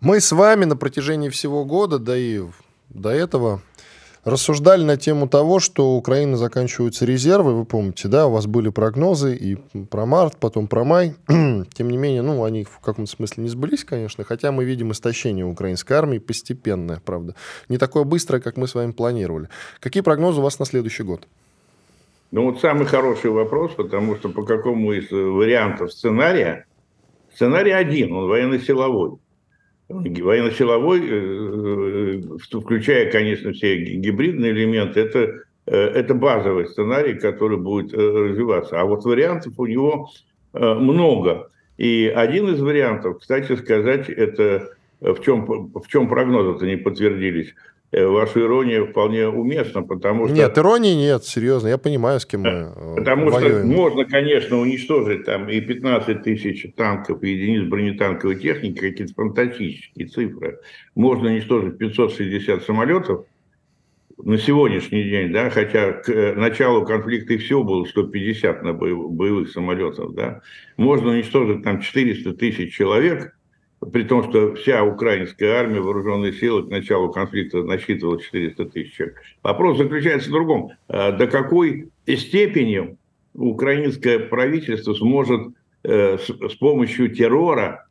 Мы 0.00 0.20
с 0.20 0.32
вами 0.32 0.64
на 0.64 0.76
протяжении 0.76 1.28
всего 1.28 1.64
года, 1.64 1.98
да 1.98 2.16
и 2.16 2.40
до 2.88 3.10
этого 3.10 3.62
рассуждали 4.26 4.82
на 4.82 4.96
тему 4.96 5.28
того, 5.28 5.60
что 5.60 5.92
у 5.92 5.96
Украины 5.96 6.36
заканчиваются 6.36 7.04
резервы, 7.04 7.54
вы 7.54 7.64
помните, 7.64 8.08
да, 8.08 8.26
у 8.26 8.32
вас 8.32 8.46
были 8.46 8.70
прогнозы 8.70 9.36
и 9.36 9.54
про 9.84 10.04
март, 10.04 10.36
потом 10.40 10.66
про 10.66 10.84
май. 10.84 11.14
Тем 11.28 11.88
не 11.88 11.96
менее, 11.96 12.22
ну, 12.22 12.42
они 12.42 12.64
в 12.64 12.80
каком-то 12.80 13.10
смысле 13.10 13.44
не 13.44 13.48
сбылись, 13.48 13.84
конечно, 13.84 14.24
хотя 14.24 14.50
мы 14.50 14.64
видим 14.64 14.90
истощение 14.90 15.46
украинской 15.46 15.92
армии 15.92 16.18
постепенное, 16.18 17.00
правда. 17.04 17.36
Не 17.68 17.78
такое 17.78 18.02
быстрое, 18.02 18.40
как 18.40 18.56
мы 18.56 18.66
с 18.66 18.74
вами 18.74 18.90
планировали. 18.90 19.48
Какие 19.78 20.02
прогнозы 20.02 20.40
у 20.40 20.42
вас 20.42 20.58
на 20.58 20.66
следующий 20.66 21.04
год? 21.04 21.28
Ну, 22.32 22.50
вот 22.50 22.60
самый 22.60 22.86
хороший 22.86 23.30
вопрос, 23.30 23.74
потому 23.76 24.16
что 24.16 24.28
по 24.28 24.42
какому 24.42 24.92
из 24.92 25.08
вариантов 25.08 25.92
сценария, 25.92 26.66
сценарий 27.32 27.70
один, 27.70 28.12
он 28.12 28.26
военно-силовой 28.26 29.18
военно-силовой, 29.88 31.00
э, 31.00 32.22
э, 32.52 32.58
включая, 32.58 33.10
конечно, 33.10 33.52
все 33.52 33.76
гибридные 33.76 34.52
элементы, 34.52 35.00
это, 35.00 35.42
э, 35.66 35.76
это 35.76 36.14
базовый 36.14 36.66
сценарий, 36.66 37.14
который 37.14 37.58
будет 37.58 37.92
развиваться. 37.94 38.80
А 38.80 38.84
вот 38.84 39.04
вариантов 39.04 39.54
у 39.58 39.66
него 39.66 40.10
много. 40.52 41.50
И 41.76 42.10
один 42.14 42.48
из 42.48 42.60
вариантов, 42.60 43.18
кстати 43.20 43.54
сказать, 43.56 44.08
это 44.08 44.70
в 45.00 45.20
чем, 45.20 45.70
в 45.74 45.86
чем 45.88 46.08
прогнозы-то 46.08 46.66
не 46.66 46.76
подтвердились– 46.76 47.54
ваша 47.92 48.40
ирония 48.40 48.84
вполне 48.84 49.28
уместна, 49.28 49.82
потому 49.82 50.26
что... 50.26 50.36
Нет, 50.36 50.58
иронии 50.58 50.94
нет, 50.94 51.24
серьезно, 51.24 51.68
я 51.68 51.78
понимаю, 51.78 52.20
с 52.20 52.26
кем 52.26 52.42
мы 52.42 52.72
э, 52.74 52.94
Потому 52.96 53.30
воюем. 53.30 53.58
что 53.58 53.66
можно, 53.66 54.04
конечно, 54.04 54.58
уничтожить 54.58 55.24
там 55.24 55.48
и 55.48 55.60
15 55.60 56.22
тысяч 56.22 56.66
танков, 56.74 57.22
и 57.22 57.30
единиц 57.30 57.68
бронетанковой 57.68 58.36
техники, 58.36 58.78
какие-то 58.78 59.14
фантастические 59.14 60.08
цифры. 60.08 60.58
Можно 60.94 61.28
уничтожить 61.28 61.78
560 61.78 62.64
самолетов 62.64 63.26
на 64.18 64.38
сегодняшний 64.38 65.04
день, 65.04 65.32
да, 65.32 65.50
хотя 65.50 65.92
к 65.92 66.08
э, 66.08 66.34
началу 66.34 66.84
конфликта 66.84 67.34
и 67.34 67.38
все 67.38 67.62
было 67.62 67.84
150 67.84 68.62
на 68.62 68.72
боевых 68.72 69.50
самолетов, 69.50 70.14
да. 70.14 70.40
Можно 70.76 71.10
уничтожить 71.10 71.62
там 71.62 71.80
400 71.80 72.32
тысяч 72.34 72.74
человек– 72.74 73.32
при 73.80 74.04
том, 74.04 74.28
что 74.28 74.54
вся 74.54 74.84
украинская 74.84 75.58
армия, 75.58 75.80
вооруженные 75.80 76.32
силы 76.32 76.64
к 76.64 76.70
началу 76.70 77.10
конфликта 77.12 77.62
насчитывала 77.62 78.20
400 78.20 78.64
тысяч 78.66 78.94
человек. 78.94 79.20
Вопрос 79.42 79.78
заключается 79.78 80.30
в 80.30 80.32
другом. 80.32 80.72
А 80.88 81.12
до 81.12 81.26
какой 81.26 81.90
степени 82.06 82.96
украинское 83.34 84.18
правительство 84.18 84.94
сможет 84.94 85.52
э, 85.82 86.18
с 86.18 86.54
помощью 86.56 87.14
террора 87.14 87.86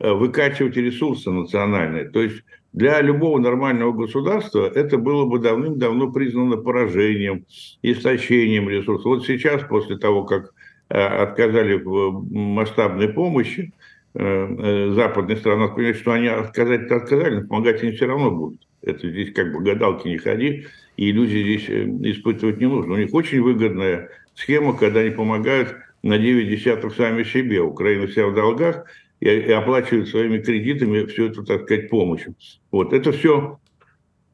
э, 0.00 0.12
выкачивать 0.12 0.76
ресурсы 0.76 1.30
национальные. 1.30 2.10
То 2.10 2.20
есть 2.20 2.42
для 2.72 3.00
любого 3.00 3.38
нормального 3.38 3.92
государства 3.92 4.66
это 4.66 4.98
было 4.98 5.24
бы 5.24 5.38
давным-давно 5.38 6.12
признано 6.12 6.56
поражением, 6.56 7.46
истощением 7.82 8.68
ресурсов. 8.68 9.04
Вот 9.04 9.26
сейчас, 9.26 9.62
после 9.62 9.96
того, 9.96 10.24
как 10.24 10.52
э, 10.88 10.98
отказали 11.00 11.74
в 11.74 12.26
масштабной 12.30 13.08
помощи, 13.08 13.72
Э, 14.14 14.20
э, 14.58 14.90
западные 14.94 15.36
страны 15.36 15.68
понимают, 15.68 15.98
что 15.98 16.12
они 16.12 16.28
отказать-то 16.28 16.96
отказали, 16.96 17.36
но 17.36 17.46
помогать 17.46 17.82
они 17.82 17.92
все 17.92 18.06
равно 18.06 18.30
будут. 18.30 18.66
Это 18.82 19.08
здесь 19.10 19.32
как 19.32 19.52
бы 19.52 19.62
гадалки 19.62 20.08
не 20.08 20.18
ходи, 20.18 20.66
и 20.96 21.10
иллюзии 21.10 21.42
здесь 21.42 21.68
э, 21.68 21.84
испытывать 22.10 22.58
не 22.58 22.66
нужно. 22.66 22.94
У 22.94 22.96
них 22.96 23.12
очень 23.12 23.42
выгодная 23.42 24.08
схема, 24.34 24.76
когда 24.76 25.00
они 25.00 25.10
помогают 25.10 25.76
на 26.02 26.18
9 26.18 26.48
десятых 26.48 26.94
сами 26.94 27.22
себе. 27.22 27.60
Украина 27.60 28.06
вся 28.06 28.26
в 28.26 28.34
долгах 28.34 28.86
и, 29.20 29.28
и 29.28 29.50
оплачивает 29.50 30.08
своими 30.08 30.38
кредитами 30.38 31.04
всю 31.04 31.26
эту, 31.26 31.44
так 31.44 31.64
сказать, 31.64 31.90
помощь. 31.90 32.24
Вот 32.70 32.92
это 32.92 33.12
все 33.12 33.58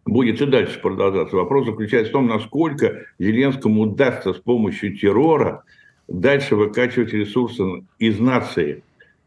будет 0.07 0.41
и 0.41 0.47
дальше 0.47 0.81
продолжаться. 0.81 1.37
Вопрос 1.37 1.67
заключается 1.67 2.11
в 2.11 2.13
том, 2.13 2.27
насколько 2.27 3.07
Зеленскому 3.19 3.83
удастся 3.83 4.35
с 4.35 4.39
помощью 4.39 4.97
террора 4.97 5.65
дальше 6.07 6.55
выкачивать 6.55 7.13
ресурсы 7.13 7.63
из 7.99 8.21
нации. 8.21 8.83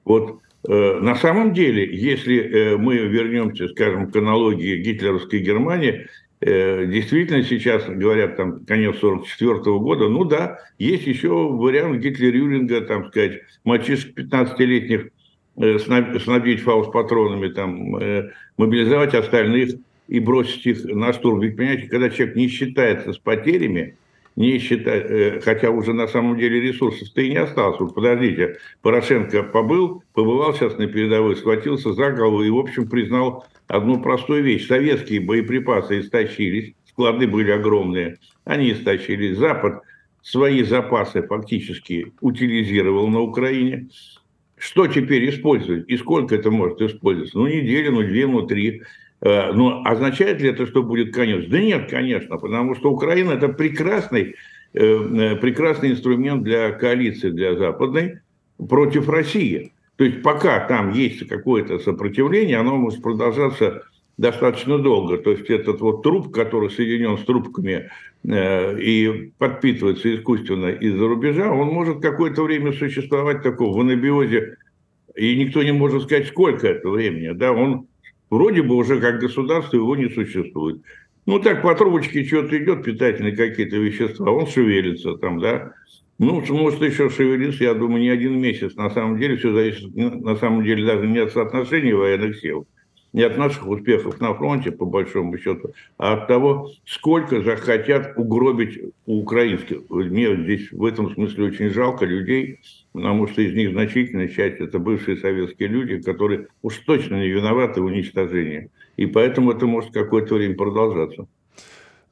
Вот 0.08 0.42
Э, 0.68 1.00
на 1.00 1.16
самом 1.16 1.54
деле, 1.54 1.88
если 1.96 2.40
э, 2.40 2.78
мы 2.78 2.98
вернемся, 2.98 3.68
скажем, 3.70 4.12
к 4.12 4.16
аналогии 4.16 4.82
гитлеровской 4.82 5.40
Германии, 5.40 6.08
э, 6.42 6.86
действительно 6.88 7.44
сейчас 7.44 7.86
говорят 7.86 8.36
там 8.36 8.66
конец 8.66 8.98
44 8.98 9.60
года, 9.80 10.10
ну 10.10 10.26
да, 10.26 10.60
есть 10.78 11.08
еще 11.08 11.30
вариант 11.30 12.04
Гитлер-Юринга, 12.04 12.82
там 12.82 13.08
сказать, 13.08 13.42
мальчишек 13.64 14.18
15-летних 14.18 15.10
снабдить 15.58 16.62
фаус-патронами, 16.62 17.48
там, 17.48 18.00
мобилизовать 18.58 19.16
остальных 19.16 19.72
и 20.08 20.20
бросить 20.20 20.68
их 20.68 20.86
на 20.86 21.14
штурм. 21.14 21.40
Ведь, 21.40 21.58
понимаете, 21.58 21.88
когда 21.88 22.12
человек 22.12 22.36
не 22.36 22.48
считается 22.48 23.12
с 23.12 23.18
потерями, 23.18 23.98
не 24.38 24.60
считать, 24.60 25.06
э, 25.10 25.42
хотя 25.44 25.72
уже 25.72 25.94
на 25.94 26.08
самом 26.08 26.38
деле 26.38 26.62
ресурсов-то 26.62 27.22
и 27.22 27.32
не 27.32 27.38
осталось. 27.38 27.80
Вот 27.80 27.96
подождите, 27.96 28.60
Порошенко 28.84 29.42
побыл, 29.42 30.04
побывал 30.14 30.54
сейчас 30.54 30.78
на 30.78 30.86
передовой, 30.86 31.36
схватился 31.36 31.94
за 31.94 32.12
голову 32.12 32.44
и, 32.44 32.50
в 32.52 32.58
общем, 32.58 32.88
признал 32.88 33.46
одну 33.68 34.00
простую 34.00 34.44
вещь. 34.44 34.68
Советские 34.68 35.22
боеприпасы 35.22 36.02
истощились, 36.02 36.76
склады 36.88 37.28
были 37.28 37.50
огромные, 37.50 38.18
они 38.46 38.74
истощились. 38.74 39.38
Запад 39.38 39.82
свои 40.22 40.62
запасы 40.62 41.24
фактически 41.24 42.14
утилизировал 42.22 43.08
на 43.08 43.22
Украине. 43.22 43.90
Что 44.56 44.86
теперь 44.86 45.28
использовать? 45.32 45.90
И 45.90 45.98
сколько 45.98 46.36
это 46.36 46.52
может 46.52 46.80
использоваться? 46.80 47.40
Ну, 47.40 47.48
неделю, 47.48 47.92
ну, 47.92 48.02
две, 48.04 48.28
ну, 48.28 48.44
три. 48.44 48.84
Э, 49.22 49.52
но 49.52 49.82
означает 49.84 50.42
ли 50.42 50.50
это, 50.50 50.68
что 50.68 50.84
будет 50.84 51.14
конец? 51.14 51.46
Да 51.48 51.60
нет, 51.60 51.90
конечно, 51.90 52.38
потому 52.38 52.76
что 52.76 52.92
Украина 52.92 53.32
это 53.32 53.50
прекрасный, 53.50 54.36
э, 54.74 54.80
э, 54.80 55.36
прекрасный 55.38 55.92
инструмент 55.92 56.44
для 56.44 56.72
коалиции, 56.72 57.30
для 57.30 57.56
западной 57.56 58.20
против 58.70 59.10
России. 59.10 59.74
То 59.96 60.04
есть 60.04 60.22
пока 60.22 60.60
там 60.68 60.92
есть 60.92 61.28
какое-то 61.28 61.80
сопротивление, 61.80 62.58
оно 62.58 62.78
может 62.78 63.02
продолжаться 63.02 63.84
достаточно 64.18 64.78
долго. 64.78 65.18
То 65.18 65.32
есть 65.32 65.50
этот 65.50 65.82
вот 65.82 66.04
труп, 66.04 66.32
который 66.32 66.70
соединен 66.70 67.18
с 67.18 67.22
трубками 67.22 67.90
и 68.24 69.32
подпитывается 69.38 70.16
искусственно 70.16 70.68
из-за 70.68 71.08
рубежа, 71.08 71.52
он 71.52 71.68
может 71.68 72.00
какое-то 72.02 72.44
время 72.44 72.74
существовать 72.74 73.42
такого 73.42 73.78
в 73.78 73.82
анабиозе, 73.82 74.58
и 75.16 75.36
никто 75.36 75.64
не 75.64 75.72
может 75.72 76.04
сказать, 76.04 76.28
сколько 76.28 76.68
это 76.68 76.90
времени. 76.90 77.32
Да? 77.34 77.52
Он 77.52 77.88
Вроде 78.30 78.62
бы 78.62 78.76
уже 78.76 79.00
как 79.00 79.20
государство 79.20 79.78
его 79.78 79.96
не 79.96 80.10
существует. 80.10 80.82
Ну, 81.26 81.40
так 81.40 81.62
по 81.62 81.76
трубочке 81.76 82.24
что-то 82.24 82.58
идет, 82.58 82.84
питательные 82.84 83.36
какие-то 83.36 83.76
вещества, 83.76 84.32
он 84.32 84.48
шевелится 84.48 85.16
там, 85.16 85.40
да. 85.40 85.74
Ну, 86.20 86.42
может 86.50 86.82
еще 86.82 87.10
шевелиться, 87.10 87.64
я 87.64 87.74
думаю, 87.74 88.02
не 88.02 88.10
один 88.10 88.40
месяц. 88.40 88.76
На 88.76 88.90
самом 88.90 89.20
деле 89.20 89.36
все 89.38 89.54
зависит, 89.54 89.96
на 89.96 90.36
самом 90.36 90.64
деле, 90.64 90.86
даже 90.86 91.06
не 91.06 91.20
от 91.20 91.32
соотношения 91.32 91.94
военных 91.94 92.40
сил, 92.40 92.66
не 93.14 93.24
от 93.24 93.38
наших 93.38 93.68
успехов 93.68 94.20
на 94.20 94.34
фронте, 94.34 94.72
по 94.72 94.86
большому 94.86 95.38
счету, 95.38 95.74
а 95.98 96.14
от 96.14 96.28
того, 96.28 96.72
сколько 96.86 97.42
захотят 97.42 98.14
угробить 98.18 98.80
у 99.06 99.20
украинских. 99.22 99.82
Мне 99.90 100.36
здесь 100.36 100.72
в 100.72 100.84
этом 100.86 101.14
смысле 101.14 101.46
очень 101.46 101.70
жалко 101.70 102.06
людей, 102.06 102.62
потому 102.98 103.28
что 103.28 103.44
из 103.44 103.54
них 103.54 103.72
значительная 103.74 104.28
часть– 104.28 104.58
это 104.60 104.80
бывшие 104.80 105.18
советские 105.18 105.70
люди, 105.70 106.02
которые 106.02 106.48
уж 106.64 106.78
точно 106.80 107.16
не 107.18 107.30
виноваты 107.30 107.80
в 107.80 107.86
уничтожении. 107.86 108.72
И 108.96 109.06
поэтому 109.06 109.52
это 109.52 109.68
может 109.68 109.94
какое-то 109.94 110.34
время 110.34 110.56
продолжаться. 110.56 111.28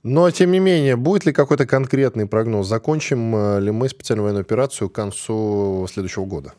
Но, 0.03 0.29
тем 0.29 0.51
не 0.51 0.59
менее, 0.59 0.95
будет 0.95 1.25
ли 1.25 1.33
какой-то 1.33 1.65
конкретный 1.65 2.27
прогноз? 2.27 2.67
Закончим 2.67 3.35
э, 3.35 3.61
ли 3.61 3.71
мы 3.71 3.89
специальную 3.89 4.25
военную 4.25 4.43
операцию 4.43 4.87
к 4.87 4.93
концу 4.93 5.87
следующего 5.89 6.25
года? 6.25 6.53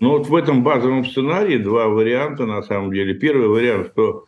Ну 0.00 0.10
вот 0.10 0.28
в 0.28 0.34
этом 0.34 0.62
базовом 0.62 1.06
сценарии 1.06 1.56
два 1.56 1.88
варианта 1.88 2.44
на 2.44 2.62
самом 2.62 2.92
деле. 2.92 3.14
Первый 3.14 3.48
вариант, 3.48 3.92
что 3.92 4.26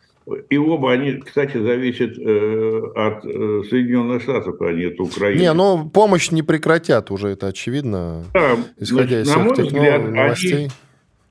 и 0.49 0.57
оба 0.57 0.93
они, 0.93 1.13
кстати, 1.13 1.57
зависят 1.57 2.17
э, 2.17 2.81
от 2.95 3.25
э, 3.25 3.61
Соединенных 3.69 4.23
Штатов, 4.23 4.59
а 4.61 4.71
не 4.71 4.85
от 4.85 4.99
Украины. 4.99 5.39
Не, 5.39 5.53
ну 5.53 5.89
помощь 5.89 6.31
не 6.31 6.41
прекратят 6.41 7.11
уже, 7.11 7.29
это 7.29 7.47
очевидно, 7.47 8.23
да, 8.33 8.57
исходя 8.79 9.21
из 9.21 9.29
всех 9.29 9.55
тех 9.55 9.65
взгляд, 9.65 10.03
новостей. 10.03 10.69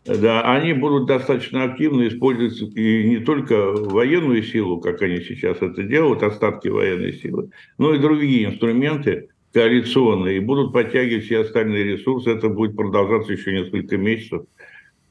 Они, 0.07 0.19
да, 0.19 0.43
они 0.55 0.75
будут 0.75 1.07
достаточно 1.07 1.65
активно 1.65 2.07
использовать 2.07 2.61
и 2.77 3.05
не 3.05 3.19
только 3.19 3.73
военную 3.73 4.43
силу, 4.43 4.81
как 4.81 5.03
они 5.03 5.21
сейчас 5.21 5.57
это 5.61 5.83
делают, 5.83 6.23
остатки 6.23 6.69
военной 6.69 7.15
силы, 7.15 7.51
но 7.79 7.95
и 7.95 7.99
другие 7.99 8.47
инструменты 8.47 9.29
коалиционные, 9.55 10.39
и 10.39 10.41
будут 10.41 10.73
подтягивать 10.73 11.25
все 11.25 11.41
остальные 11.41 11.85
ресурсы. 11.85 12.31
Это 12.31 12.49
будет 12.49 12.77
продолжаться 12.77 13.33
еще 13.33 13.53
несколько 13.53 13.97
месяцев 13.97 14.43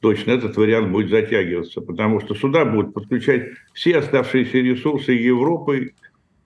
точно 0.04 0.32
этот 0.32 0.58
вариант 0.58 0.92
будет 0.92 1.08
затягиваться, 1.08 1.80
потому 1.80 2.20
что 2.20 2.34
сюда 2.34 2.66
будут 2.66 2.92
подключать 2.92 3.52
все 3.72 3.96
оставшиеся 3.96 4.58
ресурсы 4.58 5.12
Европы, 5.12 5.94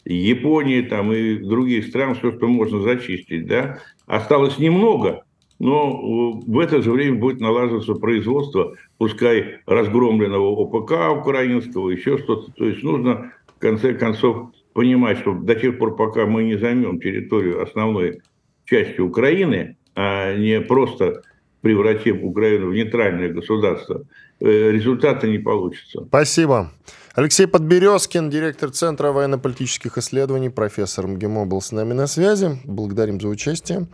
Японии 0.05 0.81
там, 0.83 1.13
и 1.13 1.35
других 1.39 1.89
стран, 1.89 2.15
все, 2.15 2.31
что 2.31 2.47
можно 2.47 2.81
зачистить. 2.83 3.49
Да? 3.49 3.81
Осталось 4.07 4.61
немного, 4.61 5.25
но 5.59 6.39
в 6.47 6.57
это 6.61 6.83
же 6.83 6.93
время 6.93 7.17
будет 7.17 7.41
налаживаться 7.41 7.95
производство, 7.95 8.77
пускай 8.97 9.57
разгромленного 9.67 10.51
ОПК 10.63 11.21
украинского, 11.21 11.91
еще 11.91 12.17
что-то. 12.19 12.53
То 12.53 12.65
есть 12.65 12.85
нужно, 12.85 13.33
в 13.57 13.59
конце 13.59 13.93
концов, 13.93 14.53
понимать, 14.73 15.19
что 15.19 15.35
до 15.35 15.57
тех 15.57 15.79
пор, 15.79 15.97
пока 15.97 16.27
мы 16.27 16.45
не 16.45 16.59
займем 16.59 17.01
территорию 17.01 17.61
основной 17.61 18.21
части 18.67 19.01
Украины, 19.01 19.77
а 19.97 20.37
не 20.37 20.61
просто 20.61 21.23
превратив 21.61 22.23
Украину 22.23 22.69
в 22.71 22.75
нейтральное 22.75 23.29
государство, 23.29 24.05
э, 24.41 24.71
результата 24.71 25.27
не 25.27 25.39
получится. 25.39 26.05
Спасибо. 26.07 26.71
Алексей 27.15 27.47
Подберезкин, 27.47 28.31
директор 28.31 28.71
Центра 28.71 29.11
военно-политических 29.11 29.99
исследований, 29.99 30.51
профессор 30.51 31.09
МГИМО, 31.09 31.47
был 31.47 31.61
с 31.61 31.73
нами 31.73 31.93
на 31.93 32.07
связи. 32.07 32.59
Благодарим 32.65 33.21
за 33.21 33.29
участие. 33.29 33.89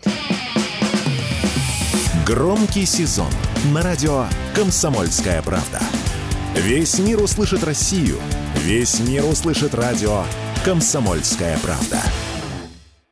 Громкий 2.27 2.85
сезон 2.85 3.31
на 3.73 3.83
радио 3.83 4.25
«Комсомольская 4.55 5.43
правда». 5.43 5.81
Весь 6.55 6.99
мир 6.99 7.23
услышит 7.23 7.65
Россию. 7.65 8.17
Весь 8.57 9.01
мир 9.01 9.25
услышит 9.25 9.75
радио 9.75 10.23
«Комсомольская 10.65 11.59
правда». 11.63 12.01